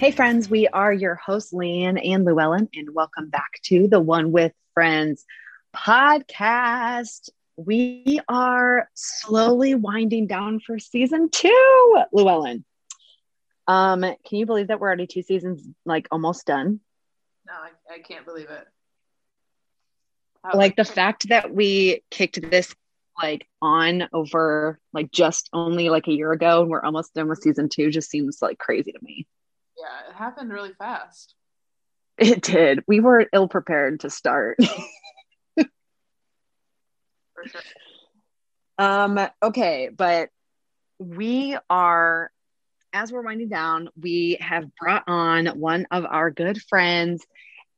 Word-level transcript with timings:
Hey, 0.00 0.12
friends, 0.12 0.48
we 0.48 0.66
are 0.66 0.94
your 0.94 1.14
hosts, 1.14 1.52
Leanne 1.52 2.00
and 2.02 2.24
Llewellyn, 2.24 2.70
and 2.72 2.94
welcome 2.94 3.28
back 3.28 3.60
to 3.64 3.86
the 3.86 4.00
One 4.00 4.32
with 4.32 4.54
Friends 4.72 5.26
podcast. 5.76 7.28
We 7.58 8.18
are 8.26 8.88
slowly 8.94 9.74
winding 9.74 10.26
down 10.26 10.60
for 10.60 10.78
season 10.78 11.28
two, 11.28 11.98
Llewellyn. 12.14 12.64
Um, 13.68 14.00
can 14.00 14.16
you 14.30 14.46
believe 14.46 14.68
that 14.68 14.80
we're 14.80 14.86
already 14.86 15.06
two 15.06 15.20
seasons, 15.20 15.68
like 15.84 16.08
almost 16.10 16.46
done? 16.46 16.80
No, 17.46 17.52
I, 17.52 17.96
I 17.96 17.98
can't 17.98 18.24
believe 18.24 18.48
it. 18.48 18.66
How- 20.42 20.56
like 20.56 20.76
the 20.76 20.86
fact 20.86 21.28
that 21.28 21.54
we 21.54 22.04
kicked 22.10 22.40
this 22.50 22.74
like 23.22 23.46
on 23.60 24.08
over 24.14 24.80
like 24.94 25.12
just 25.12 25.50
only 25.52 25.90
like 25.90 26.08
a 26.08 26.12
year 26.12 26.32
ago 26.32 26.62
and 26.62 26.70
we're 26.70 26.82
almost 26.82 27.12
done 27.12 27.28
with 27.28 27.42
season 27.42 27.68
two 27.68 27.90
just 27.90 28.08
seems 28.08 28.40
like 28.40 28.56
crazy 28.56 28.92
to 28.92 28.98
me. 29.02 29.26
Yeah, 29.80 30.10
it 30.10 30.16
happened 30.16 30.52
really 30.52 30.72
fast. 30.78 31.34
It 32.18 32.42
did. 32.42 32.84
We 32.86 33.00
were 33.00 33.26
ill 33.32 33.48
prepared 33.48 34.00
to 34.00 34.10
start. 34.10 34.58
Sure. 37.46 37.60
Um, 38.78 39.18
okay, 39.42 39.90
but 39.94 40.30
we 40.98 41.56
are, 41.68 42.30
as 42.92 43.12
we're 43.12 43.22
winding 43.22 43.48
down, 43.48 43.88
we 43.98 44.36
have 44.40 44.74
brought 44.76 45.04
on 45.06 45.46
one 45.46 45.86
of 45.90 46.04
our 46.04 46.30
good 46.30 46.60
friends, 46.62 47.24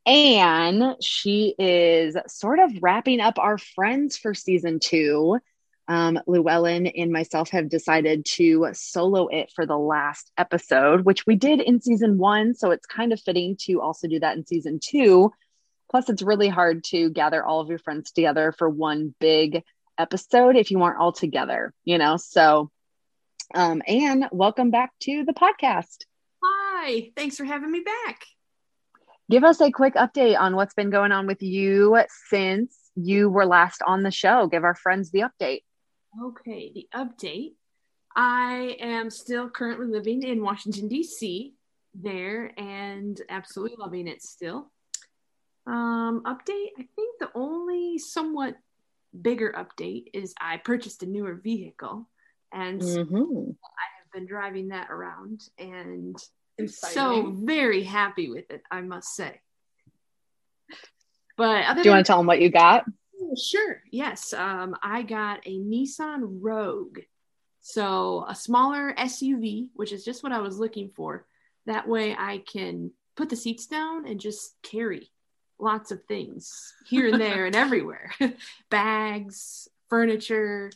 and 0.05 0.97
she 1.01 1.55
is 1.59 2.17
sort 2.27 2.59
of 2.59 2.73
wrapping 2.83 3.21
up 3.21 3.39
our 3.39 3.59
friends 3.59 4.17
for 4.17 4.35
season 4.35 4.81
two. 4.81 5.39
Um, 5.89 6.21
Llewellyn 6.27 6.87
and 6.87 7.13
myself 7.13 7.51
have 7.51 7.69
decided 7.69 8.25
to 8.37 8.69
solo 8.73 9.27
it 9.29 9.51
for 9.55 9.67
the 9.67 9.77
last 9.77 10.31
episode, 10.39 11.03
which 11.03 11.27
we 11.27 11.37
did 11.37 11.61
in 11.61 11.81
season 11.81 12.19
one. 12.19 12.55
So 12.55 12.71
it's 12.71 12.87
kind 12.87 13.13
of 13.13 13.21
fitting 13.21 13.57
to 13.63 13.81
also 13.81 14.07
do 14.09 14.21
that 14.21 14.37
in 14.37 14.47
season 14.47 14.79
two. 14.83 15.33
Plus, 15.91 16.09
it's 16.09 16.23
really 16.23 16.49
hard 16.49 16.85
to 16.85 17.11
gather 17.11 17.45
all 17.45 17.61
of 17.61 17.69
your 17.69 17.79
friends 17.79 18.13
together 18.13 18.53
for 18.53 18.69
one 18.69 19.15
big 19.21 19.63
episode 19.99 20.57
if 20.57 20.71
you 20.71 20.83
aren't 20.83 20.99
all 20.99 21.13
together, 21.13 21.75
you 21.85 21.99
know? 21.99 22.17
So, 22.17 22.71
um, 23.55 23.83
Ann, 23.87 24.29
welcome 24.33 24.71
back 24.71 24.93
to 25.01 25.25
the 25.25 25.35
podcast. 25.35 26.05
Hi, 26.43 27.11
thanks 27.17 27.37
for 27.37 27.45
having 27.45 27.71
me 27.71 27.81
back. 27.81 28.25
Give 29.31 29.45
us 29.45 29.61
a 29.61 29.71
quick 29.71 29.95
update 29.95 30.39
on 30.39 30.57
what's 30.57 30.75
been 30.75 30.91
going 30.91 31.13
on 31.13 31.27
with 31.27 31.43
you 31.43 31.99
since 32.29 32.77
you 32.97 33.29
were 33.29 33.47
last 33.47 33.83
on 33.87 34.03
the 34.03 34.11
show. 34.11 34.47
Give 34.47 34.65
our 34.65 34.75
friends 34.75 35.11
the 35.11 35.21
update. 35.21 35.63
Okay, 36.21 36.73
the 36.75 36.89
update. 36.95 37.55
I 38.15 38.77
am 38.81 39.09
still 39.09 39.49
currently 39.49 39.87
living 39.87 40.23
in 40.23 40.43
Washington, 40.43 40.89
D.C. 40.89 41.55
there 41.95 42.53
and 42.59 43.21
absolutely 43.31 43.77
loving 43.79 44.07
it 44.07 44.23
still. 44.23 44.71
Um, 45.67 46.23
update 46.27 46.71
I 46.79 46.87
think 46.97 47.19
the 47.19 47.31
only 47.35 47.99
somewhat 47.99 48.57
bigger 49.21 49.53
update 49.53 50.09
is 50.13 50.35
I 50.41 50.59
purchased 50.59 51.03
a 51.03 51.07
newer 51.07 51.35
vehicle 51.35 52.09
and 52.53 52.81
Mm-hmm. 52.81 53.51
I 53.51 53.87
have 53.99 54.13
been 54.13 54.27
driving 54.27 54.69
that 54.69 54.91
around 54.91 55.43
and 55.59 56.17
am 56.59 56.69
so 56.69 57.31
very 57.31 57.83
happy 57.83 58.29
with 58.29 58.51
it, 58.51 58.63
I 58.71 58.83
must 58.83 59.15
say. 59.15 59.41
But 61.37 61.65
other 61.65 61.83
Do 61.83 61.89
you 61.89 61.95
want 61.95 62.05
to 62.05 62.11
tell 62.11 62.19
them 62.19 62.27
what 62.27 62.41
you 62.41 62.51
got? 62.51 62.85
Oh, 63.23 63.35
Sure. 63.37 63.83
Yes. 63.91 64.33
Um, 64.33 64.77
I 64.83 65.03
got 65.03 65.41
a 65.47 65.59
Nissan 65.59 66.39
Rogue. 66.41 67.01
So 67.61 68.25
a 68.29 68.35
smaller 68.35 68.93
SUV, 68.99 69.69
which 69.75 69.93
is 69.93 70.05
just 70.05 70.23
what 70.23 70.33
I 70.33 70.41
was 70.41 70.59
looking 70.59 70.91
for. 70.95 71.27
That 71.67 71.87
way 71.87 72.15
I 72.19 72.39
can 72.39 72.91
put 73.17 73.29
the 73.29 73.37
seats 73.37 73.67
down 73.67 74.07
and 74.07 74.21
just 74.21 74.57
carry 74.63 75.11
lots 75.59 75.93
of 75.93 76.03
things 76.05 76.75
here 76.89 77.09
and 77.09 77.21
there 77.21 77.47
and 77.47 77.55
everywhere 77.65 78.13
bags, 78.71 79.69
furniture. 79.89 80.73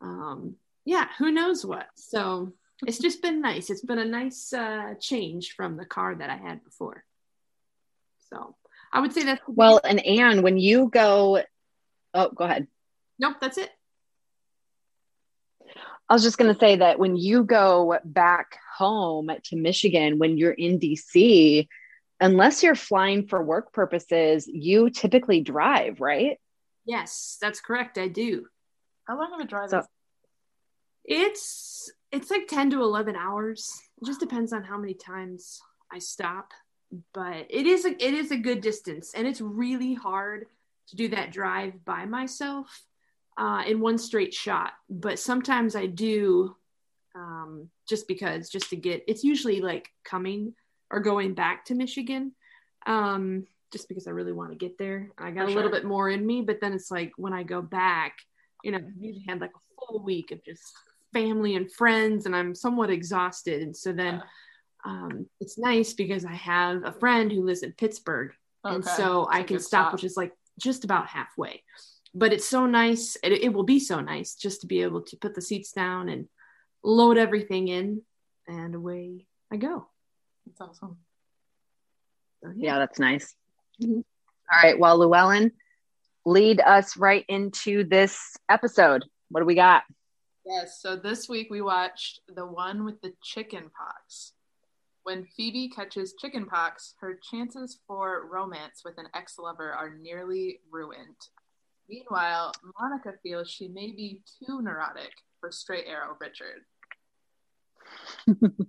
Um, 0.00 0.56
yeah, 0.84 1.06
who 1.18 1.30
knows 1.30 1.64
what. 1.64 1.86
So 1.94 2.52
it's 2.84 2.98
just 2.98 3.22
been 3.22 3.40
nice. 3.40 3.70
It's 3.70 3.84
been 3.84 4.00
a 4.00 4.04
nice 4.04 4.52
uh, 4.52 4.94
change 5.00 5.54
from 5.54 5.76
the 5.76 5.86
car 5.86 6.16
that 6.16 6.30
I 6.30 6.36
had 6.36 6.64
before. 6.64 7.04
So 8.30 8.56
I 8.92 9.00
would 9.00 9.12
say 9.12 9.24
that's 9.24 9.40
Well, 9.46 9.80
and 9.84 10.04
Ann, 10.04 10.42
when 10.42 10.58
you 10.58 10.88
go, 10.92 11.42
oh, 12.14 12.30
go 12.30 12.44
ahead. 12.44 12.66
nope, 13.18 13.36
that's 13.40 13.58
it. 13.58 13.70
I 16.08 16.12
was 16.12 16.22
just 16.22 16.36
going 16.36 16.52
to 16.52 16.58
say 16.60 16.76
that 16.76 16.98
when 16.98 17.16
you 17.16 17.44
go 17.44 17.98
back 18.04 18.58
home 18.76 19.30
to 19.44 19.56
Michigan, 19.56 20.18
when 20.18 20.36
you're 20.36 20.52
in 20.52 20.78
DC, 20.78 21.66
unless 22.20 22.62
you're 22.62 22.74
flying 22.74 23.26
for 23.26 23.42
work 23.42 23.72
purposes, 23.72 24.46
you 24.46 24.90
typically 24.90 25.40
drive, 25.40 26.00
right? 26.00 26.38
Yes, 26.84 27.38
that's 27.40 27.60
correct. 27.60 27.96
I 27.96 28.08
do. 28.08 28.46
How 29.08 29.18
long 29.18 29.32
of 29.32 29.40
a 29.40 29.44
drive 29.44 29.70
So- 29.70 29.78
is 29.78 29.86
It's 31.06 31.92
it's 32.12 32.30
like 32.30 32.46
10 32.48 32.70
to 32.70 32.82
11 32.82 33.16
hours. 33.16 33.72
It 34.00 34.06
just 34.06 34.20
depends 34.20 34.52
on 34.52 34.62
how 34.62 34.78
many 34.78 34.94
times 34.94 35.60
I 35.90 35.98
stop, 35.98 36.52
but 37.12 37.46
it 37.50 37.66
is 37.66 37.84
a 37.86 37.90
it 37.92 38.14
is 38.14 38.30
a 38.30 38.36
good 38.36 38.60
distance 38.60 39.12
and 39.14 39.26
it's 39.26 39.40
really 39.40 39.94
hard 39.94 40.46
to 40.88 40.96
do 40.96 41.08
that 41.08 41.32
drive 41.32 41.84
by 41.84 42.04
myself 42.06 42.82
uh, 43.36 43.62
in 43.66 43.80
one 43.80 43.98
straight 43.98 44.34
shot. 44.34 44.72
But 44.88 45.18
sometimes 45.18 45.76
I 45.76 45.86
do 45.86 46.56
um, 47.14 47.68
just 47.88 48.08
because 48.08 48.48
just 48.48 48.70
to 48.70 48.76
get 48.76 49.04
it's 49.06 49.24
usually 49.24 49.60
like 49.60 49.88
coming 50.04 50.54
or 50.90 51.00
going 51.00 51.34
back 51.34 51.64
to 51.66 51.74
Michigan. 51.74 52.32
Um, 52.86 53.46
just 53.74 53.88
because 53.88 54.06
I 54.06 54.12
really 54.12 54.32
want 54.32 54.50
to 54.50 54.56
get 54.56 54.78
there. 54.78 55.10
I 55.18 55.32
got 55.32 55.46
For 55.46 55.50
a 55.50 55.54
little 55.54 55.70
bit 55.70 55.84
more 55.84 56.08
in 56.08 56.24
me, 56.24 56.42
but 56.42 56.60
then 56.60 56.72
it's 56.72 56.92
like 56.92 57.12
when 57.16 57.32
I 57.32 57.42
go 57.42 57.60
back, 57.60 58.16
you 58.62 58.70
know, 58.70 58.78
I've 58.78 58.84
usually 59.00 59.24
had 59.26 59.40
like 59.40 59.50
a 59.50 59.84
full 59.86 60.04
week 60.04 60.30
of 60.30 60.44
just 60.44 60.62
family 61.12 61.56
and 61.56 61.70
friends, 61.70 62.26
and 62.26 62.36
I'm 62.36 62.54
somewhat 62.54 62.90
exhausted. 62.90 63.62
And 63.62 63.76
so 63.76 63.92
then 63.92 64.22
um, 64.84 65.26
it's 65.40 65.58
nice 65.58 65.92
because 65.92 66.24
I 66.24 66.34
have 66.34 66.84
a 66.84 66.92
friend 66.92 67.32
who 67.32 67.44
lives 67.44 67.64
in 67.64 67.72
Pittsburgh, 67.72 68.32
and 68.62 68.84
so 68.84 69.26
that's 69.28 69.40
I 69.40 69.42
can 69.42 69.56
good 69.56 69.64
stop, 69.64 69.92
which 69.92 70.04
is 70.04 70.16
like 70.16 70.32
just 70.58 70.84
about 70.84 71.08
halfway. 71.08 71.62
But 72.14 72.32
it's 72.32 72.48
so 72.48 72.66
nice. 72.66 73.16
It, 73.22 73.32
it 73.32 73.52
will 73.52 73.64
be 73.64 73.80
so 73.80 74.00
nice 74.00 74.34
just 74.34 74.60
to 74.60 74.66
be 74.66 74.82
able 74.82 75.02
to 75.02 75.16
put 75.16 75.34
the 75.34 75.42
seats 75.42 75.72
down 75.72 76.08
and 76.08 76.28
load 76.82 77.18
everything 77.18 77.68
in, 77.68 78.02
and 78.46 78.74
away 78.74 79.26
I 79.52 79.56
go. 79.56 79.88
That's 80.46 80.60
awesome. 80.60 80.98
So, 82.42 82.52
Yeah, 82.56 82.78
that's 82.78 82.98
nice. 82.98 83.34
Mhm. 83.82 84.04
All 84.52 84.62
right. 84.62 84.78
Well, 84.78 84.98
Llewellyn, 84.98 85.52
lead 86.26 86.60
us 86.60 86.96
right 86.96 87.24
into 87.28 87.84
this 87.84 88.36
episode. 88.48 89.04
What 89.30 89.40
do 89.40 89.46
we 89.46 89.54
got? 89.54 89.82
Yes, 90.46 90.80
so 90.82 90.94
this 90.96 91.26
week 91.28 91.48
we 91.50 91.62
watched 91.62 92.20
the 92.28 92.44
one 92.44 92.84
with 92.84 93.00
the 93.00 93.14
chicken 93.22 93.70
pox. 93.76 94.33
When 95.04 95.26
Phoebe 95.36 95.68
catches 95.68 96.14
chickenpox, 96.18 96.94
her 97.00 97.18
chances 97.30 97.78
for 97.86 98.26
romance 98.30 98.82
with 98.84 98.98
an 98.98 99.06
ex 99.14 99.38
lover 99.38 99.72
are 99.72 99.94
nearly 99.94 100.60
ruined. 100.70 101.16
Meanwhile, 101.88 102.52
Monica 102.80 103.12
feels 103.22 103.50
she 103.50 103.68
may 103.68 103.92
be 103.92 104.22
too 104.44 104.62
neurotic 104.62 105.12
for 105.40 105.52
straight 105.52 105.86
arrow 105.86 106.16
Richard. 106.18 106.64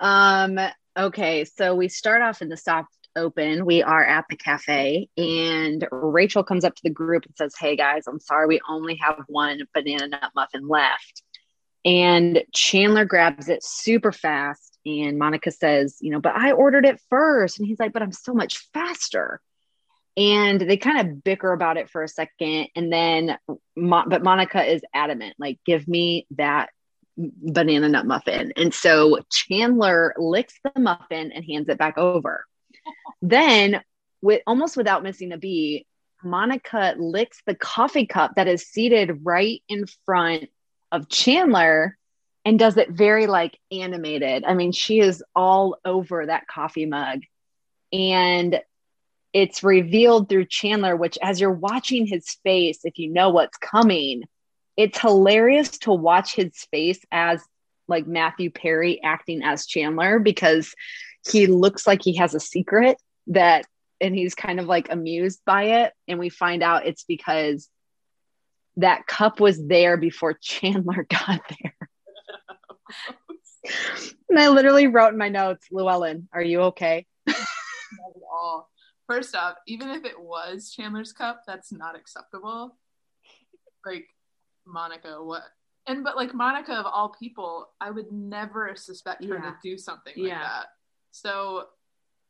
Um, 0.00 0.58
okay, 0.98 1.44
so 1.44 1.74
we 1.74 1.88
start 1.88 2.22
off 2.22 2.42
in 2.42 2.48
the 2.48 2.56
soft 2.56 2.90
open. 3.14 3.64
We 3.64 3.82
are 3.82 4.04
at 4.04 4.24
the 4.28 4.36
cafe, 4.36 5.08
and 5.16 5.86
Rachel 5.90 6.42
comes 6.42 6.64
up 6.64 6.74
to 6.74 6.82
the 6.82 6.90
group 6.90 7.24
and 7.24 7.36
says, 7.36 7.54
Hey 7.58 7.76
guys, 7.76 8.06
I'm 8.06 8.20
sorry, 8.20 8.46
we 8.48 8.60
only 8.68 8.96
have 8.96 9.22
one 9.28 9.60
banana 9.74 10.08
nut 10.08 10.32
muffin 10.34 10.66
left. 10.68 11.22
And 11.84 12.42
Chandler 12.52 13.04
grabs 13.04 13.48
it 13.48 13.64
super 13.64 14.12
fast, 14.12 14.71
and 14.84 15.18
Monica 15.18 15.50
says, 15.50 15.98
You 16.00 16.10
know, 16.10 16.20
but 16.20 16.34
I 16.34 16.52
ordered 16.52 16.86
it 16.86 17.00
first. 17.10 17.58
And 17.58 17.66
he's 17.66 17.78
like, 17.78 17.92
But 17.92 18.02
I'm 18.02 18.12
so 18.12 18.34
much 18.34 18.58
faster. 18.72 19.40
And 20.16 20.60
they 20.60 20.76
kind 20.76 21.00
of 21.00 21.24
bicker 21.24 21.52
about 21.52 21.78
it 21.78 21.88
for 21.88 22.02
a 22.02 22.08
second. 22.08 22.68
And 22.76 22.92
then, 22.92 23.38
Mo- 23.76 24.04
but 24.06 24.22
Monica 24.22 24.62
is 24.62 24.82
adamant, 24.94 25.36
like, 25.38 25.58
Give 25.64 25.86
me 25.86 26.26
that 26.32 26.70
banana 27.16 27.88
nut 27.88 28.06
muffin. 28.06 28.52
And 28.56 28.72
so 28.72 29.20
Chandler 29.30 30.14
licks 30.16 30.54
the 30.64 30.80
muffin 30.80 31.32
and 31.32 31.44
hands 31.44 31.68
it 31.68 31.78
back 31.78 31.98
over. 31.98 32.44
then, 33.20 33.82
with 34.20 34.42
almost 34.46 34.76
without 34.76 35.02
missing 35.02 35.32
a 35.32 35.38
beat, 35.38 35.86
Monica 36.22 36.94
licks 36.98 37.42
the 37.46 37.54
coffee 37.54 38.06
cup 38.06 38.32
that 38.36 38.48
is 38.48 38.66
seated 38.66 39.20
right 39.22 39.62
in 39.68 39.86
front 40.06 40.48
of 40.92 41.08
Chandler 41.08 41.98
and 42.44 42.58
does 42.58 42.76
it 42.76 42.90
very 42.90 43.26
like 43.26 43.58
animated. 43.70 44.44
I 44.44 44.54
mean, 44.54 44.72
she 44.72 45.00
is 45.00 45.22
all 45.34 45.76
over 45.84 46.26
that 46.26 46.46
coffee 46.48 46.86
mug. 46.86 47.20
And 47.92 48.60
it's 49.32 49.62
revealed 49.62 50.28
through 50.28 50.46
Chandler, 50.46 50.96
which 50.96 51.18
as 51.22 51.40
you're 51.40 51.52
watching 51.52 52.06
his 52.06 52.28
face, 52.42 52.80
if 52.84 52.98
you 52.98 53.10
know 53.10 53.30
what's 53.30 53.56
coming, 53.58 54.24
it's 54.76 54.98
hilarious 54.98 55.70
to 55.78 55.92
watch 55.92 56.34
his 56.34 56.52
face 56.70 57.00
as 57.10 57.42
like 57.88 58.06
Matthew 58.06 58.50
Perry 58.50 59.02
acting 59.02 59.42
as 59.42 59.66
Chandler 59.66 60.18
because 60.18 60.74
he 61.30 61.46
looks 61.46 61.86
like 61.86 62.02
he 62.02 62.16
has 62.16 62.34
a 62.34 62.40
secret 62.40 62.96
that 63.28 63.66
and 64.00 64.14
he's 64.14 64.34
kind 64.34 64.58
of 64.58 64.66
like 64.66 64.90
amused 64.90 65.40
by 65.44 65.84
it 65.84 65.92
and 66.08 66.18
we 66.18 66.28
find 66.28 66.62
out 66.62 66.86
it's 66.86 67.04
because 67.04 67.68
that 68.76 69.06
cup 69.06 69.38
was 69.38 69.64
there 69.64 69.96
before 69.96 70.32
Chandler 70.42 71.06
got 71.08 71.40
there. 71.62 71.81
And 74.28 74.38
I 74.38 74.48
literally 74.48 74.86
wrote 74.86 75.12
in 75.12 75.18
my 75.18 75.28
notes, 75.28 75.66
Llewellyn, 75.70 76.28
are 76.32 76.42
you 76.42 76.60
okay? 76.62 77.06
all. 78.30 78.68
First 79.08 79.34
off, 79.36 79.56
even 79.66 79.90
if 79.90 80.04
it 80.04 80.18
was 80.18 80.70
Chandler's 80.70 81.12
cup, 81.12 81.42
that's 81.46 81.72
not 81.72 81.96
acceptable. 81.96 82.78
Like 83.84 84.06
Monica, 84.66 85.22
what? 85.22 85.42
And 85.86 86.04
but 86.04 86.16
like 86.16 86.32
Monica 86.32 86.72
of 86.72 86.86
all 86.86 87.10
people, 87.18 87.70
I 87.80 87.90
would 87.90 88.10
never 88.12 88.74
suspect 88.76 89.24
her 89.24 89.34
Yeah. 89.34 89.50
to 89.50 89.56
do 89.62 89.76
something 89.76 90.14
like 90.16 90.28
Yeah. 90.28 90.38
that. 90.38 90.66
So 91.10 91.68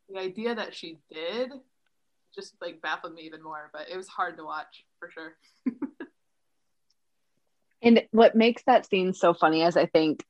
the 0.08 0.19
idea 0.19 0.55
that 0.55 0.75
she 0.75 0.99
did 1.12 1.53
just 2.35 2.55
like 2.61 2.81
baffled 2.81 3.15
me 3.15 3.23
even 3.23 3.43
more, 3.43 3.70
but 3.73 3.88
it 3.91 3.97
was 3.97 4.08
hard 4.08 4.38
to 4.38 4.44
watch 4.44 4.85
for 4.99 5.11
sure. 5.11 5.37
And 7.82 8.06
what 8.12 8.37
makes 8.37 8.62
that 8.65 8.87
scene 8.87 9.12
so 9.12 9.35
funny 9.35 9.62
is 9.62 9.76
I 9.76 9.87
think, 9.87 10.25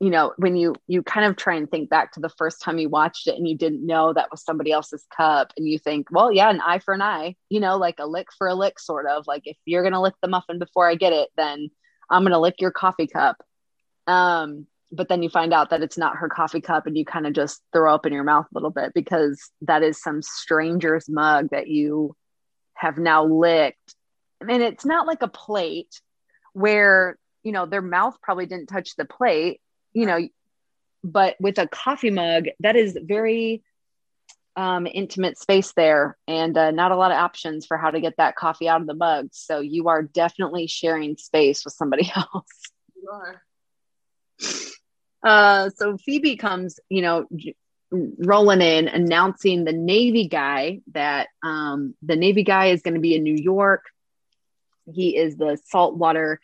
you 0.00 0.10
know, 0.10 0.32
when 0.36 0.56
you 0.56 0.74
you 0.86 1.02
kind 1.02 1.26
of 1.26 1.36
try 1.36 1.56
and 1.56 1.68
think 1.68 1.90
back 1.90 2.12
to 2.12 2.20
the 2.20 2.28
first 2.28 2.62
time 2.62 2.78
you 2.78 2.88
watched 2.88 3.26
it 3.26 3.34
and 3.34 3.48
you 3.48 3.56
didn't 3.56 3.84
know 3.84 4.12
that 4.12 4.30
was 4.30 4.44
somebody 4.44 4.70
else's 4.70 5.04
cup, 5.16 5.52
and 5.56 5.68
you 5.68 5.78
think, 5.78 6.08
well, 6.10 6.32
yeah, 6.32 6.50
an 6.50 6.60
eye 6.60 6.78
for 6.78 6.94
an 6.94 7.02
eye, 7.02 7.34
you 7.48 7.58
know, 7.58 7.76
like 7.76 7.96
a 7.98 8.06
lick 8.06 8.28
for 8.36 8.46
a 8.46 8.54
lick, 8.54 8.78
sort 8.78 9.06
of. 9.06 9.26
Like 9.26 9.42
if 9.46 9.56
you're 9.64 9.82
gonna 9.82 10.00
lick 10.00 10.14
the 10.22 10.28
muffin 10.28 10.58
before 10.58 10.88
I 10.88 10.94
get 10.94 11.12
it, 11.12 11.30
then 11.36 11.70
I'm 12.08 12.22
gonna 12.22 12.38
lick 12.38 12.60
your 12.60 12.70
coffee 12.70 13.08
cup. 13.08 13.42
Um, 14.06 14.66
but 14.92 15.08
then 15.08 15.22
you 15.22 15.28
find 15.28 15.52
out 15.52 15.70
that 15.70 15.82
it's 15.82 15.98
not 15.98 16.16
her 16.16 16.28
coffee 16.28 16.60
cup, 16.60 16.86
and 16.86 16.96
you 16.96 17.04
kind 17.04 17.26
of 17.26 17.32
just 17.32 17.60
throw 17.72 17.92
up 17.92 18.06
in 18.06 18.12
your 18.12 18.24
mouth 18.24 18.46
a 18.46 18.54
little 18.54 18.70
bit 18.70 18.92
because 18.94 19.50
that 19.62 19.82
is 19.82 20.00
some 20.00 20.22
stranger's 20.22 21.08
mug 21.08 21.48
that 21.50 21.66
you 21.66 22.14
have 22.74 22.98
now 22.98 23.24
licked. 23.24 23.96
And 24.40 24.62
it's 24.62 24.84
not 24.84 25.08
like 25.08 25.22
a 25.22 25.28
plate 25.28 26.00
where 26.52 27.18
you 27.42 27.50
know 27.50 27.66
their 27.66 27.82
mouth 27.82 28.16
probably 28.22 28.46
didn't 28.46 28.68
touch 28.68 28.94
the 28.94 29.04
plate 29.04 29.60
you 29.98 30.06
know 30.06 30.18
but 31.04 31.36
with 31.40 31.58
a 31.58 31.66
coffee 31.66 32.10
mug 32.10 32.46
that 32.60 32.76
is 32.76 32.98
very 33.00 33.62
um, 34.56 34.88
intimate 34.92 35.38
space 35.38 35.72
there 35.76 36.16
and 36.26 36.58
uh, 36.58 36.72
not 36.72 36.90
a 36.90 36.96
lot 36.96 37.12
of 37.12 37.16
options 37.16 37.64
for 37.64 37.76
how 37.76 37.90
to 37.90 38.00
get 38.00 38.14
that 38.18 38.34
coffee 38.34 38.68
out 38.68 38.80
of 38.80 38.88
the 38.88 38.94
mug. 38.94 39.28
So 39.30 39.60
you 39.60 39.88
are 39.88 40.02
definitely 40.02 40.66
sharing 40.66 41.16
space 41.16 41.64
with 41.64 41.74
somebody 41.74 42.10
else. 42.16 42.72
You 42.96 43.08
are. 43.12 43.42
uh, 45.22 45.70
so 45.70 45.96
phoebe 45.96 46.36
comes 46.36 46.80
you 46.88 47.02
know 47.02 47.26
rolling 47.90 48.60
in 48.60 48.88
announcing 48.88 49.64
the 49.64 49.72
navy 49.72 50.28
guy 50.28 50.80
that 50.92 51.28
um, 51.42 51.94
the 52.02 52.16
navy 52.16 52.42
guy 52.42 52.66
is 52.66 52.82
going 52.82 52.94
to 52.94 53.00
be 53.00 53.14
in 53.14 53.22
new 53.22 53.36
york. 53.36 53.84
He 54.92 55.16
is 55.16 55.36
the 55.36 55.58
saltwater 55.66 56.40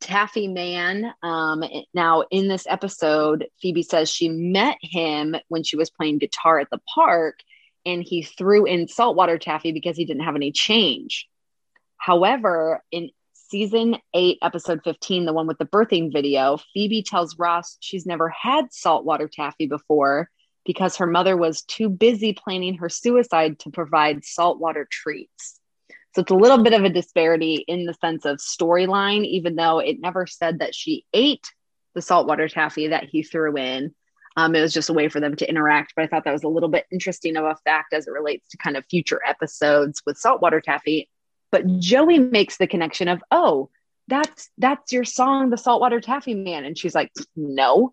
taffy 0.00 0.48
man 0.48 1.12
um, 1.22 1.64
now 1.92 2.24
in 2.30 2.48
this 2.48 2.66
episode 2.68 3.46
phoebe 3.60 3.82
says 3.82 4.08
she 4.08 4.28
met 4.28 4.76
him 4.80 5.34
when 5.48 5.62
she 5.64 5.76
was 5.76 5.90
playing 5.90 6.18
guitar 6.18 6.60
at 6.60 6.68
the 6.70 6.80
park 6.94 7.40
and 7.88 8.02
he 8.02 8.22
threw 8.22 8.66
in 8.66 8.86
saltwater 8.86 9.38
taffy 9.38 9.72
because 9.72 9.96
he 9.96 10.04
didn't 10.04 10.24
have 10.24 10.36
any 10.36 10.52
change. 10.52 11.26
However 11.96 12.82
in 12.92 13.10
season 13.32 13.96
8 14.12 14.38
episode 14.42 14.80
15 14.84 15.24
the 15.24 15.32
one 15.32 15.46
with 15.46 15.56
the 15.56 15.64
birthing 15.64 16.12
video 16.12 16.58
phoebe 16.74 17.02
tells 17.02 17.38
ross 17.38 17.78
she's 17.80 18.04
never 18.04 18.28
had 18.28 18.70
saltwater 18.74 19.26
taffy 19.26 19.66
before 19.66 20.28
because 20.66 20.96
her 20.96 21.06
mother 21.06 21.34
was 21.34 21.62
too 21.62 21.88
busy 21.88 22.34
planning 22.34 22.74
her 22.74 22.90
suicide 22.90 23.58
to 23.60 23.70
provide 23.70 24.22
saltwater 24.22 24.86
treats 24.90 25.57
so 26.14 26.22
it's 26.22 26.30
a 26.30 26.36
little 26.36 26.62
bit 26.62 26.72
of 26.72 26.84
a 26.84 26.90
disparity 26.90 27.64
in 27.68 27.84
the 27.84 27.94
sense 27.94 28.24
of 28.24 28.38
storyline, 28.38 29.24
even 29.24 29.56
though 29.56 29.78
it 29.78 30.00
never 30.00 30.26
said 30.26 30.60
that 30.60 30.74
she 30.74 31.04
ate 31.12 31.46
the 31.94 32.02
saltwater 32.02 32.48
taffy 32.48 32.88
that 32.88 33.04
he 33.04 33.22
threw 33.22 33.56
in. 33.56 33.94
Um, 34.36 34.54
it 34.54 34.60
was 34.60 34.72
just 34.72 34.88
a 34.88 34.94
way 34.94 35.08
for 35.08 35.20
them 35.20 35.36
to 35.36 35.48
interact. 35.48 35.94
But 35.96 36.04
I 36.04 36.08
thought 36.08 36.24
that 36.24 36.32
was 36.32 36.44
a 36.44 36.48
little 36.48 36.68
bit 36.68 36.86
interesting 36.92 37.36
of 37.36 37.44
a 37.44 37.56
fact 37.64 37.92
as 37.92 38.06
it 38.06 38.12
relates 38.12 38.48
to 38.50 38.56
kind 38.56 38.76
of 38.76 38.84
future 38.86 39.20
episodes 39.26 40.02
with 40.06 40.16
saltwater 40.16 40.60
taffy. 40.60 41.08
But 41.50 41.78
Joey 41.78 42.18
makes 42.18 42.56
the 42.56 42.66
connection 42.66 43.08
of, 43.08 43.22
oh, 43.30 43.70
that's 44.06 44.48
that's 44.56 44.92
your 44.92 45.04
song, 45.04 45.50
the 45.50 45.56
saltwater 45.56 46.00
taffy 46.00 46.34
man. 46.34 46.64
And 46.64 46.78
she's 46.78 46.94
like, 46.94 47.12
no, 47.36 47.92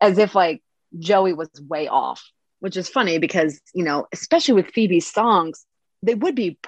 as 0.00 0.18
if 0.18 0.34
like 0.34 0.62
Joey 0.98 1.32
was 1.32 1.48
way 1.60 1.88
off, 1.88 2.22
which 2.60 2.76
is 2.76 2.88
funny 2.88 3.18
because, 3.18 3.60
you 3.74 3.84
know, 3.84 4.06
especially 4.12 4.54
with 4.54 4.72
Phoebe's 4.72 5.06
songs, 5.06 5.64
they 6.02 6.14
would 6.14 6.34
be 6.34 6.58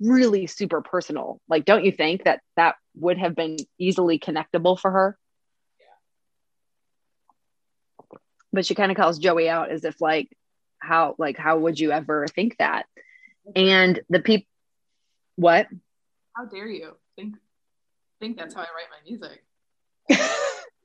really 0.00 0.46
super 0.46 0.82
personal. 0.82 1.40
Like, 1.48 1.64
don't 1.64 1.84
you 1.84 1.92
think 1.92 2.24
that 2.24 2.40
that 2.56 2.76
would 2.94 3.18
have 3.18 3.34
been 3.34 3.56
easily 3.78 4.18
connectable 4.18 4.78
for 4.78 4.90
her? 4.90 5.18
But 8.52 8.66
she 8.66 8.74
kind 8.74 8.90
of 8.90 8.96
calls 8.96 9.18
Joey 9.18 9.48
out 9.48 9.70
as 9.70 9.84
if 9.84 10.00
like, 10.00 10.28
how 10.78 11.14
like 11.18 11.36
how 11.36 11.58
would 11.58 11.78
you 11.78 11.92
ever 11.92 12.26
think 12.26 12.56
that? 12.58 12.86
And 13.54 14.00
the 14.08 14.20
people, 14.20 14.46
what? 15.36 15.68
How 16.36 16.46
dare 16.46 16.68
you 16.68 16.96
think 17.16 17.36
think 18.18 18.36
that's 18.36 18.54
how 18.54 18.62
I 18.62 18.64
write 18.64 18.88
my 18.90 19.08
music? 19.08 19.44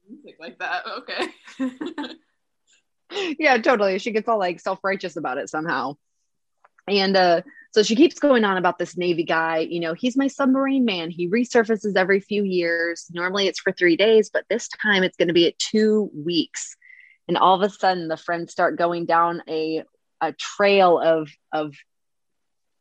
music 0.09 0.35
like 0.39 0.59
that. 0.59 0.83
Okay. 0.99 1.27
yeah, 3.39 3.57
totally. 3.57 3.99
She 3.99 4.11
gets 4.11 4.27
all 4.27 4.39
like 4.39 4.59
self 4.59 4.79
righteous 4.83 5.15
about 5.17 5.37
it 5.37 5.49
somehow. 5.49 5.95
And 6.87 7.17
uh, 7.17 7.41
so 7.75 7.83
she 7.83 7.97
keeps 7.97 8.19
going 8.19 8.45
on 8.45 8.55
about 8.55 8.79
this 8.79 8.95
Navy 8.95 9.25
guy. 9.25 9.57
You 9.57 9.81
know, 9.81 9.93
he's 9.93 10.15
my 10.15 10.27
submarine 10.27 10.85
man. 10.85 11.09
He 11.09 11.27
resurfaces 11.27 11.97
every 11.97 12.21
few 12.21 12.41
years. 12.41 13.07
Normally 13.11 13.47
it's 13.47 13.59
for 13.59 13.73
three 13.73 13.97
days, 13.97 14.29
but 14.31 14.45
this 14.49 14.69
time 14.81 15.03
it's 15.03 15.17
going 15.17 15.27
to 15.27 15.33
be 15.33 15.45
at 15.45 15.59
two 15.59 16.09
weeks. 16.15 16.77
And 17.27 17.37
all 17.37 17.61
of 17.61 17.69
a 17.69 17.69
sudden, 17.69 18.07
the 18.07 18.15
friends 18.15 18.53
start 18.53 18.77
going 18.77 19.05
down 19.05 19.43
a 19.49 19.83
a 20.21 20.31
trail 20.31 21.01
of 21.01 21.29
of 21.51 21.73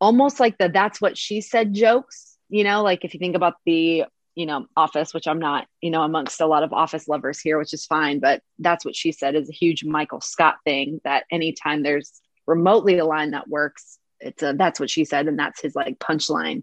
almost 0.01 0.39
like 0.39 0.59
the 0.59 0.69
that's 0.69 1.01
what 1.01 1.19
she 1.19 1.41
said 1.41 1.75
jokes. 1.75 2.39
You 2.49 2.63
know, 2.63 2.85
like 2.85 3.05
if 3.05 3.15
you 3.15 3.19
think 3.19 3.35
about 3.35 3.55
the 3.67 4.05
you 4.37 4.47
know 4.47 4.67
office 4.77 5.15
which 5.15 5.29
i'm 5.29 5.39
not 5.39 5.69
you 5.81 5.93
know 5.93 6.03
amongst 6.03 6.41
a 6.41 6.47
lot 6.47 6.65
of 6.65 6.73
office 6.73 7.07
lovers 7.07 7.39
here 7.39 7.57
which 7.57 7.73
is 7.73 7.87
fine 7.87 8.19
but 8.19 8.43
that's 8.59 8.85
what 8.85 8.97
she 8.97 9.13
said 9.13 9.37
is 9.37 9.49
a 9.49 9.53
huge 9.53 9.85
michael 9.85 10.21
scott 10.21 10.57
thing 10.65 11.01
that 11.05 11.23
anytime 11.31 11.85
there's 11.85 12.21
remotely 12.45 12.99
a 12.99 13.05
line 13.05 13.31
that 13.31 13.47
works 13.47 14.01
it's 14.25 14.43
a 14.43 14.55
that's 14.55 14.81
what 14.81 14.91
she 14.91 15.05
said 15.05 15.29
and 15.29 15.39
that's 15.39 15.61
his 15.61 15.75
like 15.75 15.99
punchline 15.99 16.63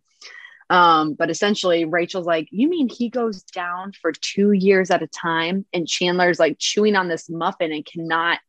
um 0.70 1.14
but 1.14 1.30
essentially 1.30 1.86
rachel's 1.86 2.26
like 2.26 2.48
you 2.52 2.70
mean 2.70 2.90
he 2.90 3.10
goes 3.10 3.44
down 3.44 3.92
for 4.02 4.12
two 4.12 4.52
years 4.52 4.92
at 4.92 5.02
a 5.02 5.08
time 5.08 5.66
and 5.74 5.88
chandler's 5.88 6.40
like 6.40 6.58
chewing 6.60 6.96
on 6.96 7.08
this 7.08 7.30
muffin 7.30 7.72
and 7.72 7.86
cannot 7.86 8.40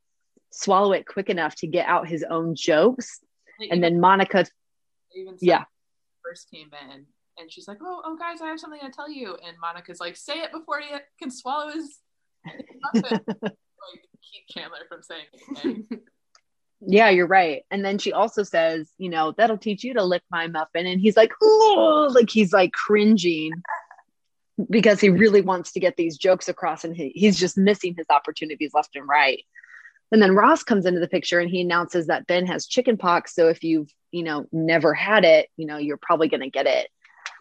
swallow 0.50 0.92
it 0.92 1.06
quick 1.06 1.30
enough 1.30 1.54
to 1.54 1.66
get 1.66 1.86
out 1.86 2.08
his 2.08 2.24
own 2.28 2.54
jokes 2.54 3.20
and 3.70 3.82
then 3.82 4.00
monica 4.00 4.44
even 5.14 5.36
yeah 5.40 5.64
first 6.24 6.50
came 6.50 6.70
in 6.90 7.06
and 7.38 7.50
she's 7.50 7.68
like, 7.68 7.78
"Oh, 7.82 8.02
oh, 8.04 8.16
guys, 8.16 8.40
I 8.40 8.46
have 8.48 8.60
something 8.60 8.80
to 8.80 8.90
tell 8.90 9.10
you." 9.10 9.36
And 9.46 9.56
Monica's 9.60 10.00
like, 10.00 10.16
"Say 10.16 10.40
it 10.40 10.52
before 10.52 10.80
he 10.80 10.94
can 11.18 11.30
swallow 11.30 11.70
his 11.72 11.98
muffin." 12.44 13.20
like 13.42 14.04
keep 14.22 14.46
Chandler 14.48 14.86
from 14.88 15.02
saying 15.02 15.24
anything. 15.32 15.86
Yeah, 16.84 17.10
you're 17.10 17.28
right. 17.28 17.62
And 17.70 17.84
then 17.84 17.98
she 17.98 18.12
also 18.12 18.42
says, 18.42 18.90
you 18.98 19.08
know, 19.08 19.32
that'll 19.36 19.58
teach 19.58 19.84
you 19.84 19.94
to 19.94 20.04
lick 20.04 20.22
my 20.30 20.48
muffin. 20.48 20.86
And 20.86 21.00
he's 21.00 21.16
like, 21.16 21.32
oh, 21.40 22.10
like 22.12 22.28
he's 22.28 22.52
like 22.52 22.72
cringing 22.72 23.52
because 24.68 25.00
he 25.00 25.08
really 25.08 25.40
wants 25.40 25.72
to 25.72 25.80
get 25.80 25.96
these 25.96 26.18
jokes 26.18 26.48
across 26.48 26.84
and 26.84 26.96
he, 26.96 27.10
he's 27.14 27.38
just 27.38 27.56
missing 27.56 27.94
his 27.96 28.06
opportunities 28.10 28.72
left 28.74 28.96
and 28.96 29.06
right. 29.06 29.44
And 30.10 30.20
then 30.20 30.34
Ross 30.34 30.62
comes 30.62 30.84
into 30.84 31.00
the 31.00 31.08
picture 31.08 31.38
and 31.38 31.50
he 31.50 31.62
announces 31.62 32.08
that 32.08 32.26
Ben 32.26 32.46
has 32.46 32.66
chicken 32.66 32.98
pox. 32.98 33.34
So 33.34 33.48
if 33.48 33.62
you've, 33.62 33.88
you 34.10 34.24
know, 34.24 34.46
never 34.52 34.92
had 34.92 35.24
it, 35.24 35.48
you 35.56 35.66
know, 35.66 35.78
you're 35.78 35.96
probably 35.96 36.28
going 36.28 36.42
to 36.42 36.50
get 36.50 36.66
it. 36.66 36.88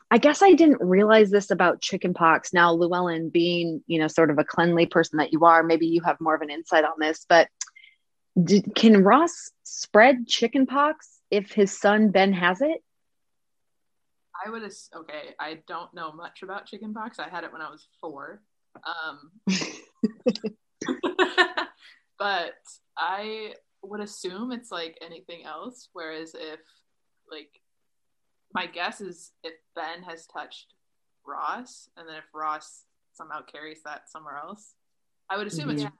I 0.10 0.18
guess 0.20 0.42
I 0.42 0.54
didn't 0.54 0.82
realize 0.82 1.32
this 1.32 1.52
about 1.52 1.82
chicken 1.82 2.14
pox. 2.14 2.54
Now, 2.54 2.74
Llewellyn, 2.74 3.30
being, 3.30 3.82
you 3.88 3.98
know, 3.98 4.08
sort 4.08 4.30
of 4.30 4.40
a 4.40 4.44
cleanly 4.44 4.86
person 4.86 5.18
that 5.18 5.34
you 5.34 5.46
are, 5.46 5.64
maybe 5.64 5.88
you 5.88 6.02
have 6.02 6.20
more 6.20 6.36
of 6.36 6.42
an 6.42 6.50
insight 6.50 6.84
on 6.84 6.94
this, 7.00 7.26
but 7.28 7.48
did, 8.42 8.74
can 8.76 9.04
Ross 9.04 9.52
spread 9.64 10.28
chicken 10.28 10.66
pox 10.66 11.20
if 11.30 11.52
his 11.52 11.78
son 11.78 12.10
Ben 12.12 12.34
has 12.34 12.62
it? 12.62 12.84
I 14.46 14.50
would 14.50 14.64
ass- 14.64 14.90
okay. 14.96 15.36
I 15.40 15.60
don't 15.68 15.94
know 15.94 16.12
much 16.12 16.42
about 16.44 16.66
chickenpox. 16.66 17.20
I 17.20 17.30
had 17.30 17.44
it 17.44 17.52
when 17.54 17.62
I 17.62 17.70
was 17.70 17.88
four, 18.00 18.42
um, 18.86 19.32
but 22.18 22.54
I 22.98 23.54
would 23.84 24.00
assume 24.02 24.52
it's 24.52 24.72
like 24.72 24.98
anything 25.02 25.46
else. 25.46 25.90
Whereas 25.94 26.34
if 26.34 26.60
like 27.32 27.50
my 28.54 28.66
guess 28.66 29.02
is 29.02 29.32
if 29.44 29.54
Ben 29.76 30.04
has 30.04 30.28
touched 30.28 30.74
Ross, 31.26 31.90
and 31.98 32.08
then 32.08 32.16
if 32.16 32.26
Ross 32.34 32.84
somehow 33.14 33.42
carries 33.44 33.84
that 33.84 34.10
somewhere 34.10 34.38
else, 34.38 34.74
I 35.30 35.38
would 35.38 35.48
assume 35.48 35.70
it's 35.70 35.82
Mhm. 35.82 35.86
like 35.86 35.94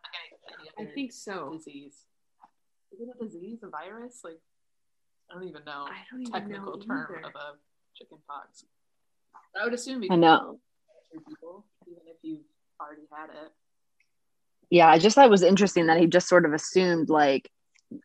any, 0.60 0.70
any 0.80 0.90
I 0.90 0.94
think 0.94 1.12
so. 1.12 1.52
disease. 1.54 2.06
Is 2.94 3.00
it 3.02 3.08
a 3.20 3.24
disease, 3.24 3.60
a 3.64 3.70
virus? 3.70 4.22
Like 4.24 4.40
I 5.30 5.34
don't 5.34 5.48
even 5.48 5.64
know 5.66 5.88
I 5.88 5.98
don't 6.12 6.22
even 6.22 6.34
technical 6.34 6.78
know 6.78 6.86
term 6.86 7.08
either. 7.18 7.28
of 7.28 7.36
a 7.36 7.54
chicken 7.96 8.18
pox. 8.28 8.66
I 9.60 9.66
would 9.66 9.74
assume 9.74 10.04
I 10.10 10.16
know. 10.16 10.60
people, 11.14 11.66
even 11.88 12.02
if 12.08 12.18
you've 12.22 12.40
already 12.80 13.04
had 13.12 13.30
it. 13.30 13.52
Yeah, 14.70 14.88
I 14.88 15.00
just 15.00 15.16
thought 15.16 15.26
it 15.26 15.32
was 15.32 15.44
interesting 15.44 15.88
that 15.88 16.00
he 16.00 16.08
just 16.08 16.30
sort 16.30 16.46
of 16.46 16.54
assumed 16.54 17.10
like 17.10 17.50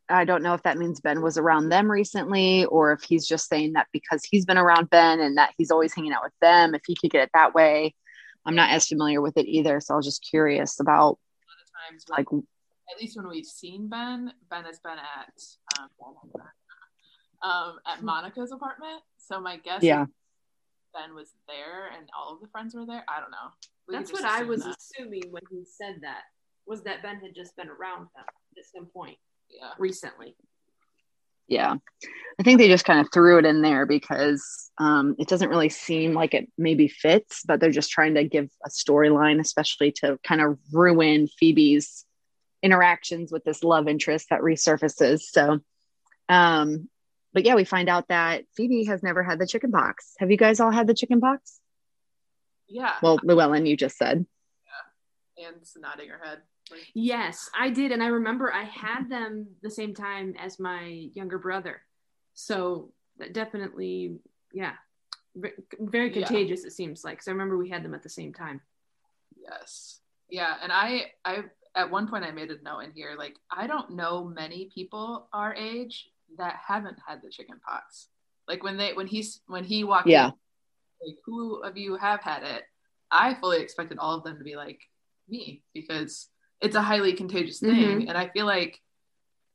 I 0.08 0.24
don't 0.24 0.42
know 0.42 0.54
if 0.54 0.62
that 0.64 0.78
means 0.78 1.00
Ben 1.00 1.22
was 1.22 1.38
around 1.38 1.68
them 1.68 1.88
recently 1.88 2.64
or 2.64 2.92
if 2.92 3.02
he's 3.02 3.26
just 3.26 3.48
saying 3.48 3.74
that 3.74 3.86
because 3.92 4.24
he's 4.24 4.44
been 4.44 4.58
around 4.58 4.90
Ben 4.90 5.20
and 5.20 5.36
that 5.38 5.52
he's 5.56 5.70
always 5.70 5.94
hanging 5.94 6.12
out 6.12 6.24
with 6.24 6.32
them, 6.40 6.74
if 6.74 6.82
he 6.86 6.96
could 6.96 7.10
get 7.12 7.22
it 7.22 7.30
that 7.34 7.54
way. 7.54 7.94
I'm 8.44 8.54
not 8.56 8.70
as 8.70 8.86
familiar 8.86 9.20
with 9.20 9.36
it 9.36 9.46
either. 9.46 9.80
So 9.80 9.94
I 9.94 9.96
was 9.96 10.06
just 10.06 10.26
curious 10.28 10.80
about 10.80 10.92
A 10.94 10.98
lot 10.98 11.60
of 11.62 11.90
times, 11.90 12.04
like 12.08 12.32
like 12.32 12.42
at 12.94 13.00
least 13.00 13.16
when 13.16 13.28
we've 13.28 13.44
seen 13.46 13.88
Ben, 13.88 14.32
Ben 14.50 14.64
has 14.64 14.78
been 14.80 14.98
at 14.98 15.32
um, 15.80 15.88
um 17.42 17.78
at 17.86 18.02
Monica's 18.02 18.52
apartment. 18.52 19.02
So 19.18 19.40
my 19.40 19.56
guess 19.58 19.82
Yeah. 19.82 20.02
is 20.04 20.08
Ben 20.94 21.14
was 21.14 21.34
there 21.48 21.88
and 21.96 22.08
all 22.16 22.34
of 22.34 22.40
the 22.40 22.48
friends 22.48 22.74
were 22.74 22.86
there. 22.86 23.04
I 23.08 23.20
don't 23.20 23.30
know. 23.30 23.50
We 23.88 23.94
That's 23.94 24.12
what 24.12 24.24
I 24.24 24.42
was 24.42 24.62
that. 24.64 24.76
assuming 24.78 25.30
when 25.30 25.42
he 25.50 25.64
said 25.64 25.96
that 26.02 26.22
was 26.66 26.82
that 26.82 27.02
Ben 27.02 27.20
had 27.20 27.34
just 27.34 27.56
been 27.56 27.68
around 27.68 28.08
them 28.16 28.24
at 28.58 28.64
some 28.74 28.86
point 28.86 29.18
Yeah. 29.50 29.72
recently. 29.78 30.34
yeah. 31.48 31.74
I 32.40 32.42
think 32.42 32.58
they 32.58 32.66
just 32.68 32.84
kind 32.84 33.00
of 33.00 33.06
threw 33.12 33.38
it 33.38 33.44
in 33.46 33.62
there 33.62 33.86
because 33.86 34.70
um, 34.78 35.14
it 35.18 35.28
doesn't 35.28 35.48
really 35.48 35.68
seem 35.68 36.12
like 36.12 36.34
it 36.34 36.48
maybe 36.58 36.88
fits, 36.88 37.42
but 37.46 37.60
they're 37.60 37.70
just 37.70 37.90
trying 37.90 38.14
to 38.14 38.24
give 38.24 38.48
a 38.64 38.68
storyline, 38.68 39.38
especially 39.40 39.92
to 39.92 40.18
kind 40.24 40.40
of 40.40 40.58
ruin 40.72 41.28
Phoebe's 41.38 42.04
interactions 42.66 43.30
with 43.32 43.44
this 43.44 43.62
love 43.62 43.88
interest 43.88 44.28
that 44.30 44.40
resurfaces. 44.40 45.20
So, 45.20 45.60
um, 46.28 46.88
but 47.32 47.44
yeah, 47.44 47.54
we 47.54 47.64
find 47.64 47.88
out 47.88 48.08
that 48.08 48.44
Phoebe 48.56 48.84
has 48.84 49.02
never 49.02 49.22
had 49.22 49.38
the 49.38 49.46
chicken 49.46 49.70
pox. 49.70 50.14
Have 50.18 50.30
you 50.30 50.36
guys 50.36 50.60
all 50.60 50.70
had 50.72 50.86
the 50.86 50.94
chicken 50.94 51.20
pox? 51.20 51.60
Yeah. 52.68 52.94
Well, 53.00 53.18
Llewellyn, 53.22 53.64
you 53.66 53.76
just 53.76 53.96
said. 53.96 54.26
Ann's 55.38 55.76
nodding 55.78 56.08
her 56.08 56.20
head. 56.24 56.38
Like, 56.70 56.80
Yes, 56.94 57.50
I 57.56 57.68
did, 57.70 57.92
and 57.92 58.02
I 58.02 58.06
remember 58.06 58.52
I 58.52 58.64
had 58.64 59.08
them 59.10 59.48
the 59.62 59.70
same 59.70 59.94
time 59.94 60.34
as 60.38 60.58
my 60.58 61.08
younger 61.14 61.38
brother. 61.38 61.82
So 62.34 62.92
that 63.18 63.34
definitely, 63.34 64.16
yeah, 64.52 64.72
ve- 65.34 65.50
very 65.78 66.08
Yeah. 66.08 66.26
contagious. 66.26 66.64
It 66.64 66.72
seems 66.72 67.04
like. 67.04 67.22
So 67.22 67.30
I 67.30 67.34
remember 67.34 67.56
we 67.58 67.68
had 67.68 67.84
them 67.84 67.94
at 67.94 68.02
the 68.02 68.08
same 68.08 68.32
time. 68.32 68.62
Yes. 69.38 70.00
Yeah, 70.30 70.56
and 70.62 70.72
I 70.72 71.12
I 71.24 71.44
at 71.76 71.90
one 71.90 72.08
point 72.08 72.24
I 72.24 72.30
made 72.32 72.50
a 72.50 72.60
note 72.62 72.80
in 72.80 72.92
here 72.92 73.14
like 73.18 73.36
I 73.50 73.66
don't 73.66 73.90
know 73.90 74.24
many 74.24 74.70
people 74.74 75.28
our 75.32 75.54
age 75.54 76.08
that 76.38 76.56
haven't 76.66 76.96
had 77.06 77.20
the 77.22 77.30
chicken 77.30 77.60
pox. 77.66 78.08
Like 78.48 78.62
when 78.64 78.76
they 78.76 78.94
when 78.94 79.06
he's 79.06 79.40
when 79.46 79.62
he 79.64 79.84
walked 79.84 80.08
Yeah. 80.08 80.26
in, 80.28 80.32
like 81.06 81.16
who 81.24 81.56
of 81.62 81.76
you 81.76 81.96
have 81.96 82.22
had 82.22 82.42
it? 82.42 82.62
I 83.10 83.34
fully 83.34 83.60
expected 83.60 83.98
all 83.98 84.16
of 84.16 84.24
them 84.24 84.38
to 84.38 84.44
be 84.44 84.56
like 84.56 84.80
me 85.28 85.62
because 85.74 86.28
it's 86.60 86.74
a 86.76 86.82
highly 86.82 87.12
contagious 87.12 87.60
thing 87.60 88.08
and 88.08 88.16
I 88.16 88.28
feel 88.28 88.46
like 88.46 88.80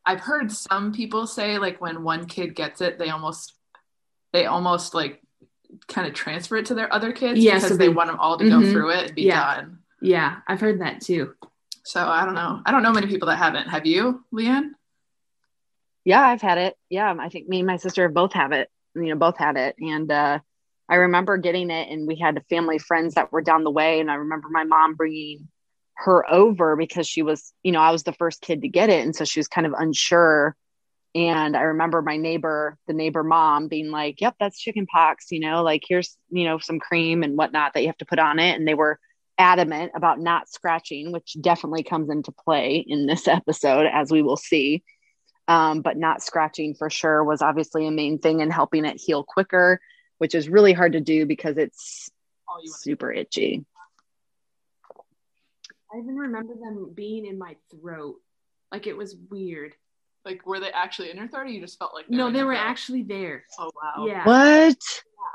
I've 0.06 0.20
heard 0.20 0.52
some 0.52 0.94
people 0.94 1.26
say 1.28 1.58
like 1.58 1.82
when 1.82 2.04
one 2.04 2.26
kid 2.28 2.56
gets 2.56 2.82
it 2.82 3.00
they 3.00 3.10
almost 3.10 3.54
they 4.32 4.46
almost 4.46 4.94
like 4.94 5.22
kind 5.88 6.08
of 6.08 6.14
transfer 6.14 6.58
it 6.58 6.68
to 6.68 6.76
their 6.76 6.94
other 6.94 7.12
kids 7.12 7.40
Yeah, 7.40 7.56
because 7.56 7.70
so 7.70 7.76
they, 7.78 7.88
they- 7.88 7.94
want 7.94 8.10
them 8.10 8.20
all 8.20 8.38
to 8.38 8.44
Mhm. 8.46 8.50
go 8.62 8.72
through 8.72 8.90
it 8.92 9.06
and 9.08 9.16
be 9.16 9.24
Yeah. 9.24 9.56
done. 9.56 9.80
Yeah, 10.02 10.38
I've 10.48 10.60
heard 10.60 10.82
that 10.82 11.02
too. 11.02 11.36
So 11.84 12.06
I 12.06 12.26
don't 12.26 12.36
know. 12.36 12.62
I 12.66 12.72
don't 12.72 12.84
know 12.84 12.92
many 12.92 13.08
people 13.08 13.28
that 13.28 13.38
haven't. 13.38 13.68
Have 13.70 13.86
you, 13.86 14.24
Leanne? 14.34 14.72
Yeah, 16.04 16.22
I've 16.22 16.42
had 16.42 16.58
it. 16.58 16.76
Yeah, 16.90 17.16
I 17.20 17.30
think 17.30 17.48
me 17.48 17.60
and 17.60 17.68
my 17.68 17.78
sister 17.78 18.08
both 18.10 18.34
have 18.34 18.52
it. 18.52 18.70
You 18.96 19.04
know, 19.04 19.16
both 19.16 19.38
had 19.38 19.56
it, 19.58 19.76
and 19.80 20.12
uh, 20.12 20.40
I 20.90 20.96
remember 20.96 21.38
getting 21.38 21.70
it, 21.70 21.90
and 21.90 22.08
we 22.08 22.18
had 22.18 22.44
family 22.50 22.78
friends 22.78 23.14
that 23.16 23.32
were 23.32 23.42
down 23.42 23.64
the 23.64 23.72
way, 23.72 24.00
and 24.02 24.12
I 24.12 24.16
remember 24.16 24.50
my 24.50 24.66
mom 24.66 24.96
bringing 24.96 25.48
her 25.96 26.30
over 26.30 26.76
because 26.76 27.08
she 27.08 27.22
was, 27.22 27.54
you 27.64 27.72
know, 27.72 27.80
I 27.80 27.92
was 27.92 28.04
the 28.04 28.14
first 28.14 28.42
kid 28.42 28.62
to 28.64 28.68
get 28.68 28.90
it, 28.90 29.06
and 29.06 29.16
so 29.16 29.24
she 29.24 29.40
was 29.40 29.48
kind 29.48 29.66
of 29.66 29.74
unsure. 29.78 30.56
And 31.14 31.56
I 31.56 31.62
remember 31.62 32.02
my 32.02 32.18
neighbor, 32.18 32.78
the 32.88 32.94
neighbor 32.94 33.24
mom, 33.24 33.68
being 33.68 33.92
like, 33.92 34.20
"Yep, 34.22 34.36
that's 34.40 34.60
chicken 34.60 34.88
pox. 34.88 35.28
You 35.32 35.40
know, 35.40 35.64
like 35.64 35.84
here's, 35.88 36.18
you 36.30 36.46
know, 36.46 36.58
some 36.60 36.80
cream 36.80 37.24
and 37.24 37.38
whatnot 37.38 37.74
that 37.74 37.82
you 37.82 37.88
have 37.88 37.98
to 37.98 38.06
put 38.06 38.20
on 38.20 38.40
it." 38.40 38.56
And 38.58 38.68
they 38.68 38.74
were 38.74 39.00
adamant 39.42 39.92
about 39.96 40.20
not 40.20 40.48
scratching, 40.48 41.12
which 41.12 41.36
definitely 41.42 41.84
comes 41.84 42.10
into 42.10 42.32
play 42.32 42.86
in 42.88 43.08
this 43.08 43.28
episode, 43.40 43.88
as 43.92 44.12
we 44.12 44.22
will 44.22 44.38
see 44.38 44.84
um, 45.48 45.82
but 45.82 45.98
not 45.98 46.24
scratching 46.24 46.76
for 46.76 46.90
sure 46.90 47.24
was 47.24 47.42
obviously 47.42 47.86
a 47.86 47.92
main 47.92 48.20
thing 48.20 48.40
in 48.40 48.50
helping 48.50 48.86
it 48.86 49.02
heal 49.02 49.24
quicker, 49.24 49.82
which 50.18 50.34
is 50.34 50.48
really 50.48 50.72
hard 50.72 50.94
to 50.94 51.02
do 51.02 51.26
because 51.26 51.58
it's 51.58 52.10
All 52.48 52.62
you 52.64 52.70
want 52.70 52.78
to 52.78 52.84
super 52.84 53.12
itchy. 53.12 53.66
I 55.94 55.98
even 55.98 56.16
remember 56.16 56.54
them 56.54 56.92
being 56.96 57.26
in 57.26 57.38
my 57.38 57.58
throat. 57.70 58.16
Like 58.72 58.88
it 58.88 58.96
was 58.96 59.16
weird. 59.30 59.74
like 60.24 60.46
were 60.46 60.60
they 60.62 60.72
actually 60.72 61.10
in 61.12 61.18
your 61.18 61.28
throat 61.28 61.42
or 61.42 61.48
you 61.48 61.60
just 61.60 61.78
felt 61.80 61.94
like 61.94 62.10
No, 62.10 62.28
in 62.28 62.34
they 62.34 62.44
were 62.44 62.54
throat? 62.54 62.64
actually 62.64 63.04
there. 63.04 63.44
Oh 63.60 63.72
wow. 63.76 64.06
Yeah. 64.06 64.24
What? 64.24 64.78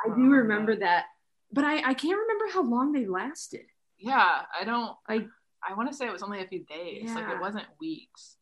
I 0.07 0.15
do 0.15 0.23
remember 0.31 0.77
that. 0.77 1.07
But 1.53 1.65
I, 1.65 1.77
I 1.91 1.95
can't 1.95 2.19
remember 2.19 2.47
how 2.55 2.63
long 2.63 2.93
they 2.93 3.07
lasted. 3.07 3.67
Yeah. 3.99 4.43
I 4.59 4.65
don't 4.65 4.95
I- 5.09 5.27
I 5.69 5.75
want 5.75 5.91
to 5.91 5.97
say 5.97 6.07
it 6.07 6.13
was 6.13 6.23
only 6.23 6.43
a 6.43 6.47
few 6.47 6.65
days. 6.65 7.05
Yeah. 7.07 7.15
Like 7.17 7.29
it 7.35 7.41
wasn't 7.41 7.67
weeks. 7.81 8.37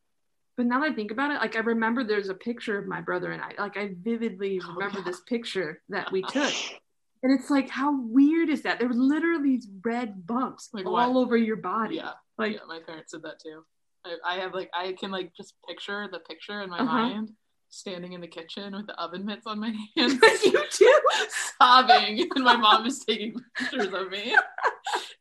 But 0.57 0.67
now 0.67 0.81
that 0.81 0.93
I 0.93 0.95
think 0.95 1.11
about 1.11 1.31
it, 1.31 1.35
like 1.41 1.57
I 1.57 1.61
remember 1.61 2.05
there's 2.05 2.29
a 2.29 2.35
picture 2.35 2.79
of 2.79 2.87
my 2.87 3.01
brother 3.01 3.33
and 3.33 3.41
I. 3.41 3.53
Like 3.59 3.77
I 3.77 3.93
vividly 4.03 4.61
Oh, 4.63 4.75
remember 4.75 4.99
yeah. 4.99 5.05
this 5.05 5.21
picture 5.21 5.81
that 5.89 6.13
we 6.13 6.23
took. 6.23 6.53
And 7.23 7.33
it's 7.41 7.49
like, 7.49 7.71
how 7.71 7.99
weird 8.03 8.51
is 8.51 8.61
that? 8.65 8.79
There 8.79 8.87
were 8.87 8.93
literally 8.95 9.53
these 9.57 9.67
red 9.83 10.27
bumps 10.27 10.69
Like 10.75 10.85
all 10.85 10.93
what? 10.93 11.17
over 11.25 11.39
your 11.39 11.57
body. 11.57 11.97
Yeah. 11.97 12.11
Like, 12.37 12.53
yeah, 12.53 12.59
my 12.69 12.81
parents 12.87 13.13
did 13.13 13.23
that 13.23 13.41
too. 13.43 13.65
I, 14.05 14.17
I 14.33 14.35
have 14.41 14.53
like 14.53 14.69
I 14.75 14.93
can 14.93 15.11
like 15.11 15.33
just 15.35 15.55
picture 15.67 16.07
the 16.13 16.19
picture 16.19 16.61
in 16.61 16.69
my 16.69 16.81
Uh-huh. 16.81 16.93
mind, 16.93 17.31
standing 17.75 18.12
in 18.12 18.21
the 18.21 18.26
kitchen 18.26 18.75
with 18.75 18.87
the 18.87 19.00
oven 19.00 19.25
mitts 19.25 19.47
on 19.47 19.61
my 19.61 19.75
hands, 19.97 20.21
you 20.45 20.64
too? 20.71 20.99
sobbing, 21.59 22.28
and 22.35 22.45
my 22.45 22.57
mom 22.57 22.87
is 22.87 23.00
taking 23.00 23.35
pictures 23.57 23.93
of 23.93 24.11
me. 24.11 24.33
And 24.33 24.43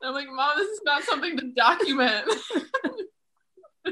I'm 0.03 0.13
like, 0.13 0.27
Mom, 0.29 0.57
this 0.57 0.67
is 0.67 0.81
not 0.83 1.03
something 1.03 1.37
to 1.37 1.51
document. 1.55 2.25
yeah, 3.85 3.91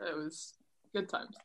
that 0.00 0.16
was 0.16 0.54
good 0.94 1.08
times. 1.08 1.36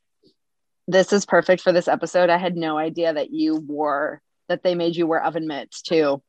This 0.88 1.12
is 1.12 1.26
perfect 1.26 1.62
for 1.62 1.72
this 1.72 1.88
episode. 1.88 2.30
I 2.30 2.38
had 2.38 2.56
no 2.56 2.78
idea 2.78 3.14
that 3.14 3.32
you 3.32 3.56
wore 3.56 4.22
that 4.48 4.62
they 4.64 4.76
made 4.76 4.96
you 4.96 5.08
wear 5.08 5.24
oven 5.24 5.48
mitts 5.48 5.82
too. 5.82 6.22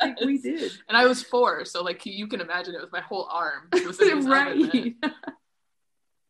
Like, 0.00 0.20
we 0.20 0.38
did. 0.38 0.72
And 0.88 0.96
I 0.96 1.06
was 1.06 1.22
four, 1.22 1.64
so 1.64 1.82
like 1.82 2.04
you 2.06 2.26
can 2.26 2.40
imagine 2.40 2.74
it 2.74 2.80
was 2.80 2.92
my 2.92 3.00
whole 3.00 3.28
arm. 3.30 3.68
was 3.72 4.00
in 4.00 4.16
this 4.16 4.26
right. 4.26 4.94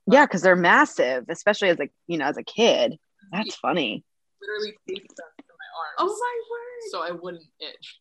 Yeah, 0.06 0.26
because 0.26 0.42
they're 0.42 0.56
massive, 0.56 1.25
especially 1.28 1.70
as 1.70 1.80
a 1.80 1.88
you 2.06 2.18
know 2.18 2.26
as 2.26 2.37
a 2.37 2.42
kid. 2.42 2.99
That's 3.32 3.54
funny. 3.56 4.04
Literally 4.40 4.75
taped 4.88 5.16
them 5.16 5.26
to 5.38 5.44
my 5.49 6.04
arms. 6.04 6.16
Oh 6.16 6.18
my 6.20 6.40
word. 6.50 6.90
so 6.90 7.02
I 7.02 7.18
wouldn't 7.18 7.44
itch. 7.61 8.00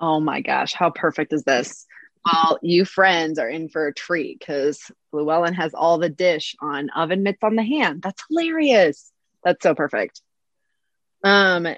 Oh 0.00 0.20
my 0.20 0.40
gosh, 0.40 0.72
how 0.72 0.90
perfect 0.90 1.32
is 1.32 1.44
this? 1.44 1.86
Well, 2.24 2.58
you 2.62 2.86
friends 2.86 3.38
are 3.38 3.48
in 3.48 3.68
for 3.68 3.86
a 3.86 3.94
treat 3.94 4.38
because 4.38 4.90
Llewellyn 5.12 5.54
has 5.54 5.74
all 5.74 5.98
the 5.98 6.08
dish 6.08 6.56
on 6.60 6.88
oven 6.96 7.22
mitts 7.22 7.42
on 7.42 7.54
the 7.54 7.62
hand. 7.62 8.00
That's 8.02 8.22
hilarious. 8.28 9.12
That's 9.44 9.62
so 9.62 9.74
perfect. 9.74 10.22
Um, 11.22 11.68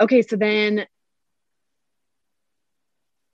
okay, 0.00 0.22
so 0.22 0.36
then 0.36 0.86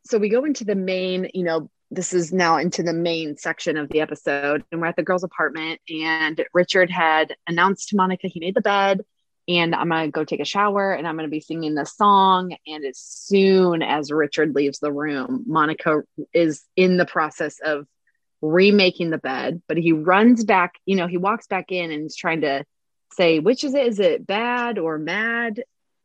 so 0.04 0.18
we 0.18 0.28
go 0.28 0.44
into 0.44 0.64
the 0.64 0.74
main, 0.74 1.28
you 1.34 1.44
know, 1.44 1.70
this 1.90 2.12
is 2.12 2.32
now 2.32 2.56
into 2.56 2.82
the 2.82 2.92
main 2.92 3.36
section 3.36 3.76
of 3.76 3.88
the 3.88 4.00
episode, 4.00 4.64
and 4.70 4.80
we're 4.80 4.86
at 4.86 4.96
the 4.96 5.02
girls' 5.02 5.24
apartment, 5.24 5.80
and 5.88 6.44
Richard 6.54 6.90
had 6.90 7.34
announced 7.48 7.88
to 7.88 7.96
Monica 7.96 8.28
he 8.28 8.40
made 8.40 8.54
the 8.54 8.60
bed, 8.60 9.02
and 9.48 9.74
I'm 9.74 9.88
gonna 9.88 10.10
go 10.10 10.24
take 10.24 10.40
a 10.40 10.44
shower, 10.44 10.92
and 10.92 11.06
I'm 11.06 11.16
gonna 11.16 11.28
be 11.28 11.40
singing 11.40 11.74
the 11.74 11.84
song. 11.84 12.54
And 12.66 12.84
as 12.84 12.98
soon 12.98 13.82
as 13.82 14.12
Richard 14.12 14.54
leaves 14.54 14.78
the 14.78 14.92
room, 14.92 15.44
Monica 15.46 16.02
is 16.32 16.62
in 16.76 16.96
the 16.96 17.06
process 17.06 17.58
of 17.64 17.86
remaking 18.42 19.10
the 19.10 19.18
bed, 19.18 19.62
but 19.68 19.76
he 19.76 19.92
runs 19.92 20.44
back, 20.44 20.74
you 20.86 20.96
know, 20.96 21.06
he 21.06 21.16
walks 21.16 21.46
back 21.46 21.72
in 21.72 21.90
and 21.90 22.06
is 22.06 22.16
trying 22.16 22.42
to 22.42 22.64
say, 23.12 23.38
which 23.38 23.64
is 23.64 23.74
it? 23.74 23.86
Is 23.86 23.98
it 24.00 24.26
bad 24.26 24.78
or 24.78 24.98
mad? 24.98 25.62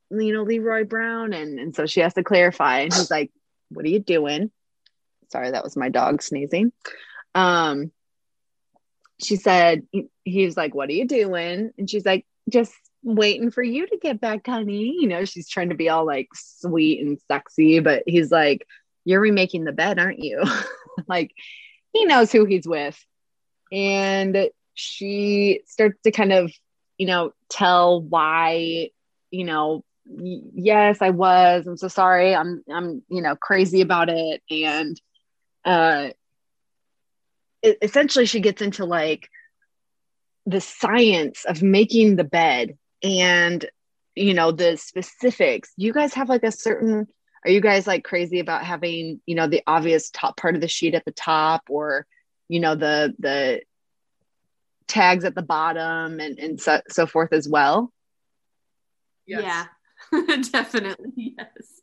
You 0.10 0.34
know, 0.34 0.44
Leroy 0.44 0.86
Brown. 0.86 1.34
And, 1.34 1.60
and 1.60 1.76
so 1.76 1.86
she 1.86 2.02
has 2.02 2.14
to 2.16 2.24
clarify. 2.24 2.80
And 2.80 2.94
he's 2.94 3.12
like, 3.12 3.32
What 3.70 3.86
are 3.86 3.90
you 3.90 4.00
doing? 4.00 4.52
Sorry, 5.32 5.52
that 5.52 5.64
was 5.64 5.76
my 5.76 5.90
dog 5.90 6.22
sneezing. 6.22 6.72
Um, 7.34 7.92
she 9.22 9.36
said, 9.36 9.88
he 10.24 10.46
was 10.46 10.58
like, 10.58 10.76
What 10.76 10.90
are 10.90 10.94
you 10.94 11.08
doing? 11.08 11.72
And 11.78 11.90
she's 11.90 12.06
like, 12.06 12.26
Just 12.50 12.74
waiting 13.04 13.52
for 13.52 13.64
you 13.64 13.88
to 13.88 13.98
get 13.98 14.20
back, 14.20 14.46
honey. 14.48 14.98
You 15.00 15.08
know, 15.08 15.26
she's 15.26 15.50
trying 15.50 15.70
to 15.70 15.76
be 15.76 15.90
all 15.90 16.06
like 16.06 16.30
sweet 16.34 17.06
and 17.06 17.20
sexy, 17.28 17.80
but 17.80 18.04
he's 18.06 18.32
like, 18.32 18.68
You're 19.04 19.22
remaking 19.22 19.64
the 19.64 19.72
bed, 19.72 20.00
aren't 20.00 20.20
you? 20.20 20.44
like, 21.08 21.32
he 21.94 22.06
knows 22.06 22.32
who 22.32 22.46
he's 22.46 22.68
with. 22.68 23.00
And 23.72 24.50
she 24.74 25.62
starts 25.66 26.02
to 26.04 26.12
kind 26.12 26.34
of, 26.34 26.52
you 26.98 27.08
know, 27.08 27.32
tell 27.50 28.02
why, 28.02 28.90
you 29.32 29.44
know, 29.46 29.84
yes, 30.06 31.02
I 31.02 31.10
was. 31.10 31.66
I'm 31.66 31.78
so 31.78 31.88
sorry. 31.88 32.36
I'm 32.36 32.64
I'm, 32.72 33.02
you 33.10 33.22
know, 33.22 33.36
crazy 33.36 33.82
about 33.82 34.10
it 34.10 34.42
and 34.50 35.00
uh 35.66 36.10
it, 37.62 37.78
essentially 37.82 38.26
she 38.26 38.40
gets 38.40 38.62
into 38.62 38.86
like 38.86 39.30
the 40.46 40.62
science 40.62 41.44
of 41.46 41.64
making 41.64 42.16
the 42.16 42.24
bed 42.24 42.78
and 43.02 43.66
you 44.16 44.34
know 44.34 44.52
the 44.52 44.78
specifics. 44.78 45.72
You 45.76 45.92
guys 45.92 46.14
have 46.14 46.30
like 46.30 46.44
a 46.44 46.52
certain 46.52 47.08
are 47.44 47.52
you 47.52 47.62
guys 47.62 47.86
like 47.86 48.04
crazy 48.04 48.40
about 48.40 48.64
having 48.64 49.22
you 49.26 49.36
know 49.36 49.48
the 49.48 49.62
obvious 49.68 50.10
top 50.10 50.38
part 50.38 50.56
of 50.56 50.62
the 50.62 50.68
sheet 50.68 50.96
at 50.96 51.06
the 51.06 51.12
top 51.12 51.64
or 51.70 52.06
you 52.48 52.60
know 52.60 52.76
the 52.76 53.14
the 53.20 53.62
tags 54.88 55.26
at 55.26 55.36
the 55.36 55.42
bottom 55.42 56.20
and 56.20 56.40
and 56.40 56.62
so, 56.62 56.82
so 56.90 57.08
forth 57.08 57.34
as 57.34 57.50
well? 57.50 57.92
Yes. 59.26 59.42
yeah. 59.44 59.66
Definitely 60.52 61.36
yes 61.38 61.75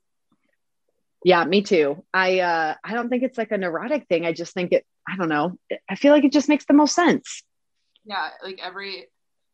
yeah 1.24 1.44
me 1.44 1.62
too. 1.62 2.04
I 2.12 2.40
uh 2.40 2.74
i 2.84 2.92
don't 2.92 3.08
think 3.08 3.22
it's 3.22 3.38
like 3.38 3.50
a 3.50 3.58
neurotic 3.58 4.06
thing. 4.08 4.26
I 4.26 4.32
just 4.32 4.54
think 4.54 4.72
it 4.72 4.84
i 5.08 5.16
don't 5.16 5.28
know. 5.28 5.56
I 5.88 5.96
feel 5.96 6.12
like 6.12 6.24
it 6.24 6.32
just 6.32 6.48
makes 6.48 6.64
the 6.64 6.74
most 6.74 6.94
sense. 6.94 7.42
Yeah 8.04 8.30
like 8.42 8.60
every 8.62 9.06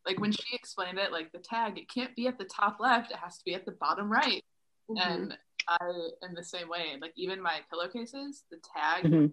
like 0.05 0.19
when 0.19 0.31
she 0.31 0.55
explained 0.55 0.97
it 0.97 1.11
like 1.11 1.31
the 1.31 1.39
tag 1.39 1.77
it 1.77 1.89
can't 1.93 2.15
be 2.15 2.27
at 2.27 2.37
the 2.37 2.45
top 2.45 2.77
left. 2.79 3.11
It 3.11 3.17
has 3.17 3.37
to 3.37 3.43
be 3.45 3.53
at 3.53 3.65
the 3.65 3.73
bottom 3.73 4.11
right. 4.11 4.43
Mm-hmm. 4.89 5.11
and 5.11 5.37
i 5.67 5.77
am 6.23 6.33
the 6.35 6.43
same 6.43 6.69
way. 6.69 6.97
Like 6.99 7.13
even 7.15 7.41
my 7.41 7.59
pillowcases 7.69 8.43
the 8.51 8.57
tag 8.75 9.05
mm-hmm. 9.05 9.15
on 9.15 9.29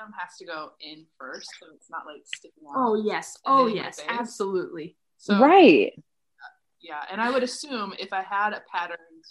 them 0.00 0.12
has 0.18 0.36
to 0.38 0.44
go 0.44 0.70
in 0.80 1.06
first 1.18 1.48
so 1.60 1.66
it's 1.74 1.90
not 1.90 2.06
like 2.06 2.22
sticking 2.24 2.64
out 2.68 2.74
oh 2.76 2.94
yes. 2.94 3.36
oh 3.44 3.66
yes. 3.66 4.00
absolutely. 4.08 4.96
So 5.18 5.38
right. 5.40 5.92
yeah. 6.80 7.02
And 7.10 7.20
i 7.20 7.30
would 7.30 7.42
assume 7.42 7.94
if 7.98 8.12
i 8.12 8.22
had 8.22 8.52
a 8.52 8.62
patterned 8.72 9.24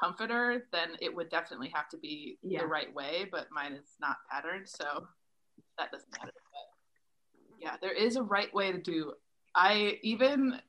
comforter 0.00 0.66
then 0.72 0.90
it 1.00 1.14
would 1.14 1.28
definitely 1.28 1.70
have 1.74 1.88
to 1.88 1.96
be 1.98 2.38
yeah. 2.42 2.60
the 2.60 2.66
right 2.66 2.92
way 2.94 3.26
but 3.30 3.46
mine 3.50 3.72
is 3.72 3.96
not 4.00 4.16
patterned 4.30 4.68
so 4.68 5.06
that 5.78 5.90
doesn't 5.90 6.10
matter 6.12 6.32
but 6.32 7.60
yeah 7.60 7.76
there 7.80 7.92
is 7.92 8.16
a 8.16 8.22
right 8.22 8.52
way 8.54 8.72
to 8.72 8.78
do 8.78 9.12
I 9.54 9.98
even 10.02 10.60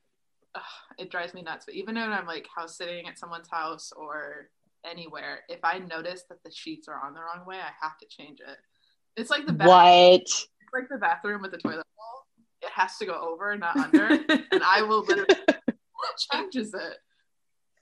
ugh, 0.56 0.62
it 0.98 1.12
drives 1.12 1.34
me 1.34 1.42
nuts. 1.42 1.66
But 1.66 1.76
even 1.76 1.96
when 1.96 2.12
I'm 2.12 2.26
like 2.26 2.48
house 2.54 2.78
sitting 2.78 3.08
at 3.08 3.20
someone's 3.20 3.50
house 3.50 3.92
or 3.96 4.50
anywhere, 4.90 5.42
if 5.50 5.60
I 5.64 5.80
notice 5.80 6.24
that 6.30 6.44
the 6.44 6.52
sheets 6.52 6.88
are 6.88 7.00
on 7.06 7.14
the 7.14 7.20
wrong 7.20 7.46
way, 7.46 7.58
I 7.58 7.72
have 7.82 7.98
to 8.00 8.08
change 8.08 8.40
it. 8.40 8.58
It's 9.16 9.30
like 9.30 9.46
the 9.46 9.54
bathroom, 9.54 9.76
what? 9.76 10.22
It's 10.22 10.48
like 10.74 10.90
the 10.90 10.98
bathroom 10.98 11.42
with 11.42 11.52
the 11.52 11.58
toilet 11.58 11.76
bowl. 11.76 12.26
It 12.62 12.72
has 12.74 12.98
to 12.98 13.06
go 13.06 13.14
over, 13.14 13.56
not 13.58 13.78
under, 13.78 14.08
and 14.52 14.64
I 14.64 14.82
will 14.82 15.04
literally 15.04 15.36
changes 16.34 16.74
it. 16.74 16.98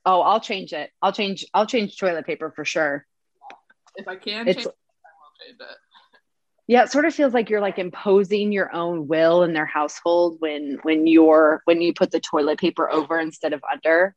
Oh, 0.08 0.22
I'll 0.22 0.40
change 0.40 0.74
it. 0.74 0.90
I'll 1.02 1.14
change. 1.14 1.46
I'll 1.54 1.68
change 1.68 1.98
toilet 1.98 2.26
paper 2.26 2.52
for 2.56 2.66
sure. 2.66 3.06
If 3.96 4.08
I 4.08 4.16
can, 4.16 4.48
it's, 4.48 4.56
change 4.56 4.68
it, 4.68 4.76
I 5.06 5.46
change 5.46 5.60
it 5.60 5.78
yeah 6.68 6.84
it 6.84 6.92
sort 6.92 7.06
of 7.06 7.16
feels 7.16 7.34
like 7.34 7.50
you're 7.50 7.62
like 7.62 7.80
imposing 7.80 8.52
your 8.52 8.74
own 8.74 9.08
will 9.08 9.44
in 9.44 9.54
their 9.54 9.66
household 9.66 10.38
when 10.40 10.78
when 10.84 11.08
you're 11.08 11.62
when 11.66 11.82
you 11.82 11.94
put 11.94 12.12
the 12.12 12.20
toilet 12.20 12.60
paper 12.60 12.90
over 12.90 13.20
instead 13.20 13.54
of 13.54 13.64
under 13.72 14.14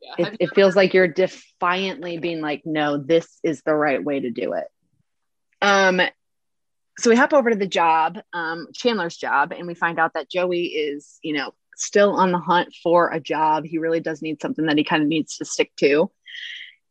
yeah. 0.00 0.26
it, 0.26 0.36
it 0.40 0.54
feels 0.54 0.74
like 0.74 0.94
you're 0.94 1.08
defiantly 1.08 2.18
being 2.18 2.40
like 2.40 2.62
no 2.64 2.96
this 2.96 3.38
is 3.44 3.62
the 3.62 3.74
right 3.74 4.02
way 4.02 4.20
to 4.20 4.30
do 4.30 4.54
it 4.54 4.66
um 5.60 6.00
so 6.98 7.10
we 7.10 7.16
hop 7.16 7.32
over 7.32 7.50
to 7.50 7.56
the 7.56 7.66
job 7.66 8.18
um 8.32 8.66
chandler's 8.74 9.16
job 9.16 9.52
and 9.52 9.66
we 9.66 9.74
find 9.74 9.98
out 9.98 10.14
that 10.14 10.30
joey 10.30 10.64
is 10.64 11.18
you 11.22 11.34
know 11.34 11.52
still 11.76 12.12
on 12.12 12.32
the 12.32 12.38
hunt 12.38 12.74
for 12.82 13.10
a 13.10 13.20
job 13.20 13.64
he 13.64 13.78
really 13.78 14.00
does 14.00 14.22
need 14.22 14.40
something 14.40 14.66
that 14.66 14.78
he 14.78 14.84
kind 14.84 15.02
of 15.02 15.08
needs 15.08 15.36
to 15.36 15.44
stick 15.44 15.72
to 15.76 16.10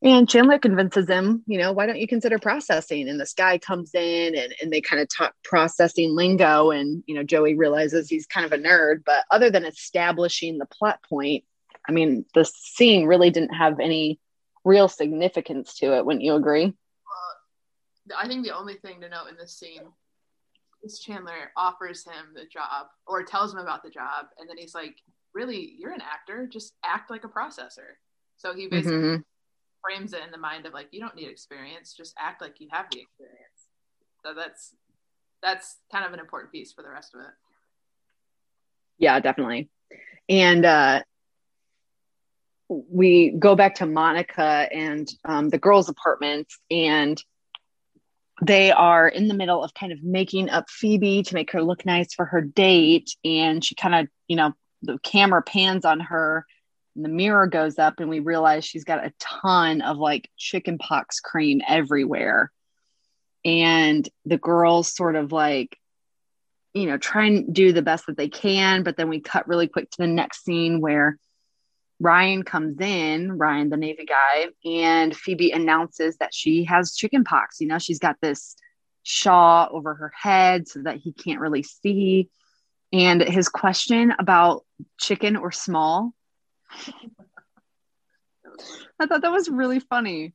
and 0.04 0.28
Chandler 0.28 0.58
convinces 0.58 1.08
him, 1.08 1.44
you 1.46 1.60
know, 1.60 1.74
why 1.74 1.86
don't 1.86 2.00
you 2.00 2.08
consider 2.08 2.39
processing? 2.39 3.08
And 3.08 3.20
this 3.20 3.34
guy 3.34 3.60
comes 3.60 3.94
in 3.94 4.36
and, 4.36 4.56
and 4.60 4.74
they 4.74 4.82
kind 4.82 5.00
of 5.00 5.08
talk 5.08 5.36
processing 5.44 6.15
lingo. 6.15 6.72
And, 6.72 7.04
you 7.06 7.13
know, 7.13 7.24
Joey 7.24 7.54
realizes 7.54 8.10
he's 8.10 8.26
kind 8.26 8.46
of 8.46 8.52
a 8.52 8.58
nerd. 8.58 9.04
But 9.06 9.26
other 9.30 9.52
than 9.52 9.63
establishing 9.63 10.58
the 10.58 10.65
plot 10.65 11.02
point, 11.08 11.44
I 11.88 11.91
mean, 11.91 12.26
the 12.34 12.46
scene 12.46 13.06
really 13.06 13.30
didn't 13.30 13.54
have 13.54 13.80
any 13.80 14.20
real 14.65 14.88
significance 14.88 15.76
to 15.76 15.96
it. 15.96 16.06
Wouldn't 16.06 16.26
you 16.26 16.34
agree? 16.34 16.65
Well, 16.65 18.17
I 18.17 18.28
think 18.28 18.44
the 18.44 18.58
only 18.58 18.76
thing 18.76 19.02
to 19.02 19.10
note 19.10 19.28
in 19.30 19.38
this 19.38 19.56
scene 19.56 19.84
is 20.84 21.00
Chandler 21.00 21.52
offers 21.56 22.04
him 22.04 22.34
the 22.34 22.46
job 22.46 22.88
or 23.06 23.24
tells 23.24 23.54
him 23.54 23.60
about 23.60 23.84
the 23.84 23.89
job. 23.89 24.28
And 24.39 24.50
then 24.50 24.58
he's 24.58 24.76
like, 24.76 24.96
really, 25.34 25.76
you're 25.78 25.94
an 25.94 26.02
actor. 26.02 26.48
Just 26.48 26.74
act 26.84 27.10
like 27.10 27.24
a 27.24 27.28
processor. 27.28 27.98
So 28.38 28.54
he 28.54 28.67
basically. 28.67 28.98
Mm-hmm 28.98 29.22
frames 29.82 30.13
it 30.13 30.22
in 30.24 30.32
the 30.32 30.38
mind 30.38 30.65
of 30.65 30.74
like 30.74 30.88
you 30.91 31.00
don't 31.00 31.15
need 31.15 31.28
experience 31.28 31.94
just 31.94 32.13
act 32.17 32.41
like 32.41 32.60
you 32.60 32.67
have 32.72 32.86
the 32.91 33.00
experience 33.00 33.67
so 34.24 34.34
that's 34.34 34.76
that's 35.41 35.78
kind 35.91 36.06
of 36.06 36.13
an 36.13 36.20
important 36.20 36.52
piece 36.52 36.72
for 36.72 36.84
the 36.84 36.89
rest 36.89 37.13
of 37.15 37.22
it 37.22 37.34
yeah 38.98 39.20
definitely 39.20 39.70
and 40.30 40.65
uh 40.65 41.02
we 42.70 43.32
go 43.32 43.56
back 43.56 43.76
to 43.76 43.86
monica 43.86 44.67
and 44.72 45.10
um, 45.26 45.50
the 45.50 45.58
girls 45.58 45.89
apartment 45.89 46.48
and 46.70 47.22
they 48.41 48.71
are 48.71 49.08
in 49.08 49.27
the 49.27 49.34
middle 49.34 49.63
of 49.63 49.73
kind 49.73 49.91
of 49.91 50.04
making 50.04 50.49
up 50.49 50.69
phoebe 50.69 51.23
to 51.23 51.36
make 51.36 51.51
her 51.51 51.63
look 51.63 51.86
nice 51.86 52.13
for 52.13 52.25
her 52.25 52.41
date. 52.41 53.15
And 53.23 53.63
she 53.63 53.75
kind 53.75 53.95
of 53.95 54.08
you 54.27 54.36
know 54.36 54.54
the 54.82 54.97
camera 55.04 55.41
pans 55.41 55.86
on 55.86 55.99
her 55.99 56.45
and 56.95 57.06
the 57.06 57.10
mirror 57.10 57.47
goes 57.47 57.77
up 57.77 57.99
and 57.99 58.10
we 58.10 58.19
realize 58.19 58.65
she's 58.65 58.84
got 58.84 59.06
a 59.06 59.13
ton 59.19 59.82
of 59.82 59.97
like 59.97 60.30
chicken 60.38 60.77
pox 60.77 61.19
cream 61.19 61.62
everywhere. 61.67 62.51
And 63.45 64.08
the 64.25 64.38
girls 64.38 64.93
sort 64.93 65.15
of 65.15 65.32
like 65.32 65.77
you 66.73 66.86
know 66.86 66.97
try 66.97 67.25
and 67.25 67.54
do 67.54 67.73
the 67.73 67.82
best 67.82 68.06
that 68.08 68.17
they 68.17 68.30
can 68.30 68.84
but 68.84 68.95
then 68.95 69.10
we 69.10 69.19
cut 69.19 69.47
really 69.47 69.67
quick 69.67 69.89
to 69.91 69.97
the 69.97 70.08
next 70.08 70.45
scene 70.45 70.80
where 70.80 71.17
ryan 72.02 72.44
comes 72.44 72.80
in 72.82 73.38
ryan 73.38 73.70
the 73.70 73.78
navy 73.78 74.06
guy 74.06 74.48
and 74.66 75.16
phoebe 75.16 75.52
announces 75.52 76.18
that 76.18 76.34
she 76.34 76.64
has 76.64 76.96
chicken 76.96 77.24
pox 77.24 77.62
you 77.62 77.68
know 77.68 77.80
she's 77.80 78.00
got 78.00 78.16
this 78.22 78.56
shawl 79.04 79.70
over 79.72 79.94
her 79.96 80.12
head 80.16 80.68
so 80.68 80.82
that 80.82 80.98
he 80.98 81.14
can't 81.14 81.40
really 81.40 81.64
see 81.64 82.30
and 82.94 83.22
his 83.22 83.50
question 83.50 84.14
about 84.20 84.64
chicken 85.00 85.36
or 85.36 85.52
small 85.52 86.14
I 89.00 89.08
thought 89.08 89.22
that 89.22 89.32
was 89.32 89.50
really 89.50 89.80
funny. 89.80 90.34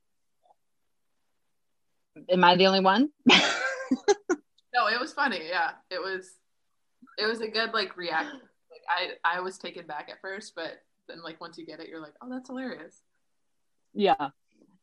Am 2.29 2.43
I 2.43 2.57
the 2.57 2.67
only 2.67 2.81
one? 2.81 3.11
no, 3.27 3.37
it 4.89 4.99
was 4.99 5.13
funny. 5.13 5.43
Yeah, 5.49 5.73
it 5.91 6.01
was. 6.01 6.31
It 7.19 7.27
was 7.27 7.41
a 7.41 7.49
good 7.49 7.73
like 7.73 7.97
reaction. 7.97 8.41
Like 8.41 9.15
I, 9.25 9.37
I 9.39 9.41
was 9.41 9.59
taken 9.59 9.87
back 9.87 10.09
at 10.11 10.21
first, 10.21 10.55
but 10.57 10.83
then 11.09 11.23
like 11.23 11.41
once 11.41 11.59
you 11.59 11.67
get 11.67 11.81
it, 11.81 11.89
you're 11.89 12.01
like, 12.01 12.15
oh, 12.23 12.29
that's 12.31 12.49
hilarious. 12.49 13.01
Yeah, 13.95 14.31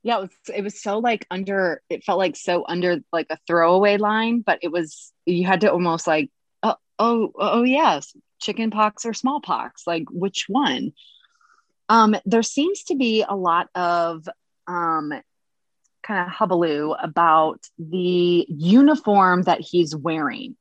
yeah. 0.02 0.18
It 0.18 0.22
was. 0.22 0.30
It 0.56 0.64
was 0.64 0.82
so 0.82 1.00
like 1.00 1.26
under. 1.30 1.82
It 1.90 2.04
felt 2.04 2.20
like 2.20 2.36
so 2.36 2.66
under 2.68 3.00
like 3.12 3.28
a 3.30 3.40
throwaway 3.48 3.98
line, 3.98 4.42
but 4.42 4.60
it 4.62 4.72
was. 4.72 5.12
You 5.26 5.46
had 5.46 5.62
to 5.62 5.72
almost 5.72 6.08
like, 6.08 6.30
oh, 6.64 6.76
oh, 7.00 7.32
oh, 7.38 7.64
yes, 7.64 8.16
chicken 8.42 8.72
pox 8.72 9.06
or 9.06 9.14
smallpox. 9.14 9.84
Like 9.86 10.06
which 10.10 10.46
one? 10.48 10.94
Um, 11.90 12.16
there 12.26 12.44
seems 12.44 12.84
to 12.86 12.96
be 12.96 13.24
a 13.28 13.36
lot 13.36 13.70
of 13.76 14.28
um, 14.68 15.14
kind 16.04 16.26
of 16.26 16.28
hubbub 16.28 16.98
about 17.00 17.60
the 17.78 18.46
uniform 18.50 19.44
that 19.44 19.62
he's 19.62 19.96
wearing. 19.96 20.56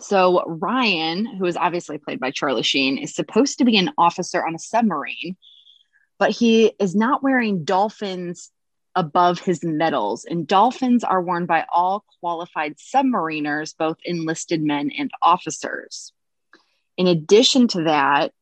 So 0.00 0.42
Ryan, 0.46 1.24
who 1.24 1.44
is 1.46 1.56
obviously 1.56 1.98
played 1.98 2.20
by 2.20 2.30
Charlie 2.30 2.62
Sheen, 2.62 2.98
is 2.98 3.14
supposed 3.14 3.58
to 3.58 3.64
be 3.64 3.76
an 3.76 3.90
officer 3.96 4.44
on 4.44 4.54
a 4.54 4.58
submarine, 4.58 5.36
but 6.18 6.30
he 6.30 6.72
is 6.78 6.94
not 6.94 7.22
wearing 7.22 7.64
dolphins 7.64 8.50
above 8.94 9.38
his 9.38 9.64
medals. 9.64 10.24
And 10.24 10.46
dolphins 10.46 11.04
are 11.04 11.22
worn 11.22 11.46
by 11.46 11.64
all 11.72 12.04
qualified 12.20 12.76
submariners, 12.76 13.76
both 13.76 13.96
enlisted 14.04 14.62
men 14.62 14.90
and 14.96 15.10
officers. 15.20 16.12
In 16.96 17.06
addition 17.06 17.68
to 17.68 17.84
that, 17.84 18.32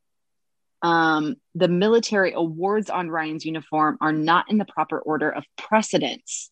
um, 0.83 1.37
the 1.55 1.69
military 1.69 2.33
awards 2.33 2.91
on 2.91 3.09
Ryan's 3.09 3.45
uniform 3.45 3.99
are 4.01 4.13
not 4.13 4.51
in 4.51 4.59
the 4.59 4.65
proper 4.65 4.99
order 4.99 5.31
of 5.31 5.45
precedence. 5.57 6.51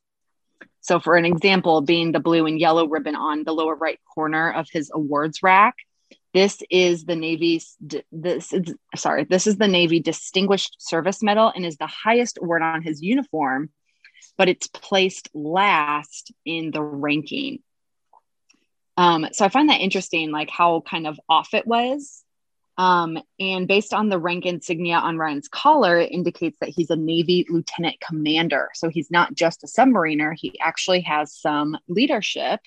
So, 0.80 0.98
for 0.98 1.16
an 1.16 1.24
example, 1.24 1.82
being 1.82 2.12
the 2.12 2.20
blue 2.20 2.46
and 2.46 2.58
yellow 2.58 2.86
ribbon 2.86 3.14
on 3.14 3.44
the 3.44 3.52
lower 3.52 3.74
right 3.74 3.98
corner 4.14 4.50
of 4.52 4.68
his 4.70 4.90
awards 4.92 5.42
rack, 5.42 5.76
this 6.32 6.62
is 6.70 7.04
the 7.04 7.16
Navy's 7.16 7.76
this 8.12 8.52
is 8.52 8.74
sorry, 8.96 9.24
this 9.24 9.46
is 9.46 9.56
the 9.56 9.68
Navy 9.68 10.00
Distinguished 10.00 10.76
Service 10.78 11.22
Medal 11.22 11.52
and 11.54 11.66
is 11.66 11.76
the 11.76 11.86
highest 11.86 12.38
award 12.40 12.62
on 12.62 12.82
his 12.82 13.02
uniform, 13.02 13.70
but 14.38 14.48
it's 14.48 14.68
placed 14.68 15.28
last 15.34 16.32
in 16.44 16.70
the 16.70 16.82
ranking. 16.82 17.62
Um, 18.96 19.26
so 19.32 19.44
I 19.44 19.48
find 19.48 19.70
that 19.70 19.80
interesting, 19.80 20.30
like 20.30 20.50
how 20.50 20.82
kind 20.82 21.06
of 21.06 21.18
off 21.28 21.54
it 21.54 21.66
was. 21.66 22.22
Um, 22.80 23.18
and 23.38 23.68
based 23.68 23.92
on 23.92 24.08
the 24.08 24.18
rank 24.18 24.46
insignia 24.46 24.96
on 24.96 25.18
Ryan's 25.18 25.48
collar, 25.48 25.98
it 25.98 26.12
indicates 26.12 26.56
that 26.60 26.70
he's 26.70 26.88
a 26.88 26.96
Navy 26.96 27.44
lieutenant 27.50 27.96
commander. 28.00 28.70
So 28.72 28.88
he's 28.88 29.10
not 29.10 29.34
just 29.34 29.62
a 29.62 29.66
submariner, 29.66 30.32
he 30.34 30.58
actually 30.62 31.02
has 31.02 31.30
some 31.36 31.76
leadership. 31.88 32.58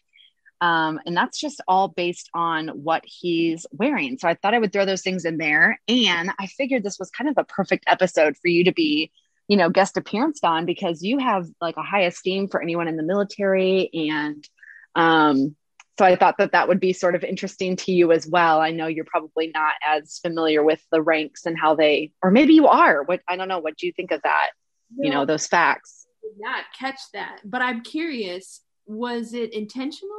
Um, 0.61 0.99
and 1.07 1.17
that's 1.17 1.39
just 1.39 1.61
all 1.67 1.87
based 1.87 2.29
on 2.35 2.67
what 2.67 3.03
he's 3.07 3.65
wearing. 3.71 4.19
So 4.19 4.27
I 4.27 4.35
thought 4.35 4.53
I 4.53 4.59
would 4.59 4.71
throw 4.71 4.85
those 4.85 5.01
things 5.01 5.25
in 5.25 5.39
there. 5.39 5.79
And 5.87 6.29
I 6.39 6.45
figured 6.45 6.83
this 6.83 6.99
was 6.99 7.09
kind 7.09 7.27
of 7.27 7.39
a 7.39 7.43
perfect 7.43 7.85
episode 7.87 8.37
for 8.37 8.49
you 8.49 8.65
to 8.65 8.71
be, 8.71 9.11
you 9.47 9.57
know, 9.57 9.71
guest 9.71 9.97
appearance 9.97 10.41
on 10.43 10.67
because 10.67 11.01
you 11.01 11.17
have 11.17 11.47
like 11.59 11.77
a 11.77 11.81
high 11.81 12.03
esteem 12.03 12.49
for 12.49 12.61
anyone 12.61 12.87
in 12.87 12.97
the 12.97 13.03
military. 13.03 13.89
And 14.11 14.47
um, 14.93 15.55
so 15.99 16.05
I 16.05 16.15
thought 16.15 16.37
that 16.39 16.53
that 16.53 16.67
would 16.67 16.79
be 16.79 16.93
sort 16.93 17.15
of 17.15 17.23
interesting 17.23 17.75
to 17.77 17.91
you 17.91 18.11
as 18.11 18.27
well. 18.27 18.59
I 18.59 18.71
know 18.71 18.87
you're 18.87 19.05
probably 19.05 19.51
not 19.53 19.73
as 19.85 20.19
familiar 20.19 20.63
with 20.63 20.81
the 20.91 21.01
ranks 21.01 21.45
and 21.45 21.57
how 21.57 21.75
they, 21.75 22.11
or 22.21 22.31
maybe 22.31 22.53
you 22.53 22.67
are. 22.67 23.03
What 23.03 23.21
I 23.27 23.35
don't 23.35 23.47
know. 23.47 23.59
What 23.59 23.77
do 23.77 23.85
you 23.85 23.93
think 23.93 24.11
of 24.11 24.21
that? 24.23 24.49
you 24.97 25.11
know, 25.11 25.25
those 25.25 25.47
facts. 25.47 26.07
Did 26.21 26.39
not 26.39 26.65
catch 26.77 26.99
that, 27.13 27.39
but 27.43 27.61
I'm 27.61 27.81
curious. 27.81 28.61
Was 28.85 29.33
it 29.33 29.53
intentional, 29.53 30.09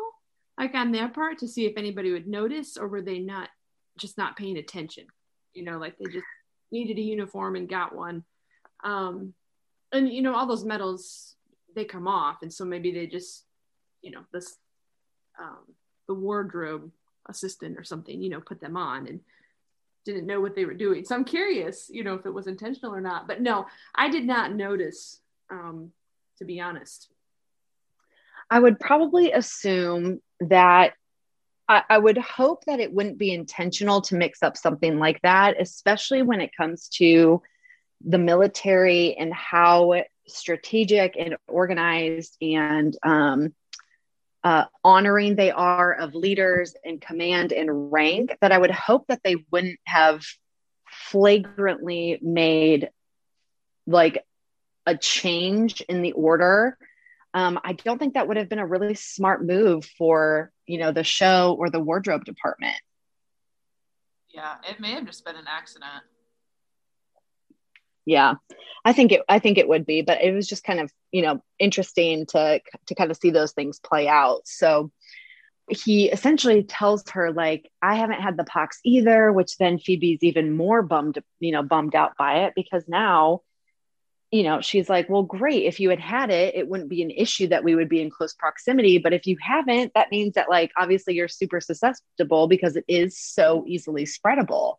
like 0.59 0.75
on 0.75 0.93
their 0.93 1.09
part, 1.09 1.39
to 1.39 1.49
see 1.49 1.67
if 1.67 1.77
anybody 1.77 2.13
would 2.13 2.27
notice, 2.27 2.77
or 2.77 2.89
were 2.89 3.03
they 3.03 3.19
not 3.19 3.49
just 3.99 4.19
not 4.19 4.37
paying 4.37 4.57
attention? 4.57 5.07
You 5.53 5.65
know, 5.65 5.79
like 5.79 5.99
they 5.99 6.07
just 6.07 6.27
needed 6.71 6.99
a 6.99 7.03
uniform 7.03 7.57
and 7.57 7.69
got 7.69 7.95
one. 7.95 8.25
Um, 8.83 9.35
and 9.93 10.09
you 10.09 10.23
know, 10.23 10.35
all 10.35 10.47
those 10.47 10.65
medals 10.65 11.37
they 11.75 11.85
come 11.85 12.09
off, 12.09 12.43
and 12.43 12.53
so 12.53 12.65
maybe 12.65 12.93
they 12.93 13.07
just, 13.07 13.45
you 14.03 14.11
know, 14.11 14.25
this 14.33 14.57
um, 15.38 15.75
the 16.07 16.14
wardrobe 16.14 16.90
assistant 17.29 17.79
or 17.79 17.85
something, 17.85 18.23
you 18.23 18.31
know, 18.31 18.40
put 18.40 18.61
them 18.61 18.77
on 18.77 19.07
and 19.07 19.20
didn't 20.05 20.27
know 20.27 20.40
what 20.40 20.55
they 20.55 20.64
were 20.64 20.75
doing. 20.75 21.05
So 21.05 21.14
I'm 21.14 21.25
curious, 21.25 21.90
you 21.92 22.05
know, 22.05 22.14
if 22.14 22.27
it 22.27 22.35
was 22.35 22.47
intentional 22.47 22.94
or 22.94 23.01
not. 23.01 23.27
But 23.27 23.40
no, 23.40 23.66
I 23.94 24.11
did 24.11 24.25
not 24.25 24.55
notice, 24.55 25.20
um, 25.51 25.92
to 26.38 26.44
be 26.44 26.61
honest. 26.61 27.09
I 28.51 28.61
would 28.61 28.79
probably 28.79 29.33
assume 29.33 30.20
that 30.40 30.92
I, 31.66 31.97
would 31.97 32.18
hope 32.18 32.66
that 32.66 32.79
it 32.79 32.92
wouldn't 32.92 33.16
be 33.16 33.33
intentional 33.33 34.03
to 34.03 34.16
mix 34.16 34.42
up 34.42 34.55
something 34.55 34.99
like 34.99 35.23
that, 35.23 35.59
especially 35.59 36.20
when 36.20 36.42
it 36.42 36.55
comes 36.55 36.88
to 36.97 37.40
the 38.07 38.18
military 38.18 39.14
and 39.16 39.33
how 39.33 40.03
strategic 40.29 41.16
and 41.16 41.37
organized 41.49 42.37
and 42.42 42.97
um, 43.03 43.55
uh, 44.44 44.66
honoring 44.85 45.35
they 45.35 45.50
are 45.50 45.94
of 45.94 46.14
leaders 46.14 46.76
in 46.85 47.00
command 47.00 47.52
and 47.52 47.90
rank 47.90 48.37
that 48.42 48.52
I 48.52 48.59
would 48.59 48.70
hope 48.70 49.07
that 49.09 49.22
they 49.24 49.37
wouldn't 49.50 49.80
have 49.87 50.22
flagrantly 50.87 52.18
made 52.20 52.90
like 53.87 54.22
a 54.87 54.96
change 54.96 55.80
in 55.83 56.02
the 56.02 56.12
order. 56.12 56.76
Um, 57.33 57.59
I 57.64 57.72
don't 57.72 57.98
think 57.98 58.14
that 58.14 58.28
would 58.28 58.37
have 58.37 58.50
been 58.50 58.59
a 58.59 58.66
really 58.66 58.94
smart 58.94 59.44
move 59.44 59.85
for 59.98 60.52
you 60.66 60.78
know 60.78 60.92
the 60.92 61.04
show 61.04 61.57
or 61.59 61.70
the 61.70 61.80
wardrobe 61.80 62.24
department. 62.24 62.76
Yeah, 64.28 64.57
it 64.68 64.78
may 64.78 64.92
have 64.92 65.07
just 65.07 65.24
been 65.24 65.37
an 65.37 65.46
accident 65.48 66.02
yeah. 68.05 68.35
I 68.85 68.93
think 68.93 69.12
it 69.12 69.23
i 69.29 69.38
think 69.38 69.57
it 69.57 69.69
would 69.69 69.87
be 69.87 70.03
but 70.03 70.23
it 70.23 70.33
was 70.33 70.47
just 70.47 70.62
kind 70.62 70.79
of 70.79 70.93
you 71.11 71.23
know 71.23 71.43
interesting 71.59 72.27
to 72.27 72.61
to 72.87 72.95
kind 72.95 73.11
of 73.11 73.17
see 73.17 73.31
those 73.31 73.53
things 73.53 73.81
play 73.81 74.09
out. 74.09 74.43
So 74.45 74.90
he 75.71 76.11
essentially 76.11 76.62
tells 76.62 77.09
her 77.09 77.33
like 77.33 77.71
i 77.81 77.95
haven't 77.95 78.21
had 78.21 78.37
the 78.37 78.45
pox 78.45 78.81
either 78.85 79.33
which 79.33 79.57
then 79.57 79.79
phoebe's 79.79 80.23
even 80.23 80.55
more 80.55 80.83
bummed 80.83 81.19
you 81.40 81.53
know 81.53 81.62
bummed 81.62 81.95
out 81.95 82.14
by 82.19 82.45
it 82.45 82.53
because 82.55 82.85
now 82.87 83.40
you 84.31 84.43
know 84.43 84.61
she's 84.61 84.90
like 84.90 85.09
well 85.09 85.23
great. 85.23 85.64
If 85.64 85.79
you 85.79 85.90
had 85.90 86.01
had 86.01 86.31
it 86.31 86.57
it 86.57 86.69
wouldn't 86.69 86.90
be 86.90 87.03
an 87.03 87.11
issue 87.11 87.47
that 87.49 87.62
we 87.62 87.77
would 87.77 87.88
be 87.88 88.03
in 88.03 88.11
close 88.11 88.35
proximity. 88.35 88.99
But 88.99 89.12
if 89.12 89.27
you 89.27 89.37
haven't 89.40 89.93
that 89.95 90.11
means 90.11 90.35
that 90.35 90.51
like 90.51 90.73
obviously 90.77 91.14
you're 91.14 91.29
super 91.29 91.61
susceptible 91.61 92.49
because 92.49 92.75
it 92.75 92.85
is 92.88 93.17
so 93.17 93.64
easily 93.67 94.05
spreadable 94.05 94.75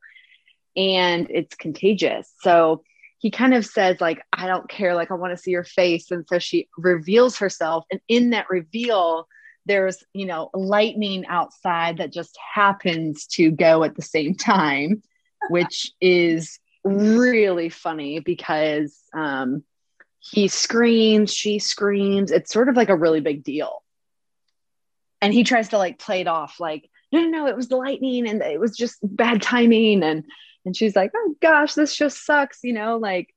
and 0.75 1.27
it's 1.29 1.55
contagious. 1.55 2.33
So 2.41 2.83
he 3.17 3.31
kind 3.31 3.53
of 3.53 3.65
says 3.65 3.99
like 4.01 4.21
i 4.33 4.47
don't 4.47 4.69
care 4.69 4.95
like 4.95 5.11
i 5.11 5.15
want 5.15 5.35
to 5.35 5.41
see 5.41 5.51
your 5.51 5.63
face. 5.63 6.11
And 6.11 6.25
so 6.27 6.39
she 6.39 6.67
reveals 6.77 7.37
herself 7.37 7.85
and 7.91 8.01
in 8.07 8.31
that 8.31 8.49
reveal 8.49 9.27
there's 9.65 10.03
you 10.13 10.25
know 10.25 10.49
lightning 10.53 11.25
outside 11.27 11.97
that 11.97 12.13
just 12.13 12.37
happens 12.53 13.25
to 13.27 13.51
go 13.51 13.83
at 13.83 13.95
the 13.95 14.01
same 14.01 14.35
time 14.35 15.01
which 15.49 15.91
is 16.01 16.59
really 16.83 17.69
funny 17.69 18.19
because 18.19 18.99
um 19.13 19.63
he 20.31 20.47
screams 20.47 21.33
she 21.33 21.59
screams. 21.59 22.31
It's 22.31 22.51
sort 22.51 22.69
of 22.69 22.75
like 22.75 22.89
a 22.89 22.95
really 22.95 23.21
big 23.21 23.43
deal. 23.43 23.83
And 25.21 25.33
he 25.33 25.43
tries 25.43 25.69
to 25.69 25.77
like 25.77 25.99
play 25.99 26.21
it 26.21 26.27
off 26.27 26.59
like 26.59 26.89
no 27.11 27.21
no 27.21 27.29
no 27.29 27.47
it 27.47 27.55
was 27.55 27.69
the 27.69 27.77
lightning 27.77 28.27
and 28.27 28.41
it 28.41 28.59
was 28.59 28.75
just 28.75 28.97
bad 29.03 29.41
timing. 29.41 30.03
And 30.03 30.25
and 30.65 30.75
she's 30.75 30.95
like, 30.95 31.11
oh 31.15 31.35
gosh, 31.41 31.73
this 31.73 31.95
just 31.95 32.25
sucks. 32.25 32.59
You 32.63 32.73
know, 32.73 32.97
like 32.97 33.33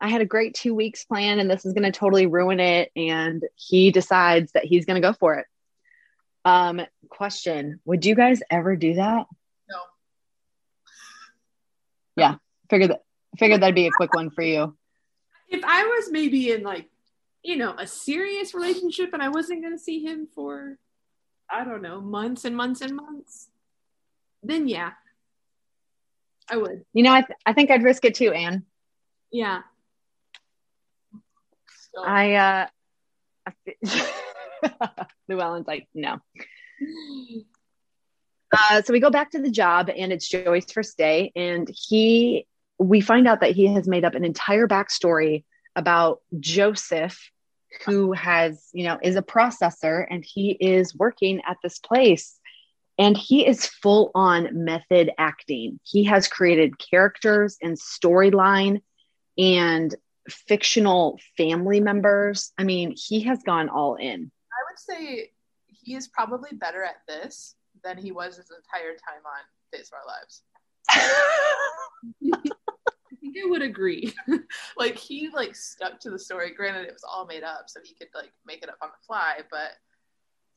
I 0.00 0.08
had 0.08 0.20
a 0.20 0.26
great 0.26 0.54
two 0.54 0.74
weeks 0.74 1.04
plan 1.04 1.38
and 1.38 1.50
this 1.50 1.64
is 1.64 1.72
going 1.72 1.90
to 1.90 1.98
totally 1.98 2.26
ruin 2.26 2.60
it. 2.60 2.90
And 2.94 3.42
he 3.54 3.90
decides 3.90 4.52
that 4.52 4.64
he's 4.64 4.84
going 4.84 5.00
to 5.00 5.06
go 5.06 5.14
for 5.14 5.36
it. 5.36 5.46
Um, 6.44 6.80
question 7.08 7.80
Would 7.84 8.04
you 8.04 8.14
guys 8.14 8.40
ever 8.50 8.76
do 8.76 8.94
that? 8.94 9.26
No. 9.68 9.78
Yeah. 12.14 12.36
Figured 12.70 12.90
that, 12.90 13.02
figured 13.38 13.62
that'd 13.62 13.74
be 13.74 13.86
a 13.86 13.92
quick 13.96 14.14
one 14.14 14.30
for 14.30 14.42
you. 14.42 14.76
If 15.48 15.64
I 15.64 15.84
was 15.84 16.10
maybe 16.10 16.50
in 16.50 16.62
like, 16.62 16.88
you 17.42 17.56
know, 17.56 17.74
a 17.78 17.86
serious 17.86 18.54
relationship 18.54 19.12
and 19.12 19.22
I 19.22 19.28
wasn't 19.28 19.62
going 19.62 19.76
to 19.76 19.82
see 19.82 20.04
him 20.04 20.26
for, 20.34 20.78
I 21.48 21.64
don't 21.64 21.82
know, 21.82 22.00
months 22.00 22.44
and 22.44 22.56
months 22.56 22.80
and 22.80 22.96
months, 22.96 23.48
then 24.42 24.68
yeah, 24.68 24.92
I 26.50 26.56
would. 26.56 26.84
You 26.92 27.02
know, 27.02 27.12
I, 27.12 27.22
th- 27.22 27.38
I 27.44 27.52
think 27.52 27.70
I'd 27.70 27.82
risk 27.82 28.04
it 28.04 28.14
too, 28.14 28.32
Ann. 28.32 28.64
Yeah. 29.32 29.62
So. 31.94 32.04
I, 32.04 32.34
uh, 32.34 32.66
Llewellyn's 35.28 35.66
like, 35.66 35.88
no. 35.94 36.20
Uh, 38.52 38.82
so 38.82 38.92
we 38.92 39.00
go 39.00 39.10
back 39.10 39.30
to 39.32 39.40
the 39.40 39.50
job 39.50 39.90
and 39.94 40.12
it's 40.12 40.28
Joey's 40.28 40.70
first 40.70 40.96
day. 40.96 41.32
And 41.34 41.68
he, 41.72 42.46
we 42.78 43.00
find 43.00 43.26
out 43.26 43.40
that 43.40 43.52
he 43.52 43.66
has 43.74 43.88
made 43.88 44.04
up 44.04 44.14
an 44.14 44.24
entire 44.24 44.68
backstory 44.68 45.44
about 45.74 46.20
Joseph, 46.38 47.30
who 47.84 48.12
has, 48.12 48.68
you 48.72 48.84
know, 48.84 48.98
is 49.02 49.16
a 49.16 49.22
processor 49.22 50.06
and 50.08 50.24
he 50.24 50.52
is 50.52 50.94
working 50.94 51.42
at 51.46 51.56
this 51.62 51.78
place 51.78 52.35
and 52.98 53.16
he 53.16 53.46
is 53.46 53.66
full 53.66 54.10
on 54.14 54.64
method 54.64 55.10
acting. 55.18 55.80
He 55.82 56.04
has 56.04 56.28
created 56.28 56.78
characters 56.78 57.58
and 57.62 57.78
storyline 57.78 58.82
and 59.36 59.94
fictional 60.28 61.18
family 61.36 61.80
members. 61.80 62.52
I 62.58 62.64
mean, 62.64 62.94
he 62.96 63.20
has 63.22 63.42
gone 63.42 63.68
all 63.68 63.96
in. 63.96 64.30
I 64.52 64.62
would 64.70 64.78
say 64.78 65.32
he 65.68 65.94
is 65.94 66.08
probably 66.08 66.50
better 66.52 66.82
at 66.82 66.96
this 67.06 67.54
than 67.84 67.98
he 67.98 68.12
was 68.12 68.36
his 68.36 68.50
entire 68.50 68.92
time 68.92 69.22
on 69.24 69.42
Days 69.72 69.90
of 69.92 69.98
Our 69.98 70.06
Lives. 70.06 70.42
I 70.88 72.14
think 73.20 73.36
I 73.44 73.48
would 73.48 73.62
agree. 73.62 74.14
like 74.76 74.96
he 74.96 75.28
like 75.28 75.54
stuck 75.54 76.00
to 76.00 76.10
the 76.10 76.18
story. 76.18 76.52
Granted, 76.54 76.86
it 76.86 76.92
was 76.92 77.04
all 77.04 77.26
made 77.26 77.42
up, 77.42 77.68
so 77.68 77.80
he 77.84 77.94
could 77.94 78.08
like 78.14 78.32
make 78.46 78.62
it 78.62 78.68
up 78.68 78.78
on 78.82 78.88
the 78.88 79.06
fly, 79.06 79.40
but 79.50 79.72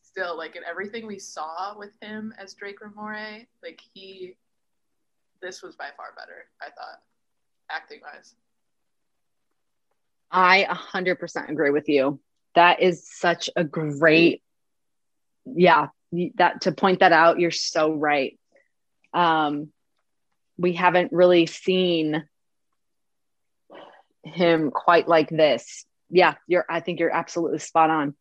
still 0.10 0.38
like 0.38 0.56
in 0.56 0.64
everything 0.64 1.06
we 1.06 1.20
saw 1.20 1.78
with 1.78 1.92
him 2.02 2.34
as 2.38 2.54
Drake 2.54 2.80
Ramoray, 2.82 3.46
like 3.64 3.80
he 3.94 4.36
this 5.42 5.62
was 5.62 5.76
by 5.76 5.88
far 5.96 6.08
better, 6.18 6.46
I 6.62 6.66
thought, 6.66 7.02
acting 7.70 8.02
wise. 8.02 8.36
I 10.32 10.68
100% 10.70 11.50
agree 11.50 11.72
with 11.72 11.88
you. 11.88 12.20
That 12.56 12.82
is 12.82 13.08
such 13.10 13.50
a 13.56 13.64
great 13.64 14.42
yeah, 15.46 15.88
that 16.36 16.62
to 16.62 16.72
point 16.72 17.00
that 17.00 17.12
out, 17.12 17.40
you're 17.40 17.52
so 17.52 17.94
right. 17.94 18.38
Um 19.14 19.72
we 20.58 20.74
haven't 20.74 21.14
really 21.14 21.46
seen 21.46 22.28
him 24.24 24.72
quite 24.72 25.08
like 25.08 25.30
this. 25.30 25.86
Yeah, 26.10 26.34
you're 26.48 26.66
I 26.70 26.80
think 26.80 27.00
you're 27.00 27.16
absolutely 27.16 27.60
spot 27.60 27.90
on. 27.90 28.16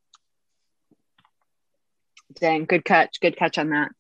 Dang, 2.35 2.65
good 2.65 2.85
catch. 2.85 3.21
Good 3.21 3.37
catch 3.37 3.59
on 3.59 3.71
that. 3.71 3.91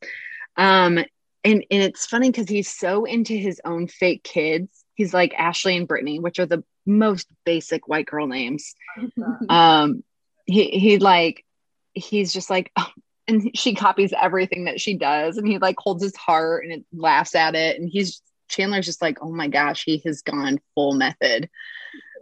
Um, 0.56 0.98
and, 1.44 1.64
and 1.70 1.82
it's 1.82 2.06
funny 2.06 2.30
because 2.30 2.48
he's 2.48 2.68
so 2.68 3.04
into 3.04 3.34
his 3.34 3.60
own 3.64 3.86
fake 3.86 4.22
kids. 4.22 4.84
He's 4.94 5.14
like 5.14 5.34
Ashley 5.34 5.76
and 5.76 5.88
Brittany, 5.88 6.18
which 6.18 6.38
are 6.38 6.46
the 6.46 6.64
most 6.84 7.28
basic 7.44 7.86
white 7.88 8.06
girl 8.06 8.26
names. 8.26 8.74
um, 9.48 10.02
he 10.46 10.70
he 10.70 10.98
like 10.98 11.44
he's 11.92 12.32
just 12.32 12.50
like, 12.50 12.72
oh, 12.76 12.90
and 13.28 13.50
she 13.54 13.74
copies 13.74 14.14
everything 14.18 14.64
that 14.64 14.80
she 14.80 14.94
does 14.94 15.36
and 15.36 15.46
he 15.46 15.58
like 15.58 15.76
holds 15.78 16.02
his 16.02 16.16
heart 16.16 16.64
and 16.64 16.72
it 16.72 16.84
laughs 16.94 17.34
at 17.34 17.54
it 17.54 17.78
and 17.78 17.86
he's 17.86 18.22
Chandler's 18.48 18.86
just 18.86 19.02
like, 19.02 19.18
oh 19.20 19.30
my 19.30 19.48
gosh, 19.48 19.84
he 19.84 20.02
has 20.04 20.22
gone 20.22 20.58
full 20.74 20.94
method. 20.94 21.48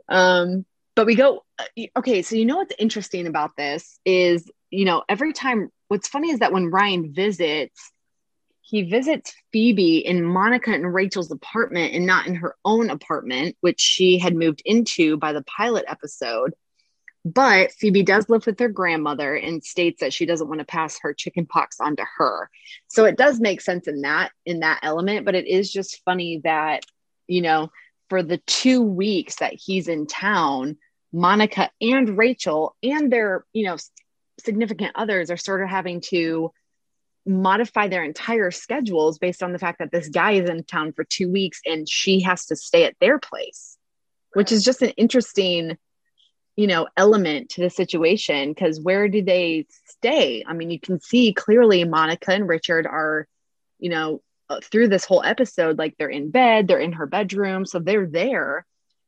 Um, 0.09 0.67
but 0.95 1.07
we 1.07 1.15
go, 1.15 1.45
uh, 1.59 1.65
okay, 1.99 2.23
so 2.23 2.37
you 2.37 2.45
know 2.45 2.57
what's 2.57 2.75
interesting 2.79 3.27
about 3.27 3.57
this 3.57 3.99
is, 4.05 4.51
you 4.71 4.85
know, 4.85 5.05
every 5.09 5.33
time, 5.33 5.71
what's 5.89 6.09
funny 6.09 6.31
is 6.31 6.41
that 6.41 6.53
when 6.53 6.71
Ryan 6.71 7.13
visits, 7.13 7.93
he 8.61 8.83
visits 8.83 9.33
Phoebe 9.53 9.99
in 9.99 10.25
Monica 10.25 10.73
and 10.73 10.93
Rachel's 10.93 11.31
apartment 11.31 11.95
and 11.95 12.05
not 12.05 12.27
in 12.27 12.35
her 12.35 12.57
own 12.65 12.91
apartment, 12.91 13.57
which 13.61 13.81
she 13.81 14.19
had 14.19 14.35
moved 14.35 14.61
into 14.65 15.17
by 15.17 15.33
the 15.33 15.43
pilot 15.43 15.85
episode. 15.87 16.53
But 17.25 17.73
Phoebe 17.73 18.03
does 18.03 18.29
live 18.29 18.47
with 18.47 18.59
her 18.61 18.69
grandmother 18.69 19.35
and 19.35 19.65
states 19.65 20.01
that 20.01 20.13
she 20.13 20.27
doesn't 20.27 20.49
want 20.49 20.61
to 20.61 20.65
pass 20.65 20.99
her 21.01 21.13
chicken 21.13 21.47
pox 21.47 21.81
on 21.81 21.97
to 21.97 22.05
her. 22.19 22.51
So 22.89 23.05
it 23.05 23.17
does 23.17 23.41
make 23.41 23.61
sense 23.61 23.89
in 23.89 24.03
that 24.03 24.31
in 24.45 24.61
that 24.61 24.81
element, 24.83 25.25
but 25.25 25.35
it 25.35 25.47
is 25.47 25.73
just 25.73 26.03
funny 26.05 26.41
that, 26.45 26.85
you 27.27 27.43
know, 27.43 27.71
for 28.09 28.23
the 28.23 28.39
2 28.39 28.81
weeks 28.81 29.37
that 29.37 29.55
he's 29.55 29.89
in 29.89 30.07
town, 30.07 30.77
Monica 31.13 31.71
and 31.81 32.17
Rachel 32.17 32.77
and 32.83 33.13
their, 33.13 33.45
you 33.53 33.67
know, 33.67 33.77
significant 34.39 34.93
others 34.95 35.31
are 35.31 35.37
sort 35.37 35.63
of 35.63 35.69
having 35.69 36.01
to 36.01 36.53
modify 37.27 37.89
their 37.89 38.05
entire 38.05 38.51
schedules 38.51 39.19
based 39.19 39.43
on 39.43 39.53
the 39.53 39.59
fact 39.59 39.81
that 39.81 39.91
this 39.91 40.09
guy 40.09 40.33
is 40.33 40.49
in 40.49 40.63
town 40.63 40.93
for 40.93 41.05
2 41.05 41.31
weeks 41.31 41.61
and 41.67 41.89
she 41.89 42.21
has 42.21 42.47
to 42.47 42.57
stay 42.57 42.85
at 42.85 42.97
their 43.01 43.19
place, 43.19 43.77
which 44.35 44.53
is 44.53 44.65
just 44.65 44.83
an 44.83 44.91
interesting 44.91 45.77
you 46.55 46.67
know 46.67 46.89
element 46.97 47.51
to 47.51 47.61
the 47.61 47.71
situation. 47.71 48.51
Because 48.51 48.81
where 48.81 49.09
do 49.09 49.23
they 49.23 49.67
stay? 49.87 50.45
I 50.47 50.55
mean 50.55 50.71
you 50.71 50.81
can 50.81 51.01
see 51.01 51.33
clearly 51.33 51.85
monica 51.85 52.33
and 52.33 52.49
richard 52.49 52.87
are 52.87 53.27
you 53.79 53.91
know 53.91 54.23
uh, 54.49 54.61
through 54.63 54.89
this 54.89 55.05
whole 55.05 55.23
episode 55.25 55.77
like 55.77 55.97
they're 55.99 56.09
in 56.09 56.31
bed 56.31 56.69
they're 56.69 56.79
in 56.79 56.93
her 56.93 57.07
bedroom 57.07 57.67
so 57.67 57.79
they're 57.79 58.07
there. 58.07 58.65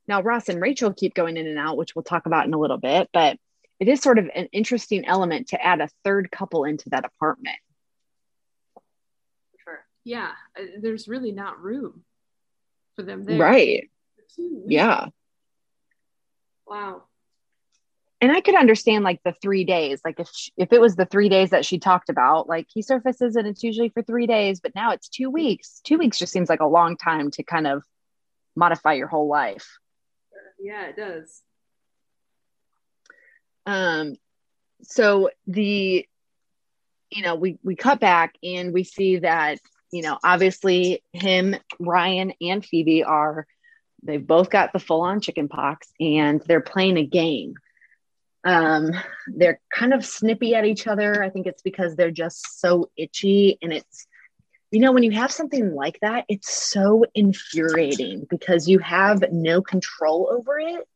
Now 0.06 0.22
ross 0.22 0.48
and 0.48 0.60
rachel 0.60 0.92
keep 0.92 1.14
going 1.14 1.36
in 1.36 1.46
and 1.46 1.58
out 1.58 1.76
which 1.76 1.94
we'll 1.94 2.02
talk 2.02 2.26
about 2.26 2.46
in 2.46 2.54
a 2.54 2.58
little 2.58 2.78
bit 2.78 3.08
but 3.12 3.38
it 3.80 3.88
is 3.88 4.00
sort 4.00 4.18
of 4.18 4.28
an 4.34 4.48
interesting 4.52 5.04
element 5.06 5.48
to 5.48 5.64
add 5.64 5.80
a 5.80 5.88
third 6.04 6.30
couple 6.30 6.64
into 6.64 6.88
that 6.90 7.04
apartment 7.04 7.56
sure 9.62 9.84
yeah 10.04 10.30
uh, 10.58 10.64
there's 10.80 11.08
really 11.08 11.32
not 11.32 11.60
room 11.60 12.04
for 12.96 13.02
them 13.02 13.24
there 13.24 13.38
right 13.38 13.90
yeah 14.66 15.06
wow 16.66 17.02
and 18.20 18.32
I 18.32 18.40
could 18.40 18.56
understand 18.56 19.04
like 19.04 19.20
the 19.24 19.34
three 19.40 19.64
days, 19.64 20.00
like 20.04 20.18
if 20.18 20.28
she, 20.34 20.50
if 20.56 20.72
it 20.72 20.80
was 20.80 20.96
the 20.96 21.06
three 21.06 21.28
days 21.28 21.50
that 21.50 21.64
she 21.64 21.78
talked 21.78 22.08
about, 22.08 22.48
like 22.48 22.66
he 22.68 22.82
surfaces 22.82 23.36
and 23.36 23.46
it's 23.46 23.62
usually 23.62 23.90
for 23.90 24.02
three 24.02 24.26
days, 24.26 24.60
but 24.60 24.74
now 24.74 24.90
it's 24.90 25.08
two 25.08 25.30
weeks. 25.30 25.80
Two 25.84 25.98
weeks 25.98 26.18
just 26.18 26.32
seems 26.32 26.48
like 26.48 26.60
a 26.60 26.66
long 26.66 26.96
time 26.96 27.30
to 27.32 27.44
kind 27.44 27.66
of 27.66 27.84
modify 28.56 28.94
your 28.94 29.06
whole 29.06 29.28
life. 29.28 29.78
Yeah, 30.58 30.86
it 30.86 30.96
does. 30.96 31.42
Um, 33.68 34.16
so 34.82 35.30
the, 35.46 36.06
you 37.10 37.22
know, 37.22 37.34
we 37.36 37.58
we 37.62 37.76
cut 37.76 38.00
back 38.00 38.34
and 38.42 38.72
we 38.72 38.84
see 38.84 39.18
that 39.18 39.58
you 39.92 40.02
know 40.02 40.18
obviously 40.24 41.02
him, 41.12 41.56
Ryan, 41.78 42.32
and 42.40 42.64
Phoebe 42.64 43.04
are 43.04 43.46
they've 44.02 44.26
both 44.26 44.50
got 44.50 44.72
the 44.72 44.78
full 44.78 45.02
on 45.02 45.20
chicken 45.20 45.48
pox 45.48 45.88
and 46.00 46.40
they're 46.46 46.60
playing 46.60 46.96
a 46.96 47.04
game 47.04 47.54
um, 48.44 48.92
they're 49.26 49.60
kind 49.70 49.92
of 49.92 50.04
snippy 50.04 50.54
at 50.54 50.64
each 50.64 50.86
other. 50.86 51.22
I 51.22 51.30
think 51.30 51.46
it's 51.46 51.62
because 51.62 51.96
they're 51.96 52.10
just 52.10 52.60
so 52.60 52.90
itchy. 52.96 53.58
And 53.60 53.72
it's, 53.72 54.06
you 54.70 54.80
know, 54.80 54.92
when 54.92 55.02
you 55.02 55.10
have 55.12 55.32
something 55.32 55.74
like 55.74 55.98
that, 56.00 56.24
it's 56.28 56.50
so 56.50 57.04
infuriating 57.14 58.26
because 58.28 58.68
you 58.68 58.78
have 58.78 59.22
no 59.32 59.60
control 59.60 60.30
over 60.30 60.58
it. 60.58 60.88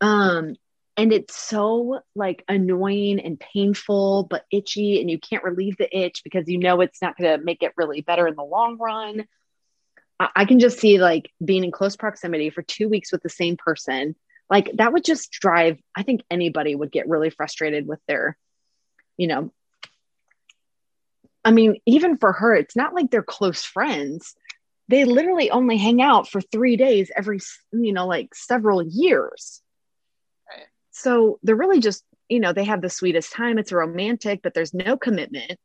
Um, 0.00 0.56
and 1.00 1.12
it's 1.12 1.34
so 1.34 2.00
like 2.14 2.44
annoying 2.46 3.20
and 3.20 3.40
painful, 3.40 4.24
but 4.28 4.44
itchy, 4.52 5.00
and 5.00 5.10
you 5.10 5.18
can't 5.18 5.44
relieve 5.44 5.78
the 5.78 5.96
itch 5.96 6.22
because 6.22 6.46
you 6.46 6.58
know 6.58 6.80
it's 6.82 7.00
not 7.00 7.16
going 7.16 7.38
to 7.38 7.44
make 7.44 7.62
it 7.62 7.72
really 7.76 8.02
better 8.02 8.26
in 8.26 8.36
the 8.36 8.44
long 8.44 8.76
run. 8.78 9.24
I-, 10.18 10.30
I 10.36 10.44
can 10.44 10.58
just 10.58 10.78
see 10.78 10.98
like 10.98 11.30
being 11.42 11.64
in 11.64 11.72
close 11.72 11.96
proximity 11.96 12.50
for 12.50 12.62
two 12.62 12.88
weeks 12.88 13.12
with 13.12 13.22
the 13.22 13.28
same 13.28 13.56
person 13.56 14.14
like 14.50 14.70
that 14.74 14.92
would 14.92 15.04
just 15.04 15.30
drive 15.30 15.78
i 15.96 16.02
think 16.02 16.22
anybody 16.28 16.74
would 16.74 16.90
get 16.90 17.08
really 17.08 17.30
frustrated 17.30 17.86
with 17.86 18.00
their 18.08 18.36
you 19.16 19.28
know 19.28 19.52
i 21.44 21.52
mean 21.52 21.76
even 21.86 22.18
for 22.18 22.32
her 22.32 22.52
it's 22.54 22.74
not 22.74 22.92
like 22.92 23.10
they're 23.10 23.22
close 23.22 23.64
friends 23.64 24.34
they 24.90 25.04
literally 25.04 25.52
only 25.52 25.76
hang 25.76 26.02
out 26.02 26.28
for 26.28 26.40
three 26.40 26.76
days 26.76 27.12
every 27.16 27.38
you 27.72 27.92
know 27.92 28.08
like 28.08 28.34
several 28.34 28.82
years. 28.82 29.62
So 30.90 31.38
they're 31.42 31.56
really 31.56 31.80
just 31.80 32.04
you 32.28 32.40
know 32.40 32.52
they 32.52 32.64
have 32.64 32.82
the 32.82 32.90
sweetest 32.90 33.32
time. 33.32 33.58
It's 33.58 33.72
romantic 33.72 34.40
but 34.42 34.54
there's 34.54 34.74
no 34.74 34.96
commitment. 34.96 35.56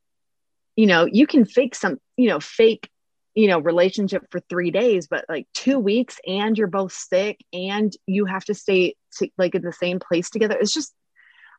You 0.75 0.87
know 0.87 1.05
you 1.05 1.27
can 1.27 1.45
fake 1.45 1.75
some 1.75 1.97
you 2.17 2.29
know 2.29 2.39
fake 2.39 2.89
you 3.33 3.47
know 3.47 3.59
relationship 3.59 4.23
for 4.31 4.39
three 4.39 4.71
days 4.71 5.07
but 5.07 5.25
like 5.27 5.47
two 5.53 5.77
weeks 5.77 6.17
and 6.25 6.57
you're 6.57 6.67
both 6.67 6.93
sick 6.93 7.39
and 7.51 7.91
you 8.07 8.25
have 8.25 8.45
to 8.45 8.53
stay 8.53 8.95
like 9.37 9.55
in 9.55 9.61
the 9.61 9.73
same 9.73 9.99
place 9.99 10.29
together. 10.29 10.57
It's 10.59 10.73
just 10.73 10.93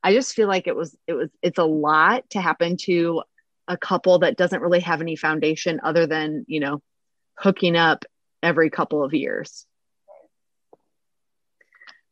i 0.02 0.12
just 0.12 0.34
feel 0.34 0.48
like 0.48 0.66
it 0.66 0.76
was 0.76 0.96
it 1.06 1.14
was 1.14 1.30
it's 1.42 1.58
a 1.58 1.64
lot 1.64 2.28
to 2.30 2.40
happen 2.40 2.76
to 2.76 3.22
a 3.68 3.76
couple 3.76 4.20
that 4.20 4.36
doesn't 4.36 4.62
really 4.62 4.80
have 4.80 5.00
any 5.00 5.16
foundation 5.16 5.80
other 5.82 6.06
than 6.06 6.44
you 6.46 6.60
know 6.60 6.80
hooking 7.36 7.76
up 7.76 8.04
every 8.42 8.70
couple 8.70 9.02
of 9.02 9.14
years 9.14 9.66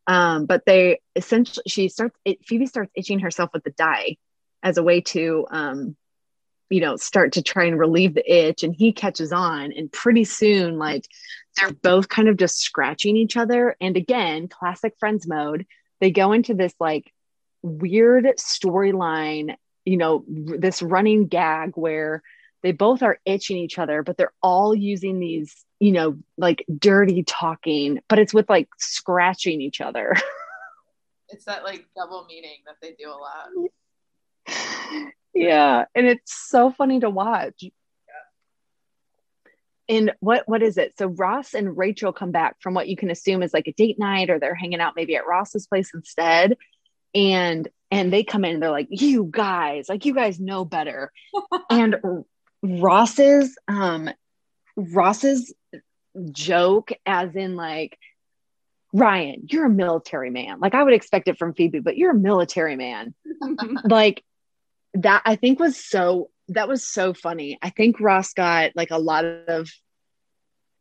um 0.07 0.47
but 0.47 0.65
they 0.67 1.01
essentially 1.17 1.65
she 1.67 1.89
starts 1.89 2.17
it, 2.25 2.45
phoebe 2.45 2.67
starts 2.67 2.93
itching 2.95 3.21
herself 3.21 3.51
with 3.53 3.65
the 3.65 3.71
dye 3.71 4.17
as 4.63 4.79
a 4.79 4.83
way 4.83 5.01
to 5.01 5.47
um 5.51 5.97
you 6.71 6.81
know 6.81 6.97
start 6.97 7.33
to 7.33 7.43
try 7.43 7.65
and 7.65 7.79
relieve 7.79 8.15
the 8.15 8.33
itch. 8.33 8.63
And 8.63 8.75
he 8.75 8.93
catches 8.93 9.33
on 9.33 9.73
and 9.73 9.93
pretty 9.93 10.25
soon 10.25 10.79
like 10.79 11.07
they're 11.57 11.73
both 11.73 12.09
kind 12.09 12.29
of 12.29 12.37
just 12.37 12.59
scratching 12.59 13.17
each 13.17 13.37
other. 13.37 13.77
And 13.81 13.97
again 13.97 14.49
classic 14.49 14.95
friends 14.99 15.27
mode 15.27 15.67
they 16.01 16.11
go 16.11 16.33
into 16.33 16.55
this 16.55 16.75
like 16.81 17.13
weird 17.63 18.25
storyline 18.39 19.55
you 19.85 19.97
know 19.97 20.25
this 20.27 20.83
running 20.83 21.29
gag 21.29 21.73
where 21.77 22.23
they 22.63 22.73
both 22.73 23.03
are 23.03 23.21
itching 23.25 23.57
each 23.57 23.79
other 23.79 24.03
but 24.03 24.17
they're 24.17 24.33
all 24.43 24.75
using 24.75 25.19
these 25.19 25.65
you 25.85 25.93
know 25.93 26.17
like 26.39 26.65
dirty 26.79 27.23
talking 27.25 28.01
but 28.09 28.19
it's 28.19 28.33
with 28.33 28.49
like 28.49 28.69
scratching 28.79 29.61
each 29.61 29.81
other. 29.81 30.15
It's 31.31 31.47
that 31.47 31.65
like 31.65 31.87
double 31.97 32.27
meaning 32.29 32.59
that 32.67 32.77
they 32.81 32.93
do 32.93 33.11
a 33.11 33.17
lot. 33.17 33.49
Yeah 35.35 35.87
and 35.95 36.07
it's 36.07 36.33
so 36.33 36.71
funny 36.71 37.01
to 37.01 37.11
watch. 37.11 37.55
Yeah. 37.63 37.73
and 39.89 40.13
what 40.21 40.45
what 40.47 40.63
is 40.63 40.77
it? 40.79 40.97
So 40.97 41.07
ross 41.07 41.55
and 41.55 41.77
rachel 41.77 42.13
come 42.13 42.31
back 42.31 42.57
from 42.61 42.75
what 42.75 42.89
you 42.89 42.97
can 42.97 43.11
assume 43.11 43.43
is 43.43 43.53
like 43.53 43.67
a 43.67 43.73
date 43.73 43.99
night 43.99 44.31
or 44.31 44.39
they're 44.39 44.55
hanging 44.55 44.81
out 44.81 44.93
maybe 44.95 45.17
at 45.17 45.27
ross's 45.27 45.67
place 45.67 45.91
instead. 45.93 46.57
And 47.15 47.67
and 47.91 48.13
they 48.13 48.23
come 48.23 48.45
in 48.45 48.55
and 48.55 48.63
they're 48.63 48.71
like 48.71 48.89
you 48.91 49.27
guys 49.29 49.89
like 49.89 50.05
you 50.05 50.15
guys 50.15 50.39
know 50.39 50.65
better. 50.65 51.11
And 51.71 51.97
ross's 52.63 53.57
um 53.67 54.11
ross's 54.77 55.53
joke 56.31 56.93
as 57.07 57.35
in 57.35 57.57
like 57.57 57.99
Ryan, 58.93 59.47
you're 59.51 59.67
a 59.67 59.71
military 59.71 60.31
man. 60.31 60.61
Like 60.61 60.75
I 60.75 60.83
would 60.83 60.95
expect 60.95 61.27
it 61.27 61.37
from 61.37 61.53
Phoebe, 61.53 61.81
but 61.81 61.97
you're 61.97 62.13
a 62.13 62.19
military 62.19 62.77
man. 62.77 63.13
like 63.85 64.23
that 64.95 65.23
I 65.25 65.35
think 65.35 65.59
was 65.59 65.77
so 65.77 66.31
that 66.49 66.69
was 66.69 66.87
so 66.87 67.13
funny. 67.13 67.59
I 67.61 67.71
think 67.71 67.99
Ross 67.99 68.35
got 68.35 68.71
like 68.77 68.93
a 68.93 68.99
lot 68.99 69.25
of 69.25 69.71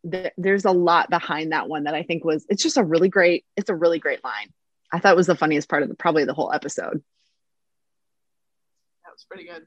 the, 0.04 0.32
there's 0.38 0.66
a 0.66 0.72
lot 0.72 1.10
behind 1.10 1.54
that 1.54 1.68
one 1.70 1.86
that 1.86 1.96
I 1.96 2.04
think 2.04 2.24
was 2.24 2.46
it's 2.50 2.62
just 2.62 2.78
a 2.78 2.84
really 2.84 3.10
great 3.10 3.46
it's 3.58 3.72
a 3.72 3.76
really 3.76 3.98
great 3.98 4.24
line. 4.24 4.54
I 4.92 5.00
thought 5.00 5.16
was 5.16 5.28
the 5.28 5.36
funniest 5.36 5.68
part 5.68 5.82
of 5.82 5.90
the 5.90 5.96
probably 5.96 6.26
the 6.26 6.36
whole 6.36 6.54
episode. 6.54 7.02
That 9.04 9.12
was 9.12 9.26
pretty 9.28 9.46
good. 9.46 9.66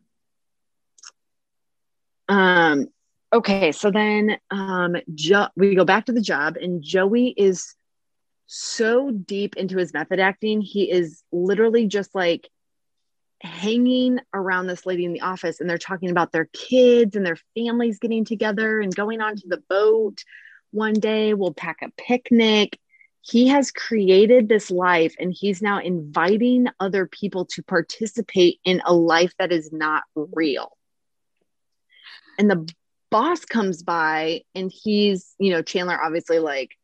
Um 2.28 2.88
okay, 3.32 3.72
so 3.72 3.90
then 3.90 4.38
um 4.50 4.96
jo- 5.14 5.48
we 5.56 5.74
go 5.74 5.84
back 5.84 6.06
to 6.06 6.12
the 6.12 6.20
job 6.20 6.56
and 6.56 6.82
Joey 6.82 7.34
is 7.36 7.74
so 8.46 9.10
deep 9.10 9.56
into 9.56 9.76
his 9.76 9.92
method 9.92 10.20
acting. 10.20 10.60
He 10.60 10.90
is 10.90 11.22
literally 11.32 11.86
just 11.86 12.14
like 12.14 12.48
hanging 13.42 14.18
around 14.32 14.66
this 14.66 14.86
lady 14.86 15.04
in 15.04 15.12
the 15.12 15.20
office 15.20 15.60
and 15.60 15.68
they're 15.68 15.76
talking 15.78 16.10
about 16.10 16.32
their 16.32 16.48
kids 16.52 17.16
and 17.16 17.26
their 17.26 17.36
families 17.54 17.98
getting 17.98 18.24
together 18.24 18.80
and 18.80 18.94
going 18.94 19.20
onto 19.20 19.46
the 19.46 19.62
boat 19.68 20.24
one 20.70 20.94
day 20.94 21.34
we'll 21.34 21.52
pack 21.52 21.76
a 21.82 21.90
picnic 21.98 22.78
he 23.28 23.48
has 23.48 23.72
created 23.72 24.48
this 24.48 24.70
life 24.70 25.16
and 25.18 25.34
he's 25.36 25.60
now 25.60 25.80
inviting 25.80 26.66
other 26.78 27.06
people 27.06 27.44
to 27.44 27.62
participate 27.62 28.60
in 28.64 28.80
a 28.86 28.94
life 28.94 29.34
that 29.38 29.50
is 29.50 29.72
not 29.72 30.04
real. 30.14 30.70
And 32.38 32.48
the 32.48 32.72
boss 33.10 33.44
comes 33.44 33.82
by 33.82 34.42
and 34.54 34.72
he's, 34.72 35.34
you 35.38 35.50
know, 35.50 35.62
Chandler 35.62 36.00
obviously 36.00 36.38
like, 36.38 36.76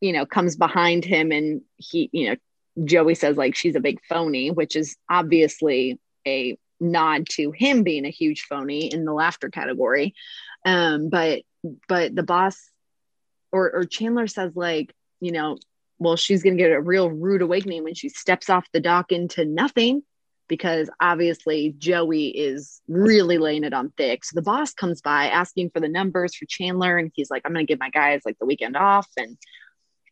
you 0.00 0.12
know, 0.12 0.26
comes 0.26 0.56
behind 0.56 1.04
him 1.04 1.32
and 1.32 1.62
he, 1.76 2.08
you 2.12 2.28
know, 2.28 2.36
Joey 2.84 3.14
says 3.14 3.36
like 3.36 3.54
she's 3.54 3.76
a 3.76 3.80
big 3.80 4.00
phony, 4.08 4.50
which 4.50 4.76
is 4.76 4.96
obviously 5.10 5.98
a 6.26 6.58
nod 6.78 7.26
to 7.30 7.50
him 7.52 7.82
being 7.82 8.04
a 8.04 8.10
huge 8.10 8.42
phony 8.42 8.92
in 8.92 9.04
the 9.04 9.12
laughter 9.12 9.48
category. 9.48 10.14
Um, 10.64 11.08
but 11.08 11.42
but 11.88 12.14
the 12.14 12.22
boss 12.22 12.70
or 13.50 13.70
or 13.72 13.84
Chandler 13.84 14.26
says 14.26 14.54
like, 14.54 14.94
you 15.20 15.32
know, 15.32 15.58
well, 15.98 16.16
she's 16.16 16.42
gonna 16.42 16.56
get 16.56 16.72
a 16.72 16.80
real 16.80 17.10
rude 17.10 17.42
awakening 17.42 17.84
when 17.84 17.94
she 17.94 18.08
steps 18.08 18.50
off 18.50 18.70
the 18.72 18.80
dock 18.80 19.12
into 19.12 19.44
nothing 19.44 20.02
because 20.48 20.88
obviously 21.00 21.74
Joey 21.78 22.28
is 22.28 22.80
really 22.88 23.38
laying 23.38 23.64
it 23.64 23.72
on 23.72 23.92
thick. 23.96 24.24
So 24.24 24.34
the 24.34 24.42
boss 24.42 24.72
comes 24.74 25.00
by 25.00 25.26
asking 25.26 25.70
for 25.70 25.80
the 25.80 25.88
numbers 25.88 26.34
for 26.34 26.46
Chandler, 26.46 26.98
and 26.98 27.10
he's 27.14 27.30
like, 27.30 27.42
I'm 27.44 27.52
gonna 27.52 27.64
give 27.64 27.80
my 27.80 27.90
guys 27.90 28.22
like 28.24 28.38
the 28.38 28.46
weekend 28.46 28.76
off. 28.76 29.08
And 29.16 29.36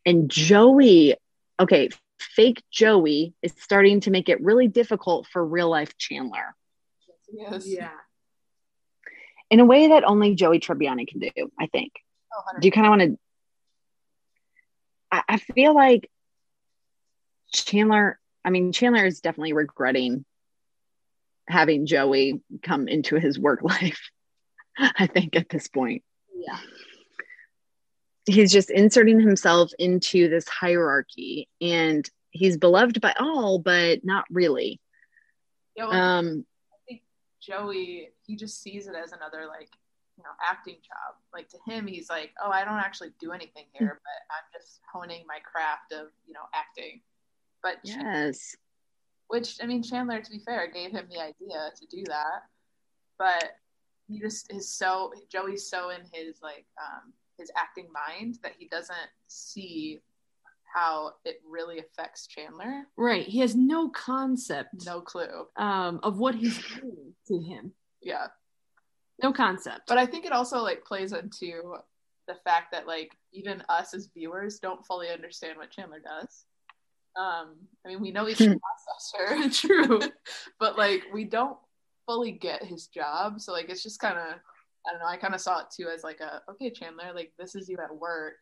and 0.05 0.29
Joey, 0.29 1.15
okay, 1.59 1.89
fake 2.19 2.63
Joey 2.71 3.33
is 3.41 3.53
starting 3.59 4.01
to 4.01 4.11
make 4.11 4.29
it 4.29 4.41
really 4.41 4.67
difficult 4.67 5.27
for 5.27 5.45
real 5.45 5.69
life 5.69 5.97
Chandler. 5.97 6.55
Yes. 7.31 7.67
Yeah. 7.67 7.89
In 9.49 9.59
a 9.59 9.65
way 9.65 9.89
that 9.89 10.03
only 10.03 10.35
Joey 10.35 10.59
Tribbiani 10.59 11.07
can 11.07 11.19
do, 11.19 11.51
I 11.59 11.67
think. 11.67 11.93
Oh, 12.33 12.41
Do 12.59 12.67
you 12.67 12.71
kind 12.71 12.87
of 12.87 12.89
want 12.89 13.01
to? 13.01 13.19
I, 15.11 15.23
I 15.29 15.37
feel 15.37 15.73
like 15.73 16.09
Chandler, 17.53 18.19
I 18.45 18.51
mean, 18.51 18.71
Chandler 18.71 19.05
is 19.05 19.21
definitely 19.21 19.53
regretting 19.53 20.23
having 21.47 21.85
Joey 21.85 22.41
come 22.63 22.87
into 22.87 23.17
his 23.17 23.37
work 23.37 23.61
life, 23.63 24.09
I 24.77 25.07
think, 25.07 25.35
at 25.35 25.49
this 25.49 25.67
point. 25.67 26.03
Yeah. 26.33 26.57
he's 28.27 28.51
just 28.51 28.69
inserting 28.69 29.19
himself 29.19 29.71
into 29.79 30.29
this 30.29 30.47
hierarchy 30.47 31.49
and 31.59 32.07
he's 32.29 32.57
beloved 32.57 33.01
by 33.01 33.15
all 33.19 33.57
but 33.57 34.03
not 34.03 34.25
really 34.29 34.79
Yeah, 35.75 35.85
well, 35.85 35.93
um 35.93 36.45
Joey, 37.45 38.09
he 38.25 38.35
just 38.35 38.61
sees 38.61 38.87
it 38.87 38.95
as 38.95 39.11
another 39.11 39.45
like, 39.47 39.69
you 40.17 40.23
know, 40.23 40.31
acting 40.43 40.75
job. 40.75 41.15
Like 41.33 41.47
to 41.49 41.57
him, 41.67 41.85
he's 41.85 42.09
like, 42.09 42.33
oh, 42.43 42.49
I 42.49 42.65
don't 42.65 42.79
actually 42.79 43.11
do 43.19 43.31
anything 43.31 43.65
here, 43.73 43.99
but 44.03 44.35
I'm 44.35 44.59
just 44.59 44.81
honing 44.91 45.25
my 45.27 45.37
craft 45.39 45.91
of, 45.91 46.07
you 46.25 46.33
know, 46.33 46.45
acting. 46.53 47.01
But 47.65 47.79
yes 47.83 48.55
which 49.27 49.57
I 49.61 49.65
mean, 49.65 49.83
Chandler, 49.83 50.21
to 50.21 50.31
be 50.31 50.39
fair, 50.39 50.69
gave 50.71 50.91
him 50.91 51.07
the 51.09 51.19
idea 51.19 51.71
to 51.75 51.85
do 51.87 52.03
that, 52.07 52.43
but 53.17 53.57
he 54.07 54.19
just 54.19 54.53
is 54.53 54.69
so 54.69 55.11
Joey's 55.31 55.67
so 55.67 55.89
in 55.89 56.01
his 56.13 56.41
like 56.41 56.65
um, 56.79 57.13
his 57.37 57.51
acting 57.57 57.87
mind 57.91 58.39
that 58.43 58.53
he 58.57 58.67
doesn't 58.67 59.09
see 59.27 60.01
how 60.73 61.13
it 61.23 61.41
really 61.49 61.79
affects 61.79 62.27
Chandler. 62.27 62.83
Right. 62.97 63.25
He 63.25 63.39
has 63.39 63.55
no 63.55 63.89
concept 63.89 64.85
No 64.85 65.01
clue. 65.01 65.47
um, 65.55 65.99
of 66.03 66.17
what 66.17 66.35
he's 66.35 66.57
doing 66.79 67.13
to 67.27 67.39
him. 67.39 67.71
Yeah. 68.01 68.27
No 69.23 69.31
concept. 69.31 69.83
But 69.87 69.97
I 69.97 70.05
think 70.05 70.25
it 70.25 70.33
also 70.33 70.61
like 70.61 70.83
plays 70.83 71.13
into 71.13 71.75
the 72.27 72.35
fact 72.43 72.73
that 72.73 72.87
like 72.87 73.15
even 73.31 73.63
us 73.69 73.93
as 73.93 74.09
viewers 74.13 74.59
don't 74.59 74.85
fully 74.85 75.09
understand 75.09 75.57
what 75.57 75.71
Chandler 75.71 75.99
does. 75.99 76.45
Um, 77.17 77.55
I 77.85 77.89
mean, 77.89 78.01
we 78.01 78.11
know 78.11 78.25
he's 78.25 78.41
a 78.41 78.47
processor, 78.47 79.59
True. 79.59 80.01
but 80.59 80.77
like 80.77 81.03
we 81.13 81.23
don't 81.23 81.57
fully 82.05 82.31
get 82.31 82.63
his 82.63 82.87
job. 82.87 83.39
So 83.39 83.51
like 83.53 83.69
it's 83.69 83.83
just 83.83 83.99
kind 83.99 84.17
of 84.17 84.35
I 84.87 84.91
don't 84.91 84.99
know. 84.99 85.07
I 85.07 85.17
kind 85.17 85.33
of 85.33 85.41
saw 85.41 85.59
it 85.59 85.67
too 85.75 85.87
as 85.93 86.03
like 86.03 86.19
a 86.19 86.41
okay, 86.51 86.69
Chandler, 86.69 87.11
like 87.13 87.31
this 87.39 87.55
is 87.55 87.69
you 87.69 87.77
at 87.83 87.95
work. 87.95 88.35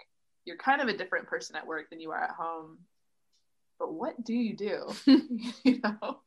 You're 0.45 0.57
kind 0.57 0.81
of 0.81 0.88
a 0.88 0.97
different 0.97 1.27
person 1.27 1.55
at 1.55 1.65
work 1.67 1.89
than 1.89 1.99
you 1.99 2.12
are 2.12 2.23
at 2.23 2.31
home. 2.31 2.79
But 3.79 3.93
what 3.93 4.23
do 4.23 4.33
you 4.33 4.55
do? 4.55 4.88
you 5.63 5.79
know. 5.83 6.19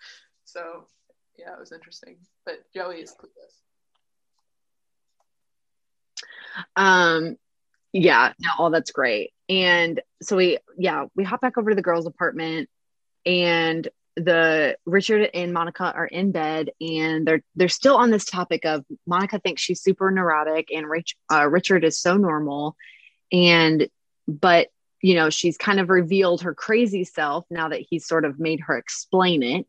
So 0.45 0.85
yeah, 1.39 1.53
it 1.53 1.61
was 1.61 1.73
interesting. 1.73 2.17
But 2.45 2.61
Joey 2.75 3.01
is 3.01 3.13
clueless. 3.13 3.61
um 6.75 7.37
yeah 7.93 8.33
no 8.41 8.49
all 8.59 8.71
that's 8.71 8.91
great 8.91 9.33
and 9.49 10.01
so 10.23 10.37
we 10.37 10.59
yeah 10.77 11.07
we 11.15 11.25
hop 11.25 11.41
back 11.41 11.59
over 11.59 11.71
to 11.71 11.77
the 11.77 11.83
girls 11.83 12.07
apartment 12.07 12.69
and 13.25 13.89
the 14.17 14.77
richard 14.87 15.29
and 15.35 15.53
monica 15.53 15.93
are 15.95 16.07
in 16.07 16.33
bed 16.33 16.71
and 16.81 17.27
they're 17.27 17.43
they're 17.55 17.69
still 17.69 17.97
on 17.97 18.11
this 18.11 18.25
topic 18.25 18.65
of 18.65 18.85
monica 19.07 19.39
thinks 19.39 19.63
she's 19.63 19.83
super 19.83 20.11
neurotic 20.11 20.71
and 20.73 20.89
Rich, 20.89 21.17
uh, 21.31 21.47
richard 21.47 21.85
is 21.85 22.01
so 22.01 22.17
normal. 22.17 22.77
And 23.33 23.89
but 24.29 24.69
you 25.03 25.15
know 25.15 25.31
she's 25.31 25.57
kind 25.57 25.81
of 25.81 25.91
revealed 25.91 26.43
her 26.43 26.55
crazy 26.55 27.05
self 27.05 27.45
now 27.51 27.69
that 27.69 27.85
he's 27.89 28.07
sort 28.07 28.25
of 28.25 28.39
made 28.39 28.61
her 28.61 28.77
explain 28.77 29.43
it. 29.43 29.67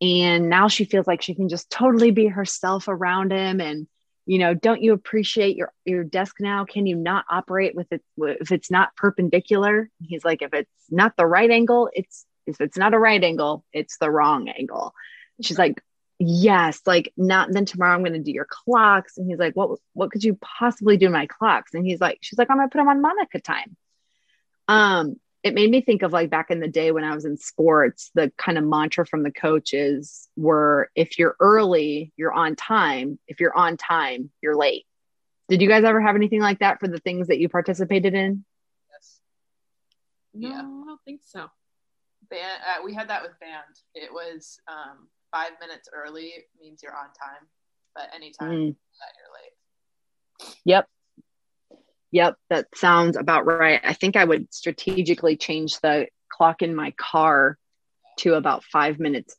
And 0.00 0.50
now 0.50 0.68
she 0.68 0.84
feels 0.84 1.06
like 1.06 1.22
she 1.22 1.34
can 1.34 1.48
just 1.48 1.70
totally 1.70 2.10
be 2.10 2.26
herself 2.26 2.86
around 2.88 3.32
him 3.32 3.60
and 3.60 3.86
you 4.26 4.38
know 4.38 4.54
don't 4.54 4.82
you 4.82 4.92
appreciate 4.92 5.56
your 5.56 5.72
your 5.84 6.04
desk 6.04 6.36
now? 6.40 6.64
Can 6.64 6.86
you 6.86 6.96
not 6.96 7.24
operate 7.30 7.74
with 7.74 7.90
it 7.92 8.02
if 8.18 8.52
it's 8.52 8.70
not 8.70 8.94
perpendicular? 8.96 9.88
He's 10.02 10.24
like 10.24 10.42
if 10.42 10.52
it's 10.52 10.70
not 10.90 11.16
the 11.16 11.26
right 11.26 11.50
angle 11.50 11.88
it's 11.92 12.26
if 12.46 12.60
it's 12.60 12.76
not 12.76 12.94
a 12.94 12.98
right 12.98 13.22
angle 13.22 13.64
it's 13.72 13.98
the 13.98 14.10
wrong 14.10 14.48
angle. 14.48 14.92
She's 15.40 15.58
like 15.58 15.82
yes 16.18 16.80
like 16.86 17.12
not 17.14 17.52
then 17.52 17.66
tomorrow 17.66 17.94
i'm 17.94 18.00
going 18.00 18.14
to 18.14 18.18
do 18.18 18.32
your 18.32 18.48
clocks. 18.48 19.16
And 19.16 19.28
he's 19.28 19.38
like 19.38 19.54
what 19.54 19.78
what 19.92 20.10
could 20.10 20.24
you 20.24 20.38
possibly 20.40 20.96
do 20.96 21.08
my 21.08 21.26
clocks? 21.26 21.74
And 21.74 21.86
he's 21.86 22.00
like 22.00 22.18
she's 22.20 22.38
like 22.38 22.50
i'm 22.50 22.56
going 22.56 22.68
to 22.68 22.72
put 22.72 22.78
them 22.78 22.88
on 22.88 23.00
monica 23.00 23.40
time. 23.40 23.76
Um 24.68 25.16
it 25.46 25.54
made 25.54 25.70
me 25.70 25.80
think 25.80 26.02
of 26.02 26.12
like 26.12 26.28
back 26.28 26.50
in 26.50 26.58
the 26.58 26.66
day 26.66 26.90
when 26.90 27.04
I 27.04 27.14
was 27.14 27.24
in 27.24 27.36
sports, 27.36 28.10
the 28.14 28.32
kind 28.36 28.58
of 28.58 28.64
mantra 28.64 29.06
from 29.06 29.22
the 29.22 29.30
coaches 29.30 30.28
were 30.36 30.90
if 30.96 31.20
you're 31.20 31.36
early, 31.38 32.12
you're 32.16 32.32
on 32.32 32.56
time. 32.56 33.20
If 33.28 33.38
you're 33.38 33.56
on 33.56 33.76
time, 33.76 34.30
you're 34.42 34.56
late. 34.56 34.86
Did 35.48 35.62
you 35.62 35.68
guys 35.68 35.84
ever 35.84 36.00
have 36.00 36.16
anything 36.16 36.40
like 36.40 36.58
that 36.58 36.80
for 36.80 36.88
the 36.88 36.98
things 36.98 37.28
that 37.28 37.38
you 37.38 37.48
participated 37.48 38.12
in? 38.12 38.44
Yes. 38.92 39.20
no, 40.34 40.48
Yeah. 40.48 40.58
I 40.58 40.62
don't 40.62 41.00
think 41.04 41.20
so. 41.24 41.46
Band, 42.28 42.60
uh, 42.66 42.82
we 42.84 42.92
had 42.92 43.08
that 43.08 43.22
with 43.22 43.38
band. 43.38 43.76
It 43.94 44.12
was 44.12 44.58
um, 44.66 45.06
five 45.30 45.52
minutes 45.60 45.88
early 45.94 46.32
means 46.60 46.82
you're 46.82 46.96
on 46.96 47.04
time, 47.06 47.46
but 47.94 48.10
anytime 48.12 48.50
Mm. 48.50 48.76
that 48.98 49.12
you're 49.16 50.48
late. 50.50 50.56
Yep. 50.64 50.88
Yep, 52.12 52.36
that 52.50 52.66
sounds 52.74 53.16
about 53.16 53.46
right. 53.46 53.80
I 53.82 53.92
think 53.92 54.16
I 54.16 54.24
would 54.24 54.52
strategically 54.52 55.36
change 55.36 55.80
the 55.80 56.06
clock 56.28 56.62
in 56.62 56.74
my 56.74 56.92
car 56.92 57.58
to 58.18 58.34
about 58.34 58.64
five 58.64 58.98
minutes, 58.98 59.36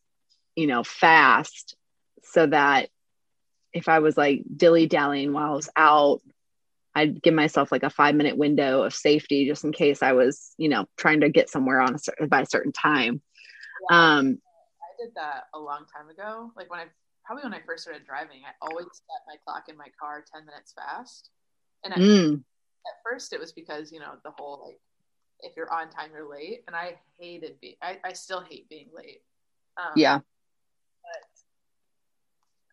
you 0.56 0.67
know, 0.67 0.84
fast 0.84 1.75
so 2.23 2.45
that 2.45 2.89
if 3.73 3.88
I 3.88 3.99
was 3.99 4.17
like 4.17 4.43
dilly 4.56 4.88
dallying 4.88 5.34
while 5.34 5.51
I 5.51 5.56
was 5.56 5.69
out, 5.75 6.21
I'd 6.95 7.21
give 7.21 7.34
myself 7.34 7.71
like 7.71 7.84
a 7.84 7.89
five 7.89 8.15
minute 8.15 8.38
window 8.38 8.84
of 8.84 8.93
safety 8.93 9.47
just 9.47 9.63
in 9.63 9.71
case 9.71 10.01
I 10.01 10.13
was, 10.13 10.53
you 10.58 10.67
know, 10.67 10.86
trying 10.97 11.21
to 11.21 11.30
get 11.30 11.49
somewhere 11.49 11.80
on 11.80 11.95
a 11.95 11.99
certain 11.99 12.27
by 12.27 12.41
a 12.41 12.45
certain 12.45 12.71
time. 12.71 13.21
Um, 13.91 14.39
I 14.82 15.03
did 15.03 15.13
that 15.15 15.43
a 15.54 15.60
long 15.60 15.85
time 15.96 16.10
ago. 16.10 16.52
Like 16.58 16.71
when 16.71 16.79
I 16.79 16.85
probably 17.23 17.44
when 17.44 17.54
I 17.54 17.62
first 17.65 17.83
started 17.83 18.06
driving, 18.06 18.41
I 18.46 18.54
always 18.62 18.87
set 18.94 19.21
my 19.27 19.35
clock 19.46 19.69
in 19.69 19.77
my 19.77 19.87
car 20.00 20.23
ten 20.33 20.46
minutes 20.46 20.73
fast. 20.73 21.29
And 21.83 21.94
at, 21.94 22.00
mm, 22.00 22.44
at 22.88 23.02
first, 23.04 23.33
it 23.33 23.40
was 23.40 23.52
because 23.52 23.92
you 23.92 24.00
know 24.00 24.13
the 24.23 24.31
whole 24.31 24.63
like 24.65 24.79
if 25.42 25.56
you're 25.56 25.71
on 25.71 25.90
time, 25.90 26.10
you're 26.13 26.29
late, 26.29 26.63
and 26.67 26.75
I 26.75 26.96
hated 27.19 27.60
being. 27.62 27.75
I, 27.81 27.98
I 28.04 28.13
still 28.13 28.42
hate 28.42 28.67
being 28.69 28.88
late. 28.96 29.21
Um, 29.77 29.94
yeah. 29.96 30.19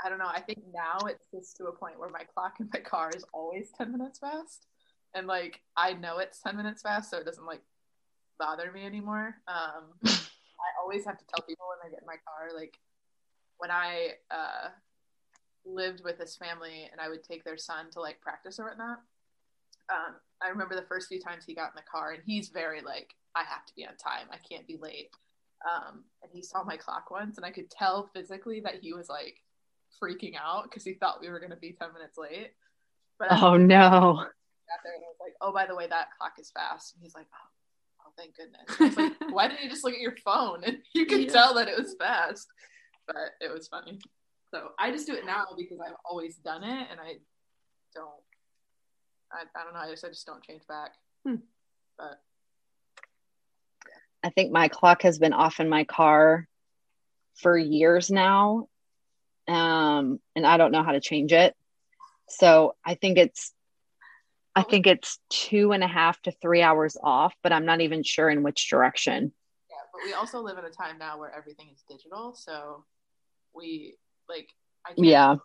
I 0.05 0.11
don't 0.11 0.19
know. 0.19 0.29
I 0.29 0.41
think 0.41 0.61
now 0.75 1.07
it's 1.07 1.25
just 1.33 1.57
to 1.57 1.65
a 1.67 1.73
point 1.73 1.99
where 1.99 2.11
my 2.11 2.25
clock 2.35 2.61
in 2.61 2.69
my 2.73 2.81
car 2.81 3.11
is 3.17 3.25
always 3.33 3.71
10 3.79 3.91
minutes 3.91 4.19
fast. 4.19 4.67
And 5.15 5.27
like 5.27 5.61
I 5.77 5.95
know 5.95 6.19
it's 6.19 6.41
10 6.41 6.57
minutes 6.57 6.83
fast, 6.83 7.11
so 7.11 7.19
it 7.19 7.25
doesn't 7.25 7.47
like 7.47 7.62
bother 8.39 8.71
me 8.71 8.85
anymore. 8.85 9.37
Um, 9.49 9.85
I 10.05 10.69
always 10.83 11.07
have 11.07 11.17
to 11.19 11.25
tell 11.27 11.47
people 11.47 11.67
when 11.69 11.89
I 11.89 11.91
get 11.91 12.03
in 12.03 12.07
my 12.07 12.17
car, 12.27 12.51
like 12.55 12.79
when 13.59 13.71
I 13.71 14.11
uh, 14.31 14.69
lived 15.65 16.03
with 16.05 16.19
this 16.19 16.37
family 16.37 16.89
and 16.91 17.01
I 17.01 17.09
would 17.09 17.25
take 17.25 17.45
their 17.45 17.57
son 17.57 17.87
to 17.93 18.01
like 18.01 18.21
practice 18.21 18.59
or 18.59 18.65
whatnot. 18.65 19.01
Um, 19.91 20.14
I 20.43 20.49
remember 20.49 20.74
the 20.74 20.87
first 20.89 21.09
few 21.09 21.20
times 21.20 21.45
he 21.45 21.55
got 21.55 21.70
in 21.70 21.76
the 21.76 21.82
car, 21.91 22.12
and 22.12 22.22
he's 22.24 22.49
very 22.49 22.80
like, 22.82 23.14
I 23.35 23.43
have 23.45 23.64
to 23.66 23.74
be 23.74 23.87
on 23.87 23.97
time. 23.97 24.26
I 24.32 24.37
can't 24.49 24.66
be 24.66 24.78
late. 24.80 25.11
Um, 25.64 26.05
and 26.22 26.30
he 26.32 26.43
saw 26.43 26.62
my 26.64 26.76
clock 26.76 27.11
once, 27.11 27.37
and 27.37 27.47
I 27.47 27.51
could 27.51 27.70
tell 27.70 28.11
physically 28.14 28.61
that 28.61 28.76
he 28.80 28.93
was 28.93 29.09
like 29.09 29.37
freaking 30.03 30.35
out 30.43 30.64
because 30.64 30.85
he 30.85 30.95
thought 30.95 31.20
we 31.20 31.28
were 31.28 31.39
going 31.39 31.51
to 31.51 31.57
be 31.57 31.72
10 31.72 31.93
minutes 31.93 32.18
late. 32.18 32.53
But 33.18 33.30
I 33.30 33.41
Oh 33.41 33.57
no. 33.57 33.76
got 33.78 34.80
there 34.82 34.95
and 34.95 35.05
I 35.05 35.09
was 35.09 35.16
like, 35.20 35.35
oh, 35.41 35.53
by 35.53 35.66
the 35.66 35.74
way, 35.74 35.87
that 35.87 36.09
clock 36.18 36.32
is 36.39 36.51
fast. 36.51 36.95
And 36.95 37.03
he's 37.03 37.14
like, 37.14 37.26
oh, 37.32 38.11
thank 38.16 38.37
goodness. 38.37 38.97
Like, 38.97 39.12
why 39.32 39.49
didn't 39.49 39.62
you 39.64 39.70
just 39.70 39.85
look 39.85 39.95
at 39.95 40.01
your 40.01 40.16
phone? 40.24 40.62
And 40.64 40.78
you 40.95 41.07
could 41.07 41.20
Yeah. 41.20 41.32
tell 41.32 41.55
that 41.55 41.68
it 41.68 41.78
was 41.78 41.95
fast, 41.99 42.47
but 43.07 43.16
it 43.41 43.53
was 43.53 43.68
funny. 43.68 44.01
So 44.51 44.70
I 44.78 44.91
just 44.91 45.07
do 45.07 45.14
it 45.14 45.24
now 45.26 45.47
because 45.57 45.78
I've 45.80 45.97
always 46.05 46.37
done 46.37 46.62
it, 46.64 46.89
and 46.91 47.01
I 47.01 47.14
don't. 47.95 48.11
I, 49.35 49.61
I 49.61 49.64
don't 49.64 49.74
know. 49.74 49.80
I 49.80 49.91
just 49.91 50.05
I 50.05 50.09
just 50.09 50.26
don't 50.26 50.43
change 50.43 50.66
back. 50.66 50.93
Hmm. 51.26 51.37
But 51.99 52.20
I 54.22 54.30
think 54.30 54.53
my 54.53 54.68
clock 54.68 55.03
has 55.03 55.18
been 55.18 55.32
off 55.32 55.61
in 55.61 55.68
my 55.68 55.85
car 55.85 56.49
for 57.37 57.59
years 57.59 58.11
now. 58.11 58.68
Um, 59.47 60.20
and 60.35 60.47
I 60.47 60.57
don't 60.57 60.72
know 60.72 60.82
how 60.82 60.93
to 60.93 61.01
change 61.01 61.32
it. 61.32 61.55
So 62.28 62.74
I 62.85 62.95
think 62.95 63.18
it's 63.18 63.53
I 64.57 64.62
think 64.62 64.87
it's 64.87 65.18
two 65.28 65.72
and 65.72 65.82
a 65.82 65.89
half 65.89 66.22
to 66.22 66.30
three 66.30 66.62
hours 66.62 66.97
off, 67.03 67.35
but 67.43 67.53
I'm 67.53 67.66
not 67.66 67.80
even 67.80 68.05
sure 68.05 68.30
in 68.30 68.45
which 68.45 68.70
direction. 68.70 69.32
yeah, 69.68 69.76
but 69.93 70.01
we 70.07 70.14
also 70.14 70.41
live 70.41 70.59
in 70.59 70.64
a 70.64 70.70
time 70.70 70.97
now 70.97 71.18
where 71.18 71.35
everything 71.37 71.66
is 71.74 71.82
digital, 71.89 72.35
so 72.35 72.85
we 73.53 73.97
like 74.28 74.49
I 74.87 74.91
can't 74.91 75.07
Yeah. 75.07 75.37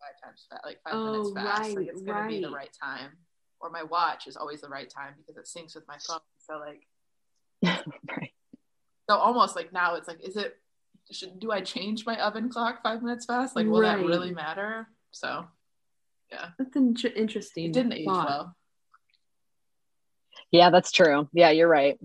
Five 0.00 0.20
times 0.22 0.46
oh, 0.50 0.54
fast, 0.54 0.64
like 0.64 0.78
five 0.84 0.94
Oh, 0.94 1.12
minutes 1.12 1.32
fast. 1.32 1.74
like 1.74 1.88
it's 1.88 2.02
gonna 2.02 2.28
be 2.28 2.40
the 2.40 2.48
right. 2.48 2.54
right 2.54 2.76
time. 2.82 3.12
Or 3.60 3.70
my 3.70 3.82
watch 3.82 4.26
is 4.26 4.36
always 4.36 4.60
the 4.60 4.68
right 4.68 4.88
time 4.88 5.14
because 5.16 5.36
it 5.36 5.44
syncs 5.46 5.74
with 5.74 5.88
my 5.88 5.96
phone. 6.06 6.20
So 6.38 6.58
like 6.58 6.86
right. 8.10 8.32
so 9.08 9.16
almost 9.16 9.56
like 9.56 9.72
now 9.72 9.94
it's 9.94 10.08
like 10.08 10.20
is 10.22 10.36
it 10.36 10.56
should 11.10 11.38
do 11.38 11.52
I 11.52 11.60
change 11.60 12.04
my 12.04 12.20
oven 12.20 12.48
clock 12.48 12.82
five 12.82 13.02
minutes 13.02 13.24
fast? 13.26 13.56
Like 13.56 13.66
will 13.66 13.80
that 13.80 14.00
really 14.00 14.32
matter? 14.32 14.88
So 15.12 15.46
yeah. 16.30 16.48
That's 16.58 16.74
an 16.76 16.88
inter- 16.88 17.12
interesting. 17.14 17.66
it 17.66 17.72
didn't 17.72 17.92
age 17.92 18.06
thought. 18.06 18.28
well. 18.28 18.56
Yeah, 20.50 20.70
that's 20.70 20.92
true. 20.92 21.28
Yeah, 21.32 21.50
you're 21.50 21.68
right. 21.68 21.98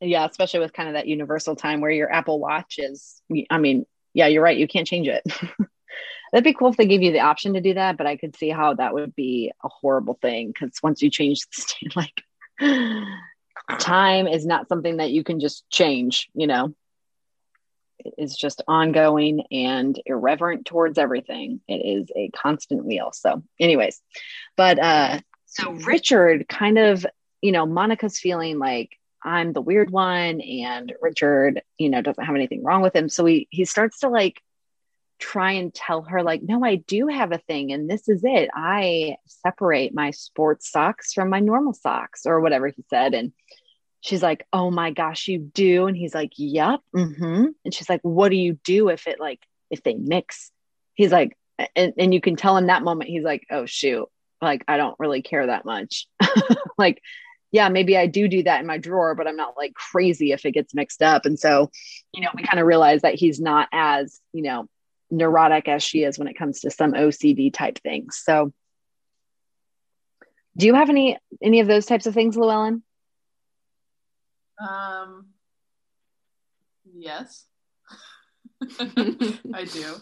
Yeah, 0.00 0.26
especially 0.26 0.60
with 0.60 0.72
kind 0.72 0.88
of 0.88 0.94
that 0.94 1.06
universal 1.06 1.56
time 1.56 1.80
where 1.80 1.90
your 1.90 2.12
Apple 2.12 2.38
Watch 2.38 2.78
is, 2.78 3.22
I 3.50 3.58
mean, 3.58 3.86
yeah, 4.14 4.26
you're 4.26 4.42
right. 4.42 4.56
You 4.56 4.68
can't 4.68 4.86
change 4.86 5.08
it. 5.08 5.22
That'd 6.36 6.44
be 6.44 6.52
cool 6.52 6.68
if 6.68 6.76
they 6.76 6.84
gave 6.84 7.02
you 7.02 7.12
the 7.12 7.20
option 7.20 7.54
to 7.54 7.62
do 7.62 7.72
that, 7.72 7.96
but 7.96 8.06
I 8.06 8.18
could 8.18 8.36
see 8.36 8.50
how 8.50 8.74
that 8.74 8.92
would 8.92 9.16
be 9.16 9.52
a 9.64 9.68
horrible 9.68 10.18
thing 10.20 10.48
because 10.48 10.82
once 10.82 11.00
you 11.00 11.08
change 11.08 11.40
the 11.40 11.62
state, 11.62 11.96
like 11.96 13.80
time 13.80 14.26
is 14.26 14.44
not 14.44 14.68
something 14.68 14.98
that 14.98 15.12
you 15.12 15.24
can 15.24 15.40
just 15.40 15.66
change, 15.70 16.28
you 16.34 16.46
know. 16.46 16.74
It 18.00 18.12
is 18.18 18.36
just 18.36 18.60
ongoing 18.68 19.44
and 19.50 19.98
irreverent 20.04 20.66
towards 20.66 20.98
everything. 20.98 21.62
It 21.68 22.02
is 22.02 22.10
a 22.14 22.28
constant 22.36 22.84
wheel. 22.84 23.12
So, 23.14 23.42
anyways, 23.58 24.02
but 24.58 24.78
uh 24.78 25.20
so 25.46 25.70
Richard 25.70 26.48
kind 26.48 26.76
of, 26.76 27.06
you 27.40 27.50
know, 27.50 27.64
Monica's 27.64 28.18
feeling 28.18 28.58
like 28.58 28.90
I'm 29.24 29.54
the 29.54 29.62
weird 29.62 29.88
one 29.88 30.42
and 30.42 30.92
Richard, 31.00 31.62
you 31.78 31.88
know, 31.88 32.02
doesn't 32.02 32.22
have 32.22 32.36
anything 32.36 32.62
wrong 32.62 32.82
with 32.82 32.94
him. 32.94 33.08
So 33.08 33.24
he 33.24 33.48
he 33.48 33.64
starts 33.64 34.00
to 34.00 34.10
like 34.10 34.42
try 35.18 35.52
and 35.52 35.72
tell 35.72 36.02
her 36.02 36.22
like 36.22 36.42
no 36.42 36.64
I 36.64 36.76
do 36.76 37.08
have 37.08 37.32
a 37.32 37.38
thing 37.38 37.72
and 37.72 37.88
this 37.88 38.08
is 38.08 38.22
it. 38.24 38.50
I 38.54 39.16
separate 39.26 39.94
my 39.94 40.10
sports 40.10 40.70
socks 40.70 41.12
from 41.12 41.30
my 41.30 41.40
normal 41.40 41.72
socks 41.72 42.26
or 42.26 42.40
whatever 42.40 42.68
he 42.68 42.84
said 42.90 43.14
and 43.14 43.32
she's 44.02 44.22
like, 44.22 44.46
"Oh 44.52 44.70
my 44.70 44.90
gosh, 44.90 45.28
you 45.28 45.38
do?" 45.38 45.86
And 45.86 45.96
he's 45.96 46.14
like, 46.14 46.32
"Yep." 46.36 46.80
Mhm. 46.94 47.54
And 47.64 47.74
she's 47.74 47.88
like, 47.88 48.00
"What 48.02 48.30
do 48.30 48.36
you 48.36 48.58
do 48.64 48.88
if 48.88 49.06
it 49.06 49.20
like 49.20 49.40
if 49.70 49.82
they 49.82 49.94
mix?" 49.94 50.50
He's 50.94 51.12
like 51.12 51.36
and, 51.74 51.94
and 51.98 52.14
you 52.14 52.20
can 52.20 52.36
tell 52.36 52.56
in 52.56 52.66
that 52.66 52.82
moment 52.82 53.10
he's 53.10 53.24
like, 53.24 53.46
"Oh 53.50 53.66
shoot. 53.66 54.08
Like 54.40 54.64
I 54.68 54.76
don't 54.76 54.98
really 54.98 55.22
care 55.22 55.46
that 55.46 55.64
much." 55.64 56.06
like 56.78 57.02
yeah, 57.52 57.68
maybe 57.68 57.96
I 57.96 58.06
do 58.06 58.28
do 58.28 58.42
that 58.42 58.60
in 58.60 58.66
my 58.66 58.76
drawer, 58.78 59.14
but 59.14 59.26
I'm 59.26 59.36
not 59.36 59.56
like 59.56 59.72
crazy 59.74 60.32
if 60.32 60.44
it 60.44 60.52
gets 60.52 60.74
mixed 60.74 61.00
up. 61.00 61.24
And 61.24 61.38
so, 61.38 61.70
you 62.12 62.20
know, 62.20 62.28
we 62.34 62.42
kind 62.42 62.58
of 62.60 62.66
realize 62.66 63.02
that 63.02 63.14
he's 63.14 63.40
not 63.40 63.68
as, 63.72 64.20
you 64.32 64.42
know, 64.42 64.68
neurotic 65.10 65.68
as 65.68 65.82
she 65.82 66.02
is 66.02 66.18
when 66.18 66.28
it 66.28 66.38
comes 66.38 66.60
to 66.60 66.70
some 66.70 66.92
OCD 66.92 67.52
type 67.52 67.78
things. 67.78 68.20
So, 68.22 68.52
do 70.56 70.66
you 70.66 70.74
have 70.74 70.90
any 70.90 71.18
any 71.42 71.60
of 71.60 71.66
those 71.66 71.86
types 71.86 72.06
of 72.06 72.14
things, 72.14 72.36
Llewellyn? 72.36 72.82
Um 74.58 75.26
yes. 76.96 77.46
I 78.80 79.64
do. 79.64 79.96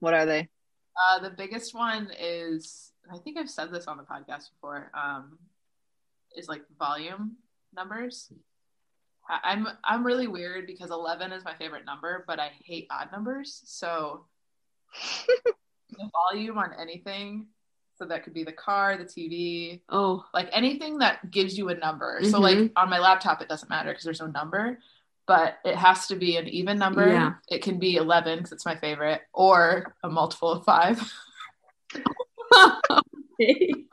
What 0.00 0.14
are 0.14 0.26
they? 0.26 0.48
Uh, 0.96 1.18
the 1.18 1.30
biggest 1.30 1.74
one 1.74 2.08
is 2.18 2.92
I 3.12 3.18
think 3.18 3.36
I've 3.36 3.50
said 3.50 3.72
this 3.72 3.86
on 3.86 3.96
the 3.96 4.04
podcast 4.04 4.50
before. 4.52 4.90
Um, 4.94 5.38
is 6.36 6.48
like 6.48 6.62
volume 6.78 7.36
numbers. 7.74 8.32
I'm 9.28 9.66
I'm 9.82 10.04
really 10.04 10.26
weird 10.26 10.66
because 10.66 10.90
eleven 10.90 11.32
is 11.32 11.44
my 11.44 11.54
favorite 11.54 11.84
number, 11.86 12.24
but 12.26 12.38
I 12.38 12.50
hate 12.64 12.86
odd 12.90 13.10
numbers. 13.12 13.62
So 13.64 14.26
the 15.90 16.10
volume 16.30 16.58
on 16.58 16.72
anything, 16.78 17.46
so 17.96 18.04
that 18.06 18.24
could 18.24 18.34
be 18.34 18.44
the 18.44 18.52
car, 18.52 18.96
the 18.96 19.04
TV, 19.04 19.80
Oh, 19.88 20.24
like 20.34 20.48
anything 20.52 20.98
that 20.98 21.30
gives 21.30 21.56
you 21.56 21.68
a 21.70 21.74
number. 21.74 22.20
So 22.24 22.40
like 22.40 22.58
Mhm. 22.58 22.72
on 22.76 22.90
my 22.90 22.98
laptop, 22.98 23.40
it 23.40 23.48
doesn't 23.48 23.68
matter 23.70 23.90
because 23.90 24.04
there's 24.04 24.20
no 24.20 24.26
number, 24.26 24.78
but 25.26 25.58
it 25.64 25.76
has 25.76 26.06
to 26.08 26.16
be 26.16 26.36
an 26.36 26.48
even 26.48 26.78
number. 26.78 27.08
Yeah. 27.08 27.34
It 27.48 27.62
can 27.62 27.78
be 27.78 27.96
11 27.96 28.38
because 28.38 28.52
it's 28.52 28.66
my 28.66 28.76
favorite, 28.76 29.22
or 29.32 29.94
a 30.02 30.08
multiple 30.10 30.50
of 30.52 30.64
five. 30.64 31.00
okay. 32.90 33.84